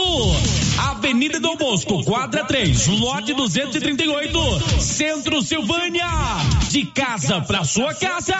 Avenida 0.90 1.38
Dom 1.38 1.56
Bosco, 1.56 2.02
quadra 2.02 2.44
3, 2.44 2.88
lote 2.88 3.32
238, 3.32 4.80
Centro 4.80 5.40
Silvânia. 5.42 6.08
De 6.70 6.84
casa 6.86 7.40
pra 7.40 7.62
sua 7.62 7.94
casa. 7.94 8.34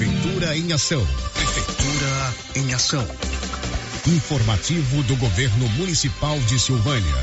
Prefeitura 0.00 0.56
em 0.56 0.72
ação. 0.72 1.06
Prefeitura 1.34 2.34
em 2.56 2.72
ação. 2.72 3.06
Informativo 4.06 5.02
do 5.02 5.14
Governo 5.16 5.68
Municipal 5.76 6.38
de 6.38 6.58
Silvânia. 6.58 7.14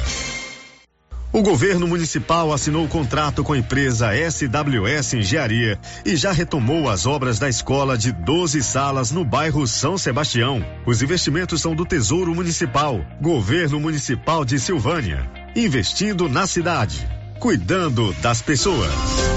O 1.34 1.41
governo 1.41 1.88
municipal 1.88 2.53
assinou 2.53 2.86
o 2.86 2.88
contrato 2.88 3.43
com 3.43 3.53
a 3.53 3.57
empresa 3.57 4.11
SWS 4.30 5.15
Engenharia 5.15 5.80
e 6.05 6.15
já 6.15 6.32
retomou 6.32 6.88
as 6.88 7.07
obras 7.07 7.39
da 7.39 7.49
escola 7.49 7.97
de 7.97 8.11
12 8.11 8.61
salas 8.61 9.09
no 9.09 9.25
bairro 9.25 9.65
São 9.65 9.97
Sebastião. 9.97 10.63
Os 10.86 11.01
investimentos 11.01 11.59
são 11.59 11.73
do 11.73 11.84
Tesouro 11.84 12.36
Municipal, 12.36 13.03
Governo 13.19 13.80
Municipal 13.80 14.45
de 14.45 14.59
Silvânia, 14.59 15.28
investindo 15.55 16.30
na 16.30 16.45
cidade, 16.45 17.09
cuidando 17.39 18.13
das 18.21 18.39
pessoas. 18.39 19.36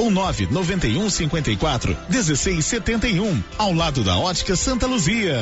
ou 0.01 0.09
991 0.09 1.09
54 1.09 1.95
1671, 2.09 3.43
ao 3.57 3.71
lado 3.71 4.03
da 4.03 4.17
Ótica 4.17 4.55
Santa 4.55 4.87
Luzia. 4.87 5.37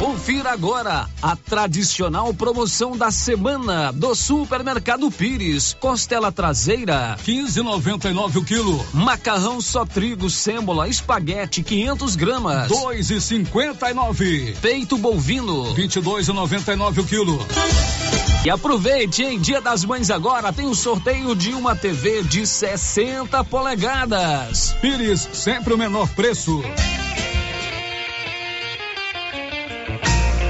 Confira 0.00 0.50
agora 0.50 1.06
a 1.20 1.36
tradicional 1.36 2.32
promoção 2.32 2.96
da 2.96 3.10
semana 3.10 3.92
do 3.92 4.14
Supermercado 4.14 5.10
Pires. 5.10 5.76
Costela 5.78 6.32
traseira, 6.32 7.18
15,99 7.22 8.36
o 8.36 8.42
quilo. 8.42 8.86
Macarrão 8.94 9.60
só 9.60 9.84
trigo, 9.84 10.30
sêmola, 10.30 10.88
espaguete, 10.88 11.62
500 11.62 12.16
gramas, 12.16 12.70
2,59. 12.70 14.56
Peito 14.62 14.96
bovino, 14.96 15.74
22,99 15.74 16.98
o 16.98 17.04
quilo. 17.04 17.46
E 18.42 18.48
aproveite, 18.48 19.22
em 19.22 19.38
Dia 19.38 19.60
das 19.60 19.84
Mães 19.84 20.10
agora 20.10 20.50
tem 20.50 20.66
o 20.66 20.74
sorteio 20.74 21.36
de 21.36 21.52
uma 21.52 21.76
TV 21.76 22.22
de 22.22 22.46
60 22.46 23.44
polegadas. 23.44 24.74
Pires, 24.80 25.28
sempre 25.34 25.74
o 25.74 25.78
menor 25.78 26.08
preço. 26.08 26.62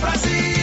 Brasil. 0.00 0.59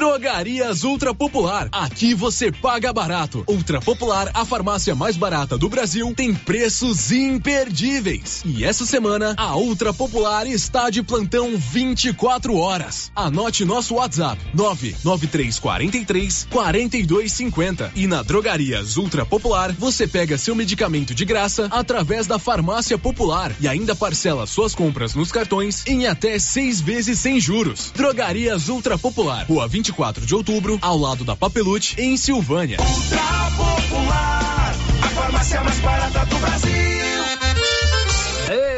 Drogarias 0.00 0.82
Ultra 0.82 1.14
Popular. 1.14 1.68
Aqui 1.70 2.14
você 2.14 2.50
paga 2.50 2.90
barato. 2.90 3.44
Ultra 3.46 3.82
Popular, 3.82 4.30
a 4.32 4.46
farmácia 4.46 4.94
mais 4.94 5.14
barata 5.14 5.58
do 5.58 5.68
Brasil, 5.68 6.14
tem 6.16 6.34
preços 6.34 7.12
imperdíveis. 7.12 8.40
E 8.46 8.64
essa 8.64 8.86
semana, 8.86 9.34
a 9.36 9.54
Ultra 9.56 9.92
Popular 9.92 10.46
está 10.46 10.88
de 10.88 11.02
plantão 11.02 11.54
24 11.54 12.56
horas. 12.56 13.12
Anote 13.14 13.62
nosso 13.66 13.96
WhatsApp: 13.96 14.40
99343 14.54 16.48
4250. 16.50 17.92
E 17.94 18.06
na 18.06 18.22
Drogarias 18.22 18.96
Ultra 18.96 19.26
Popular, 19.26 19.70
você 19.72 20.08
pega 20.08 20.38
seu 20.38 20.54
medicamento 20.54 21.14
de 21.14 21.26
graça 21.26 21.68
através 21.70 22.26
da 22.26 22.38
Farmácia 22.38 22.96
Popular 22.96 23.52
e 23.60 23.68
ainda 23.68 23.94
parcela 23.94 24.46
suas 24.46 24.74
compras 24.74 25.14
nos 25.14 25.30
cartões 25.30 25.86
em 25.86 26.06
até 26.06 26.38
seis 26.38 26.80
vezes 26.80 27.18
sem 27.18 27.38
juros. 27.38 27.92
Drogarias 27.94 28.70
Ultra 28.70 28.96
Popular, 28.96 29.44
Rua 29.44 29.68
24 29.90 30.24
de 30.24 30.34
outubro, 30.34 30.78
ao 30.80 30.96
lado 30.96 31.24
da 31.24 31.34
Papelute, 31.34 32.00
em 32.00 32.16
Silvânia. 32.16 32.78
Ultra 32.80 33.50
Popular, 33.56 34.74
a 35.02 35.08
farmácia 35.08 35.60
mais 35.62 35.80
barata 35.80 36.26
do 36.26 36.38
Brasil. 36.38 36.79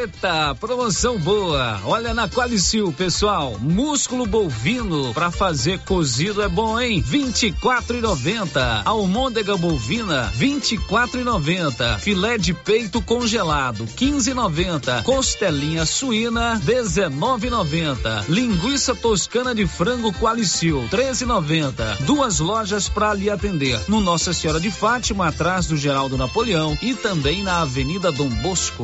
Eita, 0.03 0.53
promoção 0.55 1.17
boa. 1.17 1.79
Olha 1.85 2.13
na 2.13 2.27
Qualicil, 2.27 2.91
pessoal. 2.91 3.57
Músculo 3.57 4.25
bovino 4.25 5.13
para 5.13 5.31
fazer 5.31 5.79
cozido 5.79 6.41
é 6.41 6.49
bom, 6.49 6.77
hein? 6.77 7.01
24,90. 7.01 8.81
Almôndega 8.83 9.55
bovina, 9.55 10.29
24,90. 10.37 11.99
Filé 11.99 12.37
de 12.37 12.53
peito 12.53 13.01
congelado, 13.01 13.85
15,90. 13.85 15.03
Costelinha 15.03 15.85
suína, 15.85 16.59
19,90. 16.65 18.25
Linguiça 18.27 18.93
toscana 18.93 19.55
de 19.55 19.65
frango 19.65 20.11
Qualicil, 20.11 20.85
13,90. 20.91 22.01
Duas 22.01 22.41
lojas 22.41 22.89
para 22.89 23.13
lhe 23.13 23.29
atender. 23.29 23.79
No 23.87 24.01
Nossa 24.01 24.33
Senhora 24.33 24.59
de 24.59 24.69
Fátima, 24.69 25.29
atrás 25.29 25.67
do 25.67 25.77
Geraldo 25.77 26.17
Napoleão 26.17 26.77
e 26.81 26.93
também 26.93 27.41
na 27.41 27.61
Avenida 27.61 28.11
Dom 28.11 28.27
Bosco. 28.27 28.83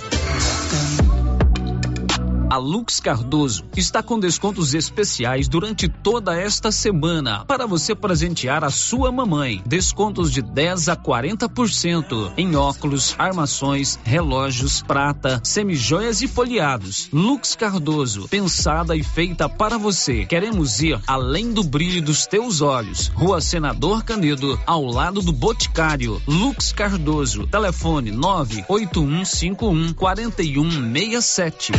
A 2.51 2.57
Lux 2.57 2.99
Cardoso 2.99 3.63
está 3.77 4.03
com 4.03 4.19
descontos 4.19 4.73
especiais 4.73 5.47
durante 5.47 5.87
toda 5.87 6.37
esta 6.37 6.69
semana 6.69 7.45
para 7.45 7.65
você 7.65 7.95
presentear 7.95 8.61
a 8.65 8.69
sua 8.69 9.09
mamãe. 9.09 9.63
Descontos 9.65 10.33
de 10.33 10.41
10 10.41 10.89
a 10.89 10.97
40% 10.97 12.33
em 12.35 12.57
óculos, 12.57 13.15
armações, 13.17 13.97
relógios, 14.03 14.81
prata, 14.81 15.39
semijoias 15.45 16.21
e 16.21 16.27
folheados. 16.27 17.07
Lux 17.13 17.55
Cardoso, 17.55 18.27
pensada 18.27 18.97
e 18.97 19.01
feita 19.01 19.47
para 19.47 19.77
você. 19.77 20.25
Queremos 20.25 20.81
ir 20.81 20.99
além 21.07 21.53
do 21.53 21.63
brilho 21.63 22.01
dos 22.01 22.27
teus 22.27 22.59
olhos. 22.59 23.07
Rua 23.15 23.39
Senador 23.39 24.03
Canedo, 24.03 24.59
ao 24.67 24.83
lado 24.83 25.21
do 25.21 25.31
Boticário. 25.31 26.21
Lux 26.27 26.73
Cardoso, 26.73 27.47
telefone 27.47 28.11
98151 28.11 29.93
4167. 29.93 31.71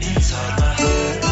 inside 0.00 0.60
my 0.60 0.74
head. 0.74 1.31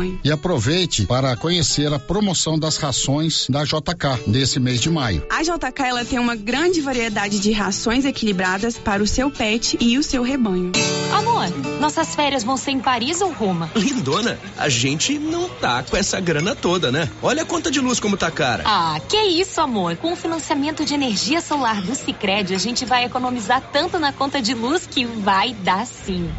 E 0.23 0.31
aproveite 0.31 1.05
para 1.05 1.35
conhecer 1.35 1.91
a 1.93 1.99
promoção 1.99 2.57
das 2.57 2.77
rações 2.77 3.47
da 3.49 3.63
JK 3.63 4.27
nesse 4.27 4.59
mês 4.59 4.79
de 4.79 4.89
maio. 4.89 5.25
A 5.29 5.41
JK 5.43 5.83
ela 5.83 6.05
tem 6.05 6.19
uma 6.19 6.35
grande 6.35 6.81
variedade 6.81 7.39
de 7.39 7.51
rações 7.51 8.05
equilibradas 8.05 8.77
para 8.77 9.03
o 9.03 9.07
seu 9.07 9.29
pet 9.29 9.77
e 9.79 9.97
o 9.97 10.03
seu 10.03 10.23
rebanho. 10.23 10.71
Amor, 11.13 11.47
nossas 11.79 12.15
férias 12.15 12.43
vão 12.43 12.57
ser 12.57 12.71
em 12.71 12.79
Paris 12.79 13.21
ou 13.21 13.31
Roma? 13.31 13.69
Lindona, 13.75 14.39
a 14.57 14.69
gente 14.69 15.17
não 15.19 15.49
tá 15.49 15.83
com 15.83 15.97
essa 15.97 16.19
grana 16.19 16.55
toda, 16.55 16.91
né? 16.91 17.09
Olha 17.21 17.43
a 17.43 17.45
conta 17.45 17.69
de 17.69 17.79
luz 17.79 17.99
como 17.99 18.17
tá 18.17 18.31
cara. 18.31 18.63
Ah, 18.65 18.99
que 19.07 19.17
isso, 19.17 19.59
amor. 19.59 19.97
Com 19.97 20.13
o 20.13 20.15
financiamento 20.15 20.85
de 20.85 20.93
energia 20.93 21.41
solar 21.41 21.81
do 21.81 21.93
Sicredi, 21.95 22.53
a 22.53 22.59
gente 22.59 22.85
vai 22.85 23.05
economizar 23.05 23.61
tanto 23.71 23.99
na 23.99 24.13
conta 24.13 24.41
de 24.41 24.53
luz 24.53 24.87
que 24.87 25.05
vai 25.05 25.53
dar 25.53 25.85
sim. 25.85 26.29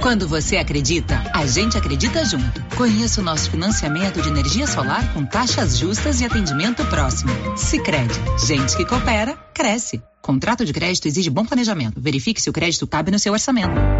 Quando 0.00 0.26
você 0.26 0.56
acredita, 0.56 1.22
a 1.34 1.46
gente 1.46 1.76
acredita 1.76 2.24
junto. 2.24 2.62
Conheça 2.90 3.20
o 3.20 3.24
nosso 3.24 3.48
financiamento 3.48 4.20
de 4.20 4.28
energia 4.28 4.66
solar 4.66 5.14
com 5.14 5.24
taxas 5.24 5.78
justas 5.78 6.20
e 6.20 6.24
atendimento 6.24 6.84
próximo. 6.86 7.30
Sicredi, 7.56 8.14
gente 8.44 8.76
que 8.76 8.84
coopera, 8.84 9.36
cresce. 9.54 10.02
Contrato 10.20 10.64
de 10.64 10.72
crédito 10.72 11.06
exige 11.06 11.30
bom 11.30 11.44
planejamento. 11.44 12.00
Verifique 12.00 12.42
se 12.42 12.50
o 12.50 12.52
crédito 12.52 12.88
cabe 12.88 13.12
no 13.12 13.18
seu 13.20 13.32
orçamento. 13.32 13.99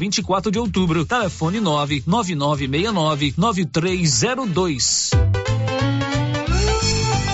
24 0.00 0.50
de 0.50 0.58
Outubro. 0.58 1.04
Telefone 1.04 1.60
99969 1.60 3.34
9302. 3.36 5.10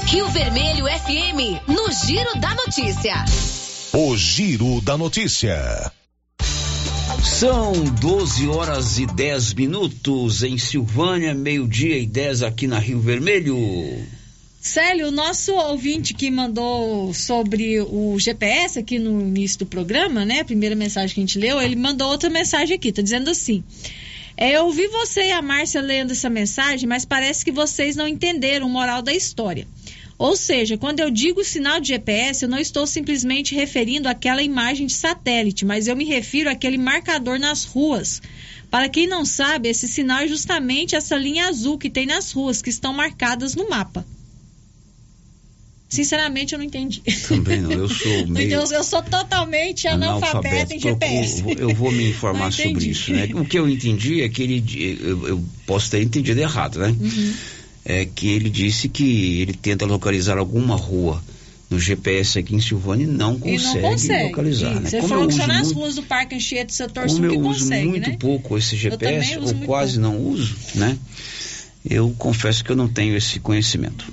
Rio 0.06 0.28
Vermelho 0.30 0.84
FM, 0.86 1.62
no 1.68 1.92
Giro 1.92 2.40
da 2.40 2.54
Notícia. 2.56 3.24
O 3.92 4.16
Giro 4.16 4.80
da 4.80 4.98
Notícia. 4.98 5.92
São 7.22 7.72
12 8.00 8.48
horas 8.48 8.98
e 8.98 9.06
10 9.06 9.54
minutos 9.54 10.42
em 10.42 10.58
Silvânia, 10.58 11.34
meio-dia 11.34 11.98
e 11.98 12.06
10 12.06 12.42
aqui 12.42 12.66
na 12.66 12.80
Rio 12.80 13.00
Vermelho. 13.00 13.56
Célio, 14.66 15.06
o 15.06 15.12
nosso 15.12 15.54
ouvinte 15.54 16.12
que 16.12 16.28
mandou 16.28 17.14
sobre 17.14 17.80
o 17.80 18.18
GPS 18.18 18.80
aqui 18.80 18.98
no 18.98 19.20
início 19.20 19.60
do 19.60 19.66
programa, 19.66 20.24
né? 20.24 20.40
A 20.40 20.44
primeira 20.44 20.74
mensagem 20.74 21.14
que 21.14 21.20
a 21.20 21.22
gente 21.22 21.38
leu, 21.38 21.62
ele 21.62 21.76
mandou 21.76 22.10
outra 22.10 22.28
mensagem 22.28 22.74
aqui, 22.74 22.90
tá 22.90 23.00
dizendo 23.00 23.30
assim. 23.30 23.62
É, 24.36 24.56
eu 24.56 24.64
ouvi 24.64 24.88
você 24.88 25.28
e 25.28 25.30
a 25.30 25.40
Márcia 25.40 25.80
lendo 25.80 26.10
essa 26.10 26.28
mensagem, 26.28 26.88
mas 26.88 27.04
parece 27.04 27.44
que 27.44 27.52
vocês 27.52 27.94
não 27.94 28.08
entenderam 28.08 28.66
o 28.66 28.68
moral 28.68 29.02
da 29.02 29.14
história. 29.14 29.68
Ou 30.18 30.34
seja, 30.34 30.76
quando 30.76 30.98
eu 30.98 31.12
digo 31.12 31.44
sinal 31.44 31.78
de 31.78 31.88
GPS, 31.88 32.42
eu 32.42 32.48
não 32.48 32.58
estou 32.58 32.88
simplesmente 32.88 33.54
referindo 33.54 34.08
àquela 34.08 34.42
imagem 34.42 34.88
de 34.88 34.94
satélite, 34.94 35.64
mas 35.64 35.86
eu 35.86 35.94
me 35.94 36.04
refiro 36.04 36.50
àquele 36.50 36.76
marcador 36.76 37.38
nas 37.38 37.64
ruas. 37.64 38.20
Para 38.68 38.88
quem 38.88 39.06
não 39.06 39.24
sabe, 39.24 39.68
esse 39.68 39.86
sinal 39.86 40.18
é 40.22 40.28
justamente 40.28 40.96
essa 40.96 41.16
linha 41.16 41.46
azul 41.46 41.78
que 41.78 41.88
tem 41.88 42.04
nas 42.04 42.32
ruas, 42.32 42.60
que 42.60 42.68
estão 42.68 42.92
marcadas 42.92 43.54
no 43.54 43.70
mapa. 43.70 44.04
Sinceramente, 45.96 46.52
eu 46.52 46.58
não 46.58 46.64
entendi. 46.66 47.02
Também 47.26 47.60
não, 47.60 47.72
eu 47.72 47.88
sou 47.88 48.26
meio... 48.28 48.50
eu, 48.52 48.60
eu 48.70 48.84
sou 48.84 49.02
totalmente 49.02 49.88
analfabeta 49.88 50.74
em 50.74 50.78
GPS. 50.78 51.42
Eu, 51.46 51.70
eu 51.70 51.74
vou 51.74 51.90
me 51.90 52.10
informar 52.10 52.52
sobre 52.52 52.86
isso, 52.88 53.12
né? 53.12 53.28
O 53.34 53.44
que 53.44 53.58
eu 53.58 53.68
entendi 53.68 54.20
é 54.22 54.28
que 54.28 54.42
ele... 54.42 54.98
Eu, 55.02 55.28
eu 55.28 55.44
posso 55.66 55.90
ter 55.90 56.02
entendido 56.02 56.40
errado, 56.40 56.78
né? 56.78 56.88
Uhum. 57.00 57.34
É 57.84 58.04
que 58.04 58.28
ele 58.28 58.50
disse 58.50 58.88
que 58.88 59.40
ele 59.40 59.54
tenta 59.54 59.86
localizar 59.86 60.36
alguma 60.38 60.76
rua 60.76 61.22
no 61.70 61.80
GPS 61.80 62.38
aqui 62.38 62.54
em 62.54 62.60
Silvânia 62.60 63.04
e 63.04 63.06
não 63.06 63.38
consegue, 63.38 63.80
não 63.82 63.90
consegue. 63.90 64.24
localizar. 64.24 64.74
Né? 64.80 64.90
Você 64.90 64.96
Como 64.98 65.08
falou 65.08 65.24
eu 65.24 65.28
que 65.28 65.34
só 65.34 65.42
uso 65.42 65.48
nas 65.52 65.66
muito- 65.66 65.78
ruas 65.78 65.94
do 65.96 66.02
Parque 66.02 66.34
Anchieta, 66.36 66.72
setor 66.72 67.06
Como 67.06 67.16
sul, 67.16 67.28
que 67.28 67.34
eu 67.36 67.40
uso 67.40 67.60
consegue, 67.64 67.86
muito 67.88 68.10
né? 68.10 68.16
pouco 68.20 68.58
esse 68.58 68.76
GPS, 68.76 69.38
ou 69.38 69.54
quase 69.64 69.98
não 69.98 70.18
uso, 70.18 70.54
né? 70.74 70.96
Eu 71.88 72.14
confesso 72.18 72.64
que 72.64 72.70
eu 72.70 72.76
não 72.76 72.88
tenho 72.88 73.16
esse 73.16 73.38
conhecimento. 73.40 74.04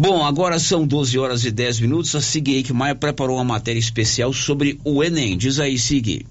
Bom, 0.00 0.24
agora 0.24 0.60
são 0.60 0.86
12 0.86 1.18
horas 1.18 1.44
e 1.44 1.50
10 1.50 1.80
minutos. 1.80 2.14
A 2.14 2.20
Sig 2.20 2.72
Maia 2.72 2.94
preparou 2.94 3.34
uma 3.34 3.42
matéria 3.42 3.80
especial 3.80 4.32
sobre 4.32 4.80
o 4.84 5.02
Enem. 5.02 5.36
Diz 5.36 5.58
aí, 5.58 5.76
Sig. 5.76 6.24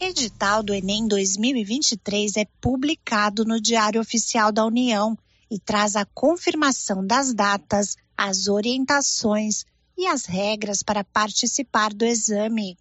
Edital 0.00 0.64
do 0.64 0.74
Enem 0.74 1.06
2023 1.06 2.36
é 2.38 2.44
publicado 2.60 3.44
no 3.44 3.60
Diário 3.60 4.00
Oficial 4.00 4.50
da 4.50 4.66
União 4.66 5.16
e 5.48 5.60
traz 5.60 5.94
a 5.94 6.04
confirmação 6.06 7.06
das 7.06 7.32
datas, 7.32 7.96
as 8.16 8.48
orientações 8.48 9.64
e 9.96 10.04
as 10.08 10.24
regras 10.24 10.82
para 10.82 11.04
participar 11.04 11.94
do 11.94 12.04
exame. 12.04 12.76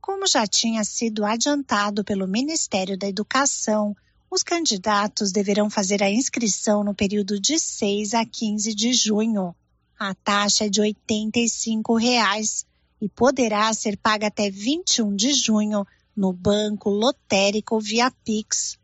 Como 0.00 0.26
já 0.26 0.46
tinha 0.46 0.82
sido 0.82 1.26
adiantado 1.26 2.02
pelo 2.02 2.26
Ministério 2.26 2.96
da 2.96 3.06
Educação, 3.06 3.94
os 4.32 4.42
candidatos 4.42 5.30
deverão 5.30 5.68
fazer 5.68 6.02
a 6.02 6.10
inscrição 6.10 6.82
no 6.82 6.94
período 6.94 7.38
de 7.38 7.58
6 7.58 8.14
a 8.14 8.24
15 8.24 8.74
de 8.74 8.94
junho. 8.94 9.54
A 9.98 10.14
taxa 10.14 10.64
é 10.64 10.68
de 10.70 10.80
85 10.80 11.94
reais 11.96 12.64
e 12.98 13.10
poderá 13.10 13.70
ser 13.74 13.94
paga 13.98 14.28
até 14.28 14.48
21 14.48 15.14
de 15.14 15.34
junho 15.34 15.86
no 16.16 16.32
banco 16.32 16.88
lotérico 16.88 17.78
via 17.78 18.10
Pix. 18.24 18.78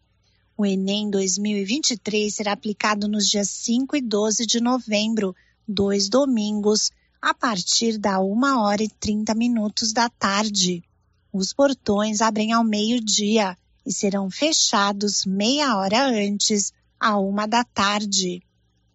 O 0.55 0.67
Enem 0.67 1.09
2023 1.09 2.35
será 2.35 2.53
aplicado 2.53 3.09
nos 3.09 3.27
dias 3.27 3.49
5 3.49 3.97
e 3.97 4.03
12 4.03 4.45
de 4.45 4.61
novembro, 4.61 5.35
dois 5.67 6.11
domingos, 6.11 6.91
a 7.23 7.33
partir 7.33 7.97
da 7.97 8.21
1 8.21 8.61
hora 8.61 8.83
e 8.83 8.89
30 8.91 9.35
minutos 9.35 9.95
da 9.95 10.11
tarde. 10.11 10.85
Os 11.33 11.55
portões 11.55 12.21
abrem 12.21 12.53
ao 12.53 12.63
meio-dia 12.63 13.57
e 13.89 13.93
serão 13.93 14.31
fechados 14.31 15.25
meia 15.25 15.79
hora 15.79 16.07
antes, 16.07 16.75
à 17.01 17.19
uma 17.19 17.47
da 17.47 17.65
tarde. 17.65 18.43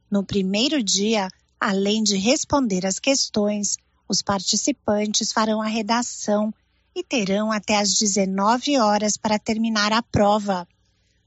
No 0.08 0.24
primeiro 0.24 0.84
dia, 0.84 1.30
além 1.60 2.04
de 2.04 2.16
responder 2.16 2.86
as 2.86 3.00
questões, 3.00 3.76
os 4.08 4.22
participantes 4.22 5.32
farão 5.32 5.64
a 5.64 5.66
redação 5.66 6.54
e 6.96 7.04
terão 7.04 7.52
até 7.52 7.80
às 7.80 7.98
19 7.98 8.78
horas 8.78 9.18
para 9.18 9.40
terminar 9.40 9.92
a 9.92 10.04
prova. 10.04 10.68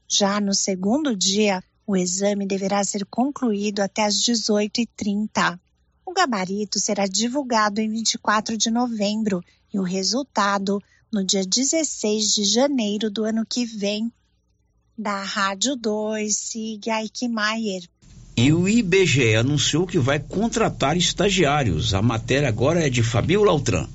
Já 0.07 0.39
no 0.39 0.53
segundo 0.53 1.13
dia, 1.13 1.61
o 1.85 1.97
exame 1.97 2.47
deverá 2.47 2.81
ser 2.85 3.05
concluído 3.07 3.81
até 3.81 4.05
às 4.05 4.15
18h30. 4.15 5.59
O 6.05 6.13
gabarito 6.13 6.79
será 6.79 7.05
divulgado 7.05 7.81
em 7.81 7.89
24 7.89 8.55
de 8.55 8.71
novembro 8.71 9.43
e 9.73 9.77
o 9.77 9.83
resultado 9.83 10.81
no 11.17 11.25
dia 11.25 11.43
16 11.43 12.35
de 12.35 12.43
janeiro 12.43 13.09
do 13.09 13.23
ano 13.23 13.43
que 13.43 13.65
vem. 13.65 14.11
Da 14.95 15.23
Rádio 15.23 15.75
2, 15.75 16.35
siga 16.35 17.01
Eichmeier. 17.01 17.81
E 18.37 18.53
o 18.53 18.69
IBGE 18.69 19.33
anunciou 19.33 19.87
que 19.87 19.97
vai 19.97 20.19
contratar 20.19 20.95
estagiários. 20.95 21.95
A 21.95 22.03
matéria 22.03 22.47
agora 22.47 22.85
é 22.85 22.89
de 22.89 23.01
Fabiola 23.01 23.49
Altran. 23.49 23.87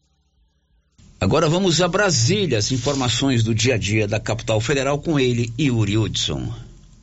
Agora 1.20 1.46
vamos 1.46 1.82
a 1.82 1.88
Brasília, 1.88 2.56
as 2.56 2.72
informações 2.72 3.44
do 3.44 3.54
dia 3.54 3.74
a 3.74 3.76
dia 3.76 4.08
da 4.08 4.18
capital 4.18 4.58
federal 4.58 4.98
com 5.00 5.20
ele, 5.20 5.52
Yuri 5.60 5.98
Hudson. 5.98 6.50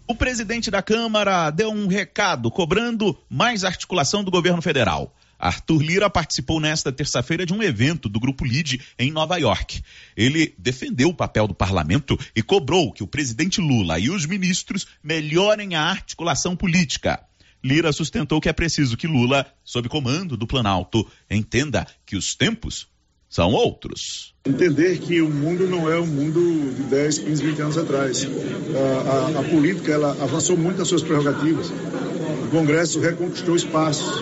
O 0.07 0.15
presidente 0.15 0.71
da 0.71 0.81
Câmara 0.81 1.51
deu 1.51 1.69
um 1.69 1.85
recado 1.85 2.49
cobrando 2.49 3.15
mais 3.29 3.63
articulação 3.63 4.23
do 4.23 4.31
governo 4.31 4.63
federal. 4.63 5.13
Arthur 5.43 5.81
Lira 5.81 6.09
participou 6.09 6.57
nesta 6.57 6.89
terça-feira 6.89 7.45
de 7.45 7.53
um 7.53 7.61
evento 7.61 8.07
do 8.07 8.17
Grupo 8.17 8.45
LIDE 8.45 8.79
em 8.97 9.11
Nova 9.11 9.35
York. 9.35 9.83
Ele 10.15 10.55
defendeu 10.57 11.09
o 11.09 11.13
papel 11.13 11.49
do 11.49 11.53
parlamento 11.53 12.17
e 12.33 12.41
cobrou 12.41 12.93
que 12.93 13.03
o 13.03 13.07
presidente 13.07 13.59
Lula 13.59 13.99
e 13.99 14.09
os 14.09 14.25
ministros 14.25 14.87
melhorem 15.03 15.75
a 15.75 15.81
articulação 15.81 16.55
política. 16.55 17.21
Lira 17.61 17.91
sustentou 17.91 18.39
que 18.39 18.47
é 18.47 18.53
preciso 18.53 18.95
que 18.95 19.05
Lula, 19.05 19.45
sob 19.65 19.89
comando 19.89 20.37
do 20.37 20.47
Planalto, 20.47 21.05
entenda 21.29 21.85
que 22.05 22.15
os 22.15 22.35
tempos 22.35 22.87
são 23.33 23.51
outros. 23.51 24.31
Entender 24.45 24.99
que 24.99 25.19
o 25.19 25.27
mundo 25.27 25.65
não 25.67 25.91
é 25.91 25.97
o 25.97 26.05
mundo 26.05 26.71
de 26.75 26.83
10, 26.83 27.17
15, 27.17 27.43
20 27.43 27.61
anos 27.63 27.77
atrás. 27.79 28.27
A, 28.75 29.37
a, 29.37 29.39
a 29.39 29.43
política 29.49 29.91
ela 29.91 30.11
avançou 30.21 30.55
muito 30.55 30.77
nas 30.77 30.87
suas 30.87 31.01
prerrogativas. 31.01 31.71
O 31.71 32.47
Congresso 32.51 32.99
reconquistou 32.99 33.55
espaços 33.55 34.21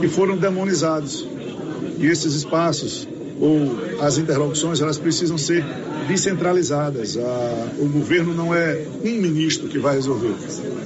que 0.00 0.08
foram 0.08 0.38
demonizados. 0.38 1.28
E 1.98 2.06
esses 2.06 2.32
espaços 2.32 3.06
ou 3.38 4.00
as 4.00 4.16
interlocuções 4.16 4.80
elas 4.80 4.96
precisam 4.96 5.36
ser 5.36 5.62
descentralizadas. 6.08 7.16
o 7.78 7.86
governo 7.86 8.32
não 8.32 8.54
é 8.54 8.82
um 9.04 9.20
ministro 9.20 9.68
que 9.68 9.78
vai 9.78 9.96
resolver. 9.96 10.34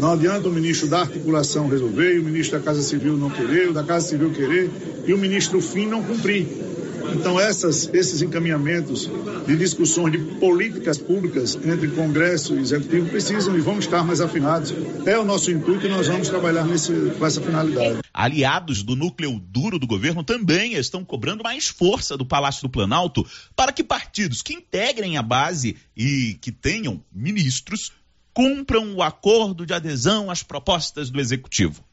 Não 0.01 0.15
adianta 0.15 0.49
o 0.49 0.53
ministro 0.53 0.89
da 0.89 1.03
articulação 1.03 1.69
resolver, 1.69 2.17
e 2.17 2.19
o 2.19 2.25
ministro 2.25 2.59
da 2.59 2.65
Casa 2.65 2.83
Civil 2.83 3.17
não 3.17 3.31
querer, 3.31 3.69
o 3.69 3.73
da 3.73 3.85
Casa 3.85 4.09
Civil 4.09 4.31
querer 4.31 4.69
e 5.07 5.13
o 5.13 5.19
ministro 5.19 5.61
fim 5.61 5.87
não 5.87 6.03
cumprir. 6.03 6.73
Então, 7.15 7.39
essas, 7.39 7.89
esses 7.93 8.23
encaminhamentos 8.23 9.09
de 9.47 9.57
discussões 9.57 10.13
de 10.13 10.19
políticas 10.37 10.99
públicas 10.99 11.59
entre 11.65 11.89
Congresso 11.89 12.55
e 12.55 12.61
Executivo 12.61 13.09
precisam 13.09 13.57
e 13.57 13.61
vão 13.61 13.79
estar 13.79 14.05
mais 14.05 14.21
afinados. 14.21 14.75
É 15.07 15.19
o 15.19 15.25
nosso 15.25 15.51
intuito 15.51 15.87
e 15.87 15.89
nós 15.89 16.09
vamos 16.09 16.29
trabalhar 16.29 16.65
nesse, 16.65 16.93
com 17.19 17.27
essa 17.27 17.41
finalidade. 17.41 18.01
Aliados 18.13 18.83
do 18.83 18.97
núcleo 18.97 19.39
duro 19.39 19.79
do 19.79 19.87
governo 19.87 20.23
também 20.23 20.75
estão 20.75 21.05
cobrando 21.05 21.43
mais 21.43 21.69
força 21.69 22.17
do 22.17 22.25
Palácio 22.25 22.63
do 22.63 22.71
Planalto 22.71 23.27
para 23.55 23.73
que 23.73 23.85
partidos 23.85 24.43
que 24.43 24.55
integrem 24.55 25.17
a 25.17 25.23
base 25.23 25.77
e 25.97 26.39
que 26.41 26.53
tenham 26.53 27.03
ministros 27.13 27.93
cumpram 28.35 28.95
o 28.95 29.03
acordo 29.03 29.67
de 29.67 29.75
adesão 29.75 30.31
às 30.31 30.43
propostas 30.43 31.11
do 31.11 31.21
Executivo. 31.21 31.85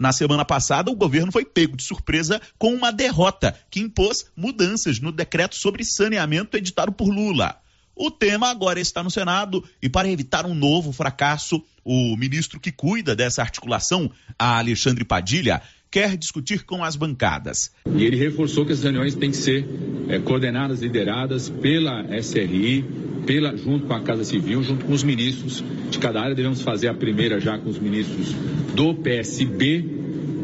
Na 0.00 0.12
semana 0.12 0.46
passada, 0.46 0.90
o 0.90 0.96
governo 0.96 1.30
foi 1.30 1.44
pego 1.44 1.76
de 1.76 1.82
surpresa 1.82 2.40
com 2.56 2.72
uma 2.72 2.90
derrota 2.90 3.54
que 3.70 3.80
impôs 3.80 4.24
mudanças 4.34 4.98
no 4.98 5.12
decreto 5.12 5.54
sobre 5.54 5.84
saneamento 5.84 6.56
editado 6.56 6.90
por 6.90 7.10
Lula. 7.10 7.60
O 7.94 8.10
tema 8.10 8.48
agora 8.48 8.80
está 8.80 9.02
no 9.02 9.10
Senado 9.10 9.62
e, 9.82 9.90
para 9.90 10.08
evitar 10.08 10.46
um 10.46 10.54
novo 10.54 10.90
fracasso, 10.90 11.62
o 11.84 12.16
ministro 12.16 12.58
que 12.58 12.72
cuida 12.72 13.14
dessa 13.14 13.42
articulação, 13.42 14.10
Alexandre 14.38 15.04
Padilha, 15.04 15.60
quer 15.90 16.16
discutir 16.16 16.64
com 16.64 16.84
as 16.84 16.94
bancadas. 16.94 17.72
E 17.86 18.04
ele 18.04 18.16
reforçou 18.16 18.64
que 18.64 18.72
as 18.72 18.82
reuniões 18.82 19.14
têm 19.14 19.30
que 19.30 19.36
ser 19.36 19.66
é, 20.08 20.18
coordenadas, 20.18 20.80
lideradas 20.80 21.48
pela 21.48 22.04
SRI, 22.20 22.84
pela, 23.26 23.56
junto 23.56 23.86
com 23.86 23.94
a 23.94 24.00
Casa 24.00 24.24
Civil, 24.24 24.62
junto 24.62 24.84
com 24.84 24.92
os 24.92 25.02
ministros 25.02 25.64
de 25.90 25.98
cada 25.98 26.20
área. 26.20 26.34
Devemos 26.34 26.62
fazer 26.62 26.88
a 26.88 26.94
primeira 26.94 27.40
já 27.40 27.58
com 27.58 27.68
os 27.68 27.78
ministros 27.78 28.32
do 28.74 28.94
PSB, 28.94 29.84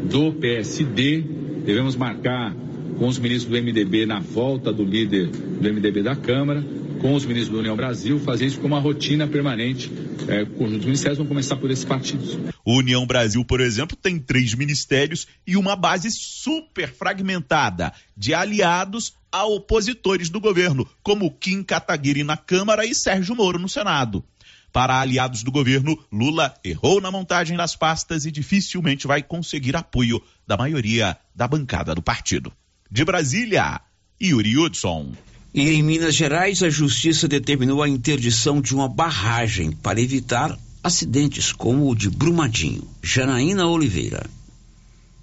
do 0.09 0.33
PSD. 0.33 1.23
Devemos 1.65 1.95
marcar 1.95 2.53
com 2.97 3.07
os 3.07 3.17
ministros 3.17 3.45
do 3.45 3.63
MDB 3.63 4.05
na 4.05 4.19
volta 4.19 4.73
do 4.73 4.83
líder 4.83 5.27
do 5.27 5.73
MDB 5.73 6.01
da 6.01 6.15
Câmara 6.15 6.63
com 6.99 7.13
os 7.13 7.25
ministros 7.25 7.53
da 7.53 7.59
União 7.59 7.75
Brasil, 7.75 8.19
fazer 8.19 8.45
isso 8.45 8.59
como 8.59 8.75
uma 8.75 8.81
rotina 8.81 9.27
permanente. 9.27 9.91
É, 10.27 10.43
os 10.43 10.85
ministérios 10.85 11.17
vão 11.17 11.27
começar 11.27 11.55
por 11.55 11.71
esses 11.71 11.85
partidos. 11.85 12.37
União 12.65 13.05
Brasil, 13.05 13.43
por 13.45 13.61
exemplo, 13.61 13.95
tem 13.95 14.19
três 14.19 14.53
ministérios 14.53 15.27
e 15.45 15.55
uma 15.55 15.75
base 15.75 16.11
super 16.11 16.91
fragmentada 16.91 17.93
de 18.15 18.33
aliados 18.33 19.13
a 19.31 19.45
opositores 19.45 20.29
do 20.29 20.39
governo, 20.39 20.87
como 21.03 21.31
Kim 21.31 21.63
Kataguiri 21.63 22.23
na 22.23 22.37
Câmara 22.37 22.85
e 22.85 22.95
Sérgio 22.95 23.35
Moro 23.35 23.59
no 23.59 23.69
Senado. 23.69 24.23
Para 24.71 24.99
aliados 24.99 25.43
do 25.43 25.51
governo, 25.51 25.97
Lula 26.11 26.53
errou 26.63 27.01
na 27.01 27.09
montagem 27.09 27.57
das 27.57 27.75
pastas 27.75 28.25
e 28.25 28.31
dificilmente 28.31 29.07
vai 29.07 29.23
conseguir 29.23 29.75
apoio 29.75 30.21
da 30.45 30.57
maioria 30.57 31.17
da 31.33 31.47
bancada 31.47 31.95
do 31.95 32.01
partido. 32.01 32.51
De 32.89 33.03
Brasília, 33.03 33.81
Yuri 34.21 34.57
Hudson. 34.57 35.13
E 35.53 35.69
em 35.69 35.81
Minas 35.81 36.15
Gerais, 36.15 36.61
a 36.61 36.69
justiça 36.69 37.27
determinou 37.27 37.81
a 37.81 37.89
interdição 37.89 38.61
de 38.61 38.75
uma 38.75 38.87
barragem 38.87 39.71
para 39.71 40.01
evitar 40.01 40.57
acidentes 40.83 41.51
como 41.51 41.89
o 41.89 41.95
de 41.95 42.09
Brumadinho. 42.09 42.83
Janaína 43.01 43.67
Oliveira. 43.67 44.25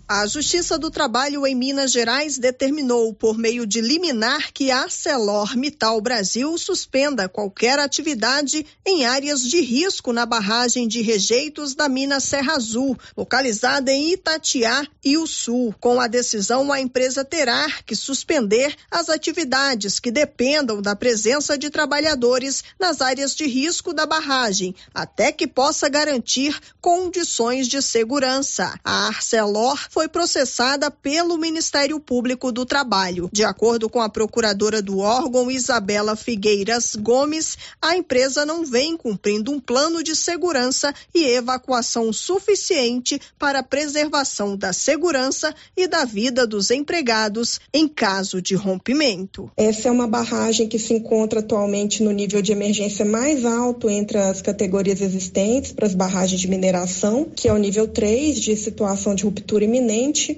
A 0.07 0.27
Justiça 0.27 0.79
do 0.79 0.91
Trabalho 0.91 1.47
em 1.47 1.55
Minas 1.55 1.91
Gerais 1.91 2.37
determinou, 2.37 3.15
por 3.15 3.39
meio 3.39 3.67
de 3.67 3.81
liminar, 3.81 4.53
que 4.53 4.71
a 4.71 4.83
ArcelorMittal 4.83 5.99
Brasil 6.03 6.59
suspenda 6.59 7.27
qualquer 7.27 7.79
atividade 7.79 8.67
em 8.85 9.07
áreas 9.07 9.41
de 9.41 9.63
risco 9.63 10.13
na 10.13 10.27
barragem 10.27 10.87
de 10.87 11.01
rejeitos 11.01 11.75
da 11.75 11.89
mina 11.89 12.21
Serra 12.21 12.53
Azul, 12.53 12.99
localizada 13.17 13.91
em 13.91 14.13
Itatiá 14.13 14.87
e 15.03 15.17
o 15.17 15.27
Sul. 15.27 15.75
Com 15.81 15.99
a 15.99 16.07
decisão, 16.07 16.71
a 16.71 16.79
empresa 16.79 17.25
terá 17.25 17.67
que 17.87 17.97
suspender 17.97 18.77
as 18.91 19.09
atividades 19.09 19.99
que 19.99 20.11
dependam 20.11 20.83
da 20.83 20.95
presença 20.95 21.57
de 21.57 21.71
trabalhadores 21.71 22.63
nas 22.79 23.01
áreas 23.01 23.35
de 23.35 23.47
risco 23.47 23.95
da 23.95 24.05
barragem, 24.05 24.75
até 24.93 25.33
que 25.33 25.47
possa 25.47 25.89
garantir 25.89 26.55
condições 26.79 27.67
de 27.69 27.81
segurança. 27.81 28.79
A 28.85 29.07
Arcelor 29.07 29.94
foi 29.95 30.09
processada 30.09 30.91
pelo 30.91 31.39
Ministério 31.39 32.01
Público 32.01 32.51
do 32.51 32.67
Trabalho. 32.67 33.31
De 33.33 33.45
acordo 33.45 33.89
com 33.89 34.01
a 34.01 34.09
procuradora 34.09 34.83
do 34.83 34.99
órgão, 34.99 35.49
Isabela 35.49 36.17
Figueiras 36.17 36.97
Gomes, 36.97 37.57
a 37.81 37.97
empresa 37.97 38.45
não 38.45 38.65
vem 38.65 38.97
cumprindo 38.97 39.53
um 39.53 39.61
plano 39.61 40.03
de 40.03 40.17
segurança 40.17 40.93
e 41.15 41.23
evacuação 41.25 42.13
suficiente 42.13 43.21
para 43.39 43.61
a 43.61 43.63
preservação 43.63 44.57
da 44.57 44.73
segurança 44.73 45.55
e 45.77 45.87
da 45.87 46.05
vida 46.05 46.45
dos 46.45 46.73
empregados 46.73 47.61
em 47.73 47.87
caso 47.87 48.43
de 48.43 48.57
rompimento. 48.57 49.49
Essa 49.57 49.87
é 49.87 49.93
uma 49.93 50.09
barragem 50.09 50.67
que 50.67 50.79
se 50.79 50.93
encontra 50.93 51.39
atualmente 51.39 52.03
no 52.03 52.11
nível 52.11 52.43
de 52.43 52.51
emergência 52.51 53.05
mais 53.05 53.45
alto 53.45 53.89
entre 53.89 54.19
as 54.19 54.43
categorias 54.43 55.01
existentes 55.01 55.71
para 55.71 55.87
as 55.87 55.95
barragens 55.95 56.41
de 56.41 56.49
mineração, 56.49 57.29
que 57.33 57.47
é 57.47 57.53
o 57.53 57.59
nível 57.59 57.87
3 57.87 58.41
de 58.41 58.57
situação 58.57 59.15
de 59.15 59.23
ruptura 59.23 59.63
iminente 59.63 59.84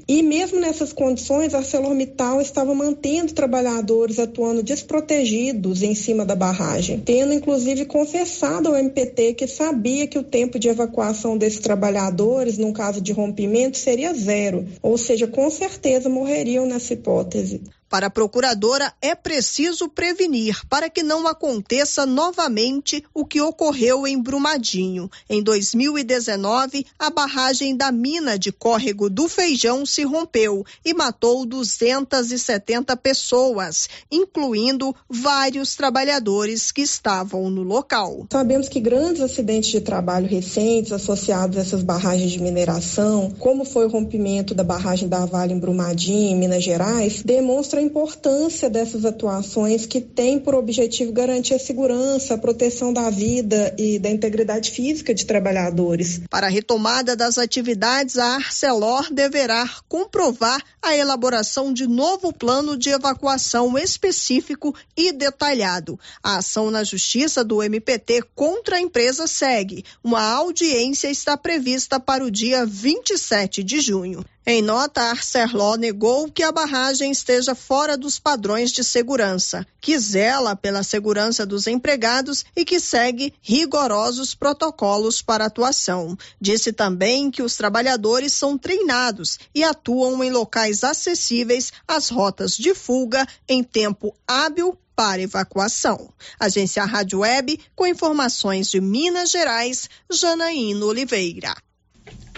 e 0.09 0.23
mesmo 0.23 0.61
nessas 0.61 0.93
condições, 0.93 1.55
a 1.55 1.59
ArcelorMittal 1.59 2.41
estava 2.41 2.75
mantendo 2.75 3.33
trabalhadores 3.33 4.19
atuando 4.19 4.63
desprotegidos 4.63 5.83
em 5.83 5.95
cima 5.95 6.25
da 6.25 6.35
barragem, 6.35 7.01
tendo 7.01 7.33
inclusive 7.33 7.85
confessado 7.85 8.69
ao 8.69 8.77
MPT 8.77 9.35
que 9.35 9.47
sabia 9.47 10.07
que 10.07 10.19
o 10.19 10.25
tempo 10.25 10.59
de 10.59 10.69
evacuação 10.69 11.39
desses 11.39 11.61
trabalhadores, 11.61 12.59
num 12.59 12.73
caso 12.73 13.01
de 13.01 13.13
rompimento, 13.13 13.79
seria 13.79 14.13
zero, 14.15 14.67
ou 14.83 14.99
seja, 14.99 15.27
com 15.27 15.51
certeza 15.51 16.09
morreriam 16.09 16.67
nessa 16.67 16.95
hipótese. 16.95 17.61
Para 17.89 18.09
a 18.09 18.11
procuradora, 18.11 18.93
é 19.01 19.15
preciso 19.15 19.89
prevenir 19.89 20.61
para 20.69 20.91
que 20.91 21.03
não 21.03 21.27
aconteça 21.29 22.05
novamente 22.05 23.05
o 23.15 23.25
que 23.25 23.41
ocorreu 23.41 24.07
em 24.07 24.21
Brumadinho. 24.21 25.09
Em 25.31 25.43
2019, 25.43 26.85
a 26.99 27.11
barragem 27.11 27.77
da 27.77 27.93
mina 27.93 28.37
de 28.37 28.51
córrego 28.51 29.09
do 29.09 29.29
Feijão 29.29 29.87
se 29.87 30.03
rompeu 30.03 30.65
e 30.85 30.93
matou 30.93 31.47
270 31.47 32.97
pessoas, 32.97 33.89
incluindo 34.11 34.95
vários 35.09 35.77
trabalhadores 35.77 36.73
que 36.73 36.83
estavam 36.83 37.49
no 37.49 37.63
local. 37.63 38.27
Sabemos 38.33 38.69
que 38.69 38.81
grandes 38.81 39.23
acidentes 39.23 39.71
de 39.71 39.81
trabalho 39.81 40.27
recentes 40.27 40.93
associados 40.93 41.57
a 41.57 41.61
essas 41.61 41.83
barragens 41.83 42.33
de 42.33 42.43
mineração, 42.43 43.31
como 43.39 43.65
foi 43.65 43.87
o 43.87 43.91
rompimento 43.91 44.55
da 44.55 44.65
barragem 44.65 45.09
da 45.09 45.25
Vale 45.25 45.53
em 45.53 45.59
Brumadinho, 45.59 46.31
em 46.31 46.37
Minas 46.37 46.65
Gerais, 46.65 47.23
demonstram 47.25 47.76
mostra 47.77 47.81
a 47.81 47.83
importância 47.83 48.71
dessas 48.71 49.05
atuações 49.05 49.85
que 49.87 50.01
têm 50.01 50.39
por 50.39 50.55
objetivo 50.55 51.13
garantir 51.13 51.55
a 51.55 51.59
segurança, 51.59 52.35
a 52.35 52.39
proteção 52.39 52.93
da 52.93 53.11
vida 53.11 53.75
e 53.79 53.99
da 53.99 54.09
integridade 54.09 54.71
física 54.71 55.15
de 55.15 55.27
trabalhadores. 55.27 56.21
Para 56.31 56.47
a 56.47 56.51
retomada 56.51 57.15
das 57.15 57.37
atividades, 57.39 58.19
a 58.19 58.37
Arcelor 58.37 59.13
deverá 59.13 59.69
comprovar 59.89 60.63
a 60.81 60.97
elaboração 60.97 61.73
de 61.73 61.87
novo 61.87 62.33
plano 62.33 62.77
de 62.77 62.91
evacuação 62.91 63.77
específico 63.77 64.75
e 64.97 65.13
detalhado. 65.13 65.99
A 66.23 66.39
ação 66.39 66.71
na 66.71 66.83
justiça 66.85 67.45
do 67.45 67.63
MPT 67.63 68.23
contra 68.35 68.77
a 68.77 68.81
empresa 68.81 69.27
segue. 69.27 69.85
Uma 70.03 70.23
audiência 70.23 71.11
está 71.11 71.37
prevista 71.37 72.01
para 72.01 72.25
o 72.25 72.31
dia 72.31 72.65
27 72.65 73.63
de 73.63 73.81
junho. 73.81 74.25
Em 74.49 74.63
nota, 74.63 75.03
a 75.03 75.11
Arcelor 75.11 75.77
negou 75.77 76.31
que 76.31 76.45
a 76.45 76.53
barragem 76.53 77.11
esteja 77.11 77.53
fora 77.53 77.97
dos 77.97 78.21
padrões 78.21 78.71
de 78.71 78.85
segurança, 78.85 79.67
que 79.81 79.99
zela 79.99 80.55
pela 80.55 80.85
segurança 80.85 81.45
dos 81.45 81.67
empregados 81.67 82.45
e 82.55 82.65
que 82.65 82.79
segue 82.79 83.35
rigorosos 83.43 84.37
protocolos 84.37 85.21
para 85.21 85.47
atuação. 85.47 86.17
Disse 86.41 86.73
também 86.73 87.29
que 87.29 87.43
os 87.43 87.57
trabalhadores 87.57 88.35
são 88.35 88.57
treinados 88.57 89.37
e 89.53 89.65
atuam 89.65 90.23
em 90.23 90.31
locais 90.31 90.85
acessíveis 90.85 91.73
às 91.89 92.09
rotas 92.09 92.57
de 92.57 92.73
fuga 92.73 93.27
em 93.49 93.65
tempo 93.65 94.15
hábil 94.29 94.79
para 94.95 95.23
evacuação. 95.23 96.09
Agência 96.39 96.85
Rádio 96.85 97.19
Web, 97.19 97.59
com 97.75 97.85
informações 97.85 98.71
de 98.71 98.81
Minas 98.81 99.33
Gerais, 99.33 99.91
Janaína 100.09 100.87
Oliveira. 100.87 101.66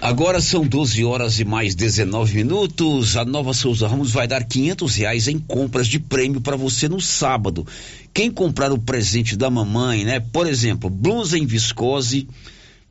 Agora 0.00 0.40
são 0.40 0.64
12 0.64 1.04
horas 1.04 1.40
e 1.40 1.44
mais 1.44 1.74
19 1.74 2.36
minutos. 2.36 3.16
A 3.16 3.24
Nova 3.24 3.52
Souza 3.52 3.88
Ramos 3.88 4.12
vai 4.12 4.28
dar 4.28 4.44
500 4.44 4.94
reais 4.94 5.26
em 5.26 5.40
compras 5.40 5.88
de 5.88 5.98
prêmio 5.98 6.40
para 6.40 6.56
você 6.56 6.88
no 6.88 7.00
sábado. 7.00 7.66
Quem 8.14 8.30
comprar 8.30 8.70
o 8.72 8.78
presente 8.78 9.36
da 9.36 9.50
mamãe, 9.50 10.04
né? 10.04 10.20
Por 10.20 10.46
exemplo, 10.46 10.88
blusa 10.88 11.36
em 11.36 11.44
viscose, 11.44 12.28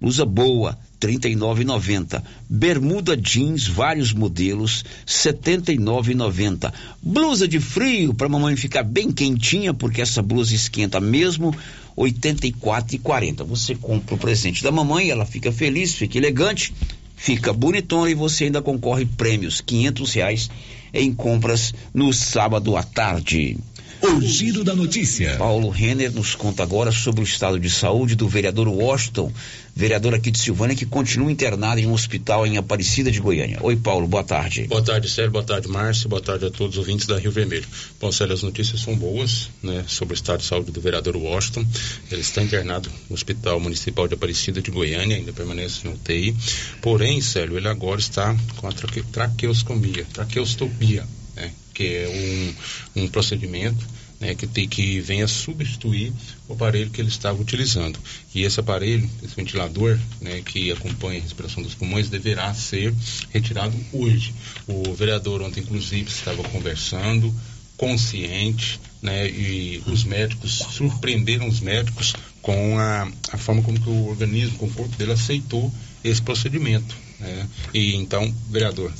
blusa 0.01 0.25
boa, 0.25 0.77
R$ 1.01 1.17
39,90. 1.17 2.21
Bermuda 2.49 3.15
jeans, 3.15 3.67
vários 3.67 4.11
modelos, 4.11 4.83
R$ 5.05 5.31
79,90. 5.31 6.73
Blusa 7.01 7.47
de 7.47 7.61
frio 7.61 8.13
para 8.13 8.27
mamãe 8.27 8.57
ficar 8.57 8.83
bem 8.83 9.11
quentinha, 9.11 9.73
porque 9.73 10.01
essa 10.01 10.21
blusa 10.21 10.53
esquenta 10.53 10.99
mesmo, 10.99 11.51
R$ 11.51 12.11
84,40. 12.11 13.45
Você 13.45 13.75
compra 13.75 14.15
o 14.15 14.17
presente 14.17 14.61
da 14.61 14.71
mamãe, 14.71 15.09
ela 15.09 15.25
fica 15.25 15.51
feliz, 15.51 15.93
fica 15.93 16.17
elegante, 16.17 16.73
fica 17.17 17.51
bonitona 17.51 18.09
e 18.09 18.13
você 18.13 18.45
ainda 18.45 18.61
concorre 18.61 19.05
prêmios, 19.05 19.61
R$ 19.69 19.91
reais 20.13 20.49
em 20.93 21.13
compras 21.13 21.73
no 21.93 22.13
sábado 22.13 22.77
à 22.77 22.83
tarde. 22.83 23.57
O 24.01 24.21
giro 24.21 24.63
da 24.63 24.75
notícia. 24.75 25.35
Paulo 25.37 25.69
Renner 25.69 26.11
nos 26.13 26.35
conta 26.35 26.61
agora 26.61 26.91
sobre 26.91 27.21
o 27.21 27.23
estado 27.23 27.59
de 27.59 27.69
saúde 27.69 28.15
do 28.15 28.29
vereador 28.29 28.67
Washington, 28.67 29.31
vereador 29.77 30.15
aqui 30.15 30.31
de 30.31 30.39
Silvânia, 30.39 30.75
que 30.75 30.87
continua 30.87 31.31
internado 31.31 31.79
em 31.79 31.85
um 31.85 31.93
hospital 31.93 32.47
em 32.47 32.57
Aparecida 32.57 33.11
de 33.11 33.19
Goiânia. 33.19 33.59
Oi, 33.61 33.75
Paulo, 33.75 34.07
boa 34.07 34.23
tarde. 34.23 34.63
Boa 34.63 34.81
tarde, 34.81 35.07
Sérgio, 35.07 35.31
boa 35.31 35.43
tarde, 35.43 35.67
Márcio, 35.67 36.09
boa 36.09 36.21
tarde 36.21 36.47
a 36.47 36.49
todos 36.49 36.75
os 36.75 36.79
ouvintes 36.79 37.05
da 37.05 37.19
Rio 37.19 37.31
Vermelho. 37.31 37.65
Bom, 38.01 38.11
Sérgio, 38.11 38.33
as 38.33 38.41
notícias 38.41 38.81
são 38.81 38.95
boas, 38.95 39.51
né, 39.61 39.85
sobre 39.87 40.15
o 40.15 40.15
estado 40.15 40.39
de 40.39 40.45
saúde 40.45 40.71
do 40.71 40.81
vereador 40.81 41.15
Washington. 41.15 41.63
Ele 42.11 42.21
está 42.21 42.41
internado 42.41 42.89
no 43.07 43.13
Hospital 43.13 43.59
Municipal 43.59 44.07
de 44.07 44.15
Aparecida 44.15 44.63
de 44.63 44.71
Goiânia, 44.71 45.15
ainda 45.15 45.31
permanece 45.31 45.87
em 45.87 45.91
UTI. 45.91 46.35
Porém, 46.81 47.21
Sérgio, 47.21 47.55
ele 47.55 47.67
agora 47.67 47.99
está 47.99 48.35
com 48.55 48.67
a 48.67 48.71
traque, 48.71 49.03
traqueoscomia, 49.03 50.07
traqueostopia, 50.11 51.05
né, 51.35 51.51
que 51.75 51.83
é 51.83 52.55
um, 52.95 53.03
um 53.03 53.07
procedimento 53.09 53.85
né, 54.19 54.33
que, 54.35 54.47
tem, 54.47 54.67
que 54.67 54.99
venha 54.99 55.27
substituir 55.27 56.11
o 56.47 56.53
aparelho 56.53 56.89
que 56.89 56.99
ele 56.99 57.09
estava 57.09 57.39
utilizando. 57.41 57.99
E 58.33 58.43
esse 58.43 58.59
aparelho, 58.59 59.07
esse 59.23 59.35
ventilador, 59.35 59.97
né, 60.21 60.41
que 60.41 60.71
acompanha 60.71 61.19
a 61.19 61.23
respiração 61.23 61.61
dos 61.61 61.75
pulmões, 61.75 62.09
deverá 62.09 62.53
ser 62.53 62.93
retirado 63.31 63.75
hoje. 63.93 64.33
O 64.67 64.93
vereador 64.93 65.41
ontem, 65.41 65.61
inclusive, 65.61 66.09
estava 66.09 66.43
conversando, 66.43 67.33
consciente, 67.77 68.79
né, 69.01 69.29
e 69.29 69.83
os 69.85 70.03
médicos 70.03 70.51
surpreenderam 70.71 71.47
os 71.47 71.59
médicos 71.59 72.13
com 72.41 72.79
a, 72.79 73.07
a 73.31 73.37
forma 73.37 73.61
como 73.61 73.79
que 73.79 73.89
o 73.89 74.07
organismo, 74.07 74.57
com 74.57 74.65
o 74.65 74.73
corpo 74.73 74.95
dele 74.97 75.11
aceitou 75.11 75.71
esse 76.03 76.21
procedimento. 76.21 76.95
Né? 77.19 77.47
E 77.73 77.95
então, 77.95 78.33
vereador, 78.49 78.91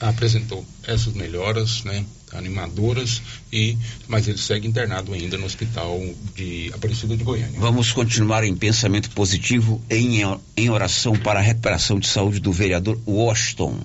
apresentou 0.00 0.64
essas 0.84 1.14
melhoras, 1.14 1.82
né, 1.84 2.04
animadoras 2.36 3.22
e 3.52 3.76
mas 4.06 4.28
ele 4.28 4.38
segue 4.38 4.66
internado 4.68 5.12
ainda 5.12 5.36
no 5.36 5.46
hospital 5.46 5.98
de 6.34 6.70
Aparecida 6.74 7.16
de 7.16 7.24
Goiânia. 7.24 7.58
Vamos 7.58 7.92
continuar 7.92 8.44
em 8.44 8.54
pensamento 8.54 9.10
positivo 9.10 9.80
em 9.90 10.22
em 10.56 10.70
oração 10.70 11.14
para 11.14 11.40
a 11.40 11.42
recuperação 11.42 11.98
de 11.98 12.08
saúde 12.08 12.40
do 12.40 12.52
vereador 12.52 12.98
Washington. 13.06 13.78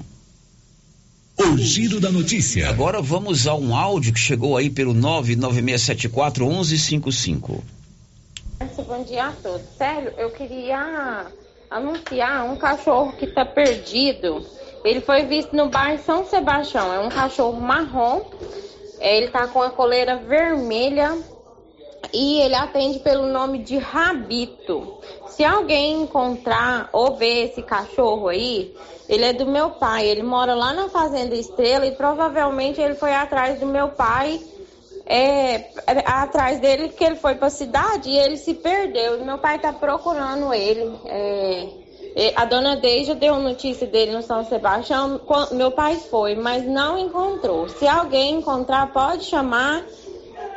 O 1.38 1.58
giro 1.58 2.00
da 2.00 2.12
notícia. 2.12 2.70
Agora 2.70 3.02
vamos 3.02 3.48
a 3.48 3.56
um 3.56 3.76
áudio 3.76 4.14
que 4.14 4.20
chegou 4.20 4.56
aí 4.56 4.70
pelo 4.70 4.94
99674 4.94 6.46
1155. 6.46 7.64
Bom 8.88 9.04
dia 9.04 9.28
a 9.28 9.32
todos. 9.32 9.66
Sério, 9.78 10.14
eu 10.18 10.30
queria 10.32 11.26
anunciar 11.70 12.46
um 12.46 12.58
cachorro 12.58 13.14
que 13.14 13.26
está 13.26 13.46
perdido 13.46 14.46
ele 14.84 15.02
foi 15.02 15.24
visto 15.24 15.56
no 15.56 15.70
bairro 15.70 16.02
São 16.04 16.26
Sebastião. 16.26 16.94
É 16.94 17.00
um 17.00 17.10
cachorro 17.10 17.60
marrom. 17.60 18.22
É, 19.00 19.18
ele 19.18 19.30
tá 19.30 19.48
com 19.48 19.62
a 19.62 19.70
coleira 19.70 20.16
vermelha 20.18 21.18
e 22.14 22.40
ele 22.42 22.56
atende 22.56 23.00
pelo 23.00 23.28
nome 23.28 23.60
de 23.60 23.78
Rabito. 23.78 25.00
Se 25.28 25.44
alguém 25.44 26.04
encontrar 26.04 26.90
ou 26.92 27.16
ver 27.16 27.46
esse 27.46 27.62
cachorro 27.62 28.28
aí, 28.28 28.76
ele 29.08 29.26
é 29.26 29.34
do 29.34 29.46
meu 29.46 29.72
pai. 29.72 30.08
Ele 30.08 30.24
mora 30.24 30.54
lá 30.54 30.74
na 30.74 30.90
Fazenda 30.90 31.36
Estrela 31.36 31.86
e 31.86 31.92
provavelmente 31.92 32.82
ele 32.82 32.96
foi 32.96 33.14
atrás 33.14 33.60
do 33.60 33.66
meu 33.66 33.90
pai. 33.90 34.42
É, 35.06 35.72
atrás 36.06 36.60
dele 36.60 36.90
que 36.90 37.04
ele 37.04 37.16
foi 37.16 37.36
para 37.36 37.48
a 37.48 37.52
cidade 37.52 38.10
e 38.10 38.18
ele 38.18 38.38
se 38.38 38.54
perdeu. 38.54 39.20
E 39.20 39.24
meu 39.24 39.38
pai 39.38 39.60
tá 39.60 39.74
procurando 39.74 40.54
ele. 40.54 40.92
É, 41.06 41.81
a 42.36 42.46
dona 42.46 42.76
Deja 42.76 43.16
deu 43.16 43.40
notícia 43.40 43.88
dele 43.88 44.12
no 44.12 44.22
São 44.22 44.44
Sebastião, 44.44 45.22
meu 45.52 45.72
pai 45.72 45.96
foi, 45.98 46.36
mas 46.36 46.66
não 46.66 46.98
encontrou. 46.98 47.70
Se 47.70 47.88
alguém 47.88 48.36
encontrar, 48.36 48.92
pode 48.92 49.24
chamar 49.24 49.82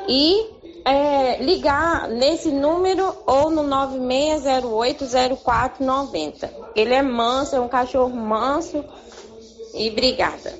e 0.08 0.50
é, 0.84 1.40
ligar 1.42 2.08
nesse 2.08 2.50
número 2.50 3.14
ou 3.26 3.50
no 3.50 3.62
96080490. 3.62 6.50
Ele 6.74 6.92
é 6.92 7.02
manso, 7.02 7.54
é 7.56 7.60
um 7.60 7.68
cachorro 7.68 8.14
manso 8.14 8.84
e 9.72 9.88
obrigada. 9.90 10.52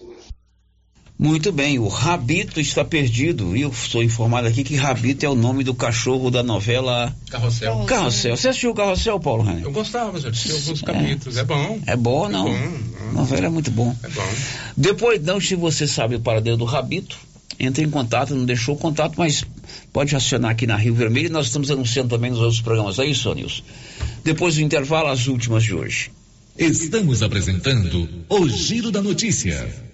Muito 1.24 1.51
bem, 1.51 1.78
o 1.78 1.88
Rabito 1.88 2.60
está 2.60 2.84
perdido. 2.84 3.56
E 3.56 3.62
eu 3.62 3.72
sou 3.72 4.02
informado 4.02 4.46
aqui 4.46 4.62
que 4.62 4.76
Rabito 4.76 5.24
é 5.24 5.28
o 5.28 5.34
nome 5.34 5.64
do 5.64 5.72
cachorro 5.72 6.30
da 6.30 6.42
novela 6.42 7.16
Carrossel. 7.30 7.86
Carrossel. 7.86 8.36
Você 8.36 8.48
assistiu 8.51 8.72
o 8.72 8.74
Carrossel, 8.74 9.18
Paulo 9.18 9.42
Rani? 9.42 9.62
Eu 9.62 9.72
gostava, 9.72 10.20
já 10.20 10.28
assisti 10.28 10.52
alguns 10.52 10.82
capítulos. 10.82 11.38
É 11.38 11.42
bom. 11.42 11.80
É 11.86 11.96
bom, 11.96 12.28
não? 12.28 12.48
É 12.48 12.68
bom. 12.68 13.09
A 13.09 13.12
novela 13.12 13.46
é 13.46 13.48
muito 13.48 13.70
bom. 13.70 13.96
É 14.02 14.09
bom. 14.10 14.28
Depois, 14.76 15.22
não, 15.22 15.40
se 15.40 15.55
você 15.55 15.86
sabe 15.86 16.16
o 16.16 16.20
paradeiro 16.20 16.59
do 16.59 16.66
Rabito, 16.66 17.16
entre 17.59 17.82
em 17.82 17.88
contato, 17.88 18.34
não 18.34 18.44
deixou 18.44 18.74
o 18.74 18.78
contato, 18.78 19.14
mas 19.16 19.46
pode 19.94 20.14
acionar 20.14 20.51
aqui 20.51 20.66
na 20.66 20.76
Rio 20.76 20.94
Vermelho 20.94 21.28
e 21.28 21.30
nós 21.30 21.46
estamos 21.46 21.70
anunciando 21.70 22.10
também 22.10 22.32
nos 22.32 22.40
outros 22.40 22.60
programas. 22.60 22.98
É 22.98 23.06
isso, 23.06 23.32
Nilson? 23.32 23.62
Depois 24.22 24.56
do 24.56 24.60
intervalo, 24.60 25.09
as 25.09 25.26
últimas 25.26 25.64
de 25.64 25.74
hoje. 25.74 26.10
Estamos 26.59 27.22
apresentando 27.22 28.10
o 28.28 28.46
Giro 28.46 28.90
da 28.90 29.01
Notícia. 29.01 29.93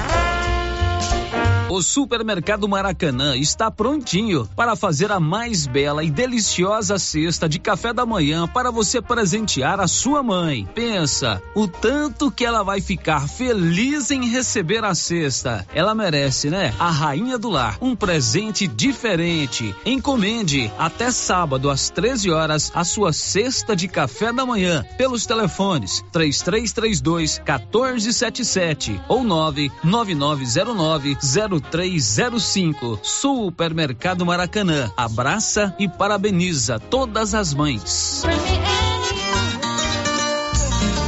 O 1.71 1.81
Supermercado 1.81 2.67
Maracanã 2.67 3.37
está 3.37 3.71
prontinho 3.71 4.45
para 4.57 4.75
fazer 4.75 5.09
a 5.09 5.21
mais 5.21 5.65
bela 5.65 6.03
e 6.03 6.11
deliciosa 6.11 6.99
cesta 6.99 7.47
de 7.47 7.59
café 7.59 7.93
da 7.93 8.05
manhã 8.05 8.45
para 8.45 8.69
você 8.69 9.01
presentear 9.01 9.79
a 9.79 9.87
sua 9.87 10.21
mãe. 10.21 10.67
Pensa, 10.75 11.41
o 11.55 11.69
tanto 11.69 12.29
que 12.29 12.43
ela 12.43 12.61
vai 12.61 12.81
ficar 12.81 13.25
feliz 13.25 14.11
em 14.11 14.27
receber 14.27 14.83
a 14.83 14.93
cesta. 14.93 15.65
Ela 15.73 15.95
merece, 15.95 16.49
né? 16.49 16.75
A 16.77 16.91
rainha 16.91 17.37
do 17.37 17.49
lar, 17.49 17.77
um 17.79 17.95
presente 17.95 18.67
diferente. 18.67 19.73
Encomende 19.85 20.69
até 20.77 21.09
sábado 21.09 21.69
às 21.69 21.89
13 21.89 22.31
horas 22.31 22.69
a 22.75 22.83
sua 22.83 23.13
cesta 23.13 23.77
de 23.77 23.87
café 23.87 24.33
da 24.33 24.45
manhã 24.45 24.85
pelos 24.97 25.25
telefones 25.25 26.03
3332 26.11 27.37
1477 27.37 28.99
ou 29.07 29.23
99909 29.23 31.60
0305. 31.61 32.99
Supermercado 33.03 34.25
Maracanã. 34.25 34.91
Abraça 34.97 35.75
e 35.79 35.87
parabeniza 35.87 36.79
todas 36.79 37.33
as 37.33 37.53
mães. 37.53 38.23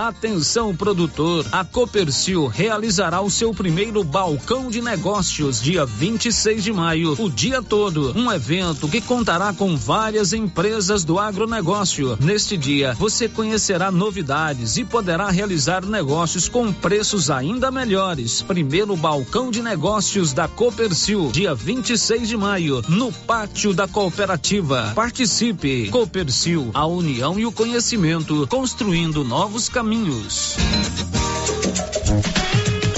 Atenção 0.03 0.75
produtor, 0.75 1.45
a 1.49 1.63
Copercil 1.63 2.47
realizará 2.47 3.21
o 3.21 3.31
seu 3.31 3.53
primeiro 3.53 4.03
balcão 4.03 4.69
de 4.69 4.81
negócios 4.81 5.61
dia 5.61 5.85
26 5.85 6.61
de 6.61 6.73
maio, 6.73 7.15
o 7.17 7.29
dia 7.29 7.61
todo. 7.61 8.11
Um 8.13 8.29
evento 8.29 8.89
que 8.89 8.99
contará 8.99 9.53
com 9.53 9.77
várias 9.77 10.33
empresas 10.33 11.05
do 11.05 11.17
agronegócio. 11.17 12.17
Neste 12.19 12.57
dia, 12.57 12.93
você 12.99 13.29
conhecerá 13.29 13.91
novidades 13.91 14.75
e 14.75 14.83
poderá 14.83 15.29
realizar 15.29 15.85
negócios 15.85 16.49
com 16.49 16.73
preços 16.73 17.31
ainda 17.31 17.71
melhores. 17.71 18.41
Primeiro 18.41 18.97
balcão 18.97 19.49
de 19.49 19.61
negócios 19.61 20.33
da 20.33 20.49
Copercil, 20.49 21.31
dia 21.31 21.55
26 21.55 22.27
de 22.27 22.35
maio, 22.35 22.83
no 22.89 23.09
pátio 23.09 23.73
da 23.73 23.87
cooperativa. 23.87 24.91
Participe. 24.93 25.87
Copercil, 25.87 26.71
a 26.73 26.85
união 26.85 27.39
e 27.39 27.45
o 27.45 27.53
conhecimento, 27.53 28.45
construindo 28.49 29.23
novos 29.23 29.69
caminhos 29.69 29.92
caminhos. 29.93 30.57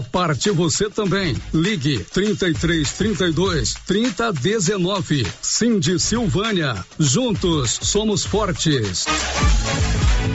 parte 0.00 0.50
você 0.50 0.88
também. 0.88 1.34
Ligue 1.52 1.98
33 2.12 2.92
32 2.92 3.74
30 3.86 4.32
19. 4.32 5.26
Cindy 5.40 5.98
Silvânia. 5.98 6.84
Juntos 6.98 7.78
somos 7.82 8.24
fortes. 8.24 9.06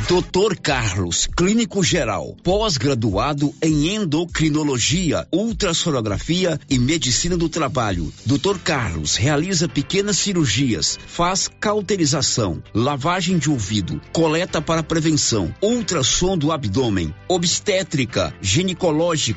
Doutor 0.08 0.58
Carlos, 0.58 1.28
clínico 1.28 1.84
geral, 1.84 2.36
pós-graduado 2.42 3.54
em 3.62 3.96
endocrinologia, 3.96 5.28
ultrassonografia 5.34 6.60
e 6.70 6.80
medicina 6.80 7.36
do 7.36 7.50
trabalho. 7.50 8.12
Doutor 8.26 8.58
Carlos 8.60 9.18
realiza 9.18 9.68
pequenas 9.68 10.18
cirurgias, 10.18 10.98
faz 11.08 11.50
cauterização, 11.60 12.64
lavagem 12.74 13.38
de 13.38 13.50
ouvido, 13.50 14.00
coleta 14.14 14.62
para 14.62 14.82
prevenção, 14.82 15.54
ultrassom 15.62 16.38
do 16.38 16.54
abdômen, 16.54 17.14
obstétrica, 17.28 18.34
ginecológica, 18.42 19.37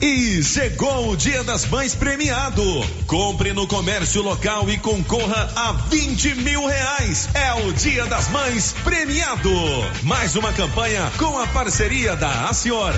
E 0.00 0.42
chegou 0.42 1.10
o 1.10 1.16
Dia 1.16 1.44
das 1.44 1.66
Mães 1.66 1.94
premiado. 1.94 2.64
Compre 3.06 3.52
no 3.52 3.66
comércio 3.66 4.22
local 4.22 4.70
e 4.70 4.78
concorra 4.78 5.52
a 5.54 5.72
20 5.72 6.36
mil 6.36 6.66
reais. 6.66 7.28
É 7.34 7.52
o 7.52 7.70
Dia 7.74 8.06
das 8.06 8.30
Mães 8.30 8.74
premiado. 8.82 9.50
Mais 10.04 10.36
uma 10.36 10.54
campanha 10.54 11.12
com 11.18 11.38
a 11.38 11.46
parceria 11.48 12.16
da 12.16 12.48
Acior. 12.48 12.94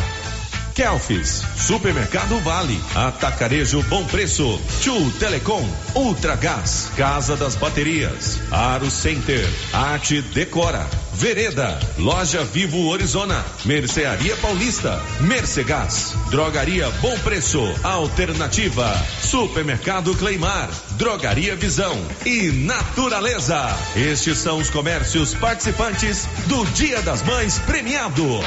Kelfis, 0.74 1.42
Supermercado 1.56 2.38
Vale, 2.40 2.80
Atacarejo 2.94 3.82
Bom 3.84 4.04
Preço, 4.04 4.60
Tchu 4.80 5.10
Telecom, 5.18 5.66
Ultragás, 5.94 6.90
Casa 6.96 7.36
das 7.36 7.56
Baterias, 7.56 8.40
Aro 8.50 8.90
Center, 8.90 9.46
Arte 9.72 10.22
Decora, 10.22 10.86
Vereda, 11.14 11.78
Loja 11.98 12.42
Vivo 12.44 12.88
Orizona, 12.88 13.44
Mercearia 13.64 14.34
Paulista, 14.36 15.00
Mercegás, 15.20 16.14
Drogaria 16.30 16.90
Bom 17.02 17.18
Preço, 17.18 17.62
Alternativa, 17.82 18.94
Supermercado 19.20 20.14
Cleimar, 20.14 20.70
Drogaria 20.92 21.54
Visão 21.54 21.96
e 22.24 22.50
Naturaleza. 22.50 23.76
Estes 23.94 24.38
são 24.38 24.58
os 24.58 24.70
comércios 24.70 25.34
participantes 25.34 26.26
do 26.46 26.64
Dia 26.72 27.02
das 27.02 27.22
Mães 27.22 27.58
premiado. 27.58 28.40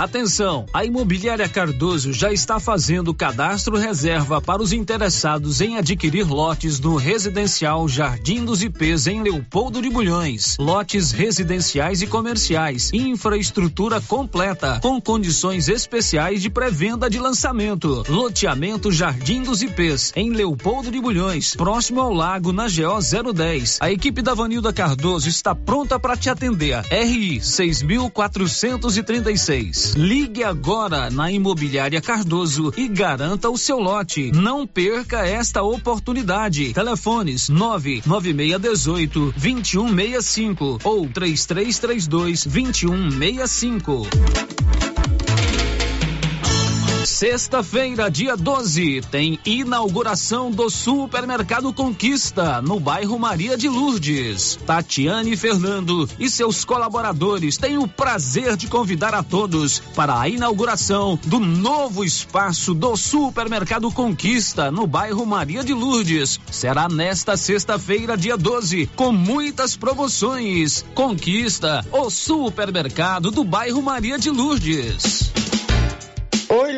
Atenção, 0.00 0.64
a 0.72 0.82
Imobiliária 0.82 1.46
Cardoso 1.46 2.10
já 2.10 2.32
está 2.32 2.58
fazendo 2.58 3.12
cadastro 3.12 3.76
reserva 3.76 4.40
para 4.40 4.62
os 4.62 4.72
interessados 4.72 5.60
em 5.60 5.76
adquirir 5.76 6.26
lotes 6.26 6.80
no 6.80 6.96
residencial 6.96 7.86
Jardim 7.86 8.42
dos 8.42 8.62
IPs 8.62 9.08
em 9.08 9.22
Leopoldo 9.22 9.82
de 9.82 9.90
Bulhões. 9.90 10.56
Lotes 10.58 11.12
residenciais 11.12 12.00
e 12.00 12.06
comerciais, 12.06 12.90
infraestrutura 12.94 14.00
completa, 14.00 14.80
com 14.82 14.98
condições 14.98 15.68
especiais 15.68 16.40
de 16.40 16.48
pré-venda 16.48 17.10
de 17.10 17.18
lançamento. 17.18 18.02
Loteamento 18.08 18.90
Jardim 18.90 19.42
dos 19.42 19.60
IPs 19.60 20.14
em 20.16 20.30
Leopoldo 20.30 20.90
de 20.90 20.98
Bulhões, 20.98 21.54
próximo 21.54 22.00
ao 22.00 22.14
lago 22.14 22.54
na 22.54 22.68
GO 22.68 23.32
010. 23.34 23.76
A 23.82 23.92
equipe 23.92 24.22
da 24.22 24.32
Vanilda 24.32 24.72
Cardoso 24.72 25.28
está 25.28 25.54
pronta 25.54 26.00
para 26.00 26.16
te 26.16 26.30
atender. 26.30 26.82
RI 26.86 27.42
6436. 27.42 29.89
Ligue 29.96 30.44
agora 30.44 31.10
na 31.10 31.30
Imobiliária 31.30 32.00
Cardoso 32.00 32.72
e 32.76 32.88
garanta 32.88 33.50
o 33.50 33.58
seu 33.58 33.78
lote. 33.78 34.30
Não 34.32 34.66
perca 34.66 35.26
esta 35.26 35.62
oportunidade. 35.62 36.72
Telefones 36.72 37.48
99618 37.48 39.34
2165 39.36 40.78
ou 40.84 41.08
3332 41.08 42.46
2165. 42.46 44.49
Sexta-feira, 47.20 48.10
dia 48.10 48.34
12, 48.34 49.02
tem 49.10 49.38
inauguração 49.44 50.50
do 50.50 50.70
Supermercado 50.70 51.70
Conquista, 51.70 52.62
no 52.62 52.80
bairro 52.80 53.18
Maria 53.18 53.58
de 53.58 53.68
Lourdes. 53.68 54.58
Tatiane 54.64 55.36
Fernando 55.36 56.08
e 56.18 56.30
seus 56.30 56.64
colaboradores 56.64 57.58
têm 57.58 57.76
o 57.76 57.86
prazer 57.86 58.56
de 58.56 58.68
convidar 58.68 59.12
a 59.12 59.22
todos 59.22 59.80
para 59.94 60.18
a 60.18 60.30
inauguração 60.30 61.20
do 61.26 61.38
novo 61.38 62.02
espaço 62.04 62.72
do 62.72 62.96
Supermercado 62.96 63.92
Conquista, 63.92 64.70
no 64.70 64.86
bairro 64.86 65.26
Maria 65.26 65.62
de 65.62 65.74
Lourdes. 65.74 66.40
Será 66.50 66.88
nesta 66.88 67.36
sexta-feira, 67.36 68.16
dia 68.16 68.38
12, 68.38 68.86
com 68.96 69.12
muitas 69.12 69.76
promoções. 69.76 70.86
Conquista, 70.94 71.84
o 71.92 72.08
supermercado 72.08 73.30
do 73.30 73.44
bairro 73.44 73.82
Maria 73.82 74.18
de 74.18 74.30
Lourdes. 74.30 75.49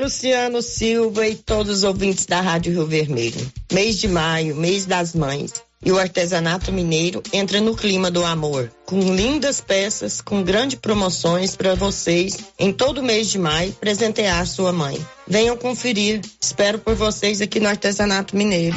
Luciano 0.02 0.60
Silva 0.62 1.28
e 1.28 1.36
todos 1.36 1.78
os 1.78 1.84
ouvintes 1.84 2.26
da 2.26 2.40
Rádio 2.40 2.72
Rio 2.72 2.86
Vermelho. 2.88 3.52
Mês 3.72 3.98
de 3.98 4.08
maio, 4.08 4.56
mês 4.56 4.84
das 4.84 5.14
mães. 5.14 5.52
E 5.84 5.92
o 5.92 5.98
artesanato 5.98 6.72
mineiro 6.72 7.22
entra 7.32 7.60
no 7.60 7.76
clima 7.76 8.10
do 8.10 8.24
amor, 8.24 8.68
com 8.84 8.98
lindas 9.14 9.60
peças, 9.60 10.20
com 10.20 10.42
grandes 10.42 10.76
promoções 10.76 11.54
para 11.54 11.76
vocês 11.76 12.36
em 12.58 12.72
todo 12.72 13.02
mês 13.02 13.30
de 13.30 13.38
maio 13.38 13.72
presentear 13.74 14.44
sua 14.44 14.72
mãe. 14.72 14.98
Venham 15.26 15.56
conferir. 15.56 16.20
Espero 16.40 16.80
por 16.80 16.96
vocês 16.96 17.40
aqui 17.40 17.60
no 17.60 17.68
Artesanato 17.68 18.36
Mineiro. 18.36 18.76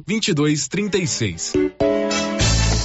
22 0.00 0.68
36. 0.68 1.91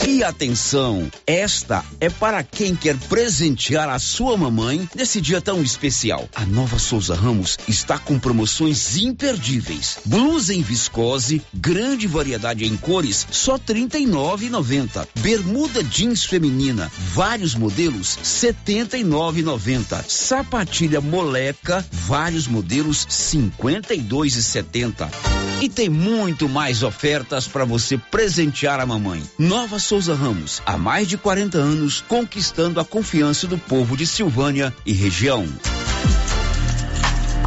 E 0.07 0.23
atenção, 0.23 1.11
esta 1.27 1.83
é 1.99 2.09
para 2.09 2.41
quem 2.41 2.73
quer 2.73 2.95
presentear 2.95 3.89
a 3.89 3.99
sua 3.99 4.37
mamãe 4.37 4.87
nesse 4.95 5.19
dia 5.19 5.41
tão 5.41 5.61
especial. 5.61 6.29
A 6.33 6.45
Nova 6.45 6.79
Souza 6.79 7.13
Ramos 7.13 7.57
está 7.67 7.99
com 7.99 8.17
promoções 8.17 8.95
imperdíveis. 8.95 9.99
Blusa 10.05 10.53
em 10.53 10.61
viscose, 10.61 11.41
grande 11.53 12.07
variedade 12.07 12.65
em 12.65 12.77
cores, 12.77 13.27
só 13.29 13.55
R$ 13.55 13.63
39,90. 13.67 15.05
Bermuda 15.19 15.83
jeans 15.83 16.23
feminina, 16.23 16.89
vários 17.13 17.53
modelos, 17.53 18.15
R$ 18.15 18.23
79,90. 18.23 20.05
Sapatilha 20.07 21.01
moleca, 21.01 21.85
vários 21.91 22.47
modelos, 22.47 23.03
R$ 23.03 23.11
52,70. 23.11 25.09
E 25.59 25.67
tem 25.67 25.89
muito 25.89 26.47
mais 26.47 26.83
ofertas 26.83 27.47
para 27.47 27.65
você 27.65 27.97
presentear 27.97 28.79
a 28.79 28.85
mamãe. 28.85 29.23
Nova 29.39 29.79
Souza 29.79 29.96
Souza 29.97 30.13
Ramos, 30.13 30.61
há 30.63 30.77
mais 30.77 31.07
de 31.07 31.17
40 31.17 31.57
anos, 31.57 32.01
conquistando 32.07 32.79
a 32.79 32.85
confiança 32.85 33.47
do 33.47 33.57
povo 33.57 33.97
de 33.97 34.05
Silvânia 34.05 34.71
e 34.85 34.93
região. 34.93 35.43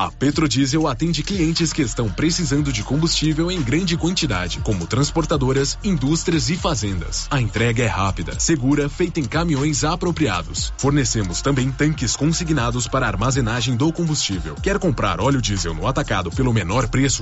A 0.01 0.11
Petrodiesel 0.11 0.89
atende 0.89 1.23
clientes 1.23 1.75
que 1.75 1.83
estão 1.83 2.09
precisando 2.09 2.73
de 2.73 2.83
combustível 2.83 3.51
em 3.51 3.61
grande 3.61 3.99
quantidade, 3.99 4.59
como 4.61 4.87
transportadoras, 4.87 5.79
indústrias 5.85 6.49
e 6.49 6.57
fazendas. 6.57 7.29
A 7.31 7.39
entrega 7.39 7.83
é 7.83 7.87
rápida, 7.87 8.41
segura, 8.41 8.89
feita 8.89 9.21
em 9.21 9.25
caminhões 9.25 9.85
apropriados. 9.85 10.73
Fornecemos 10.79 11.43
também 11.43 11.71
tanques 11.71 12.17
consignados 12.17 12.89
para 12.89 13.07
armazenagem 13.07 13.77
do 13.77 13.93
combustível. 13.93 14.55
Quer 14.63 14.79
comprar 14.79 15.21
óleo 15.21 15.43
diesel 15.43 15.75
no 15.75 15.87
atacado 15.87 16.31
pelo 16.31 16.51
menor 16.51 16.89
preço? 16.89 17.19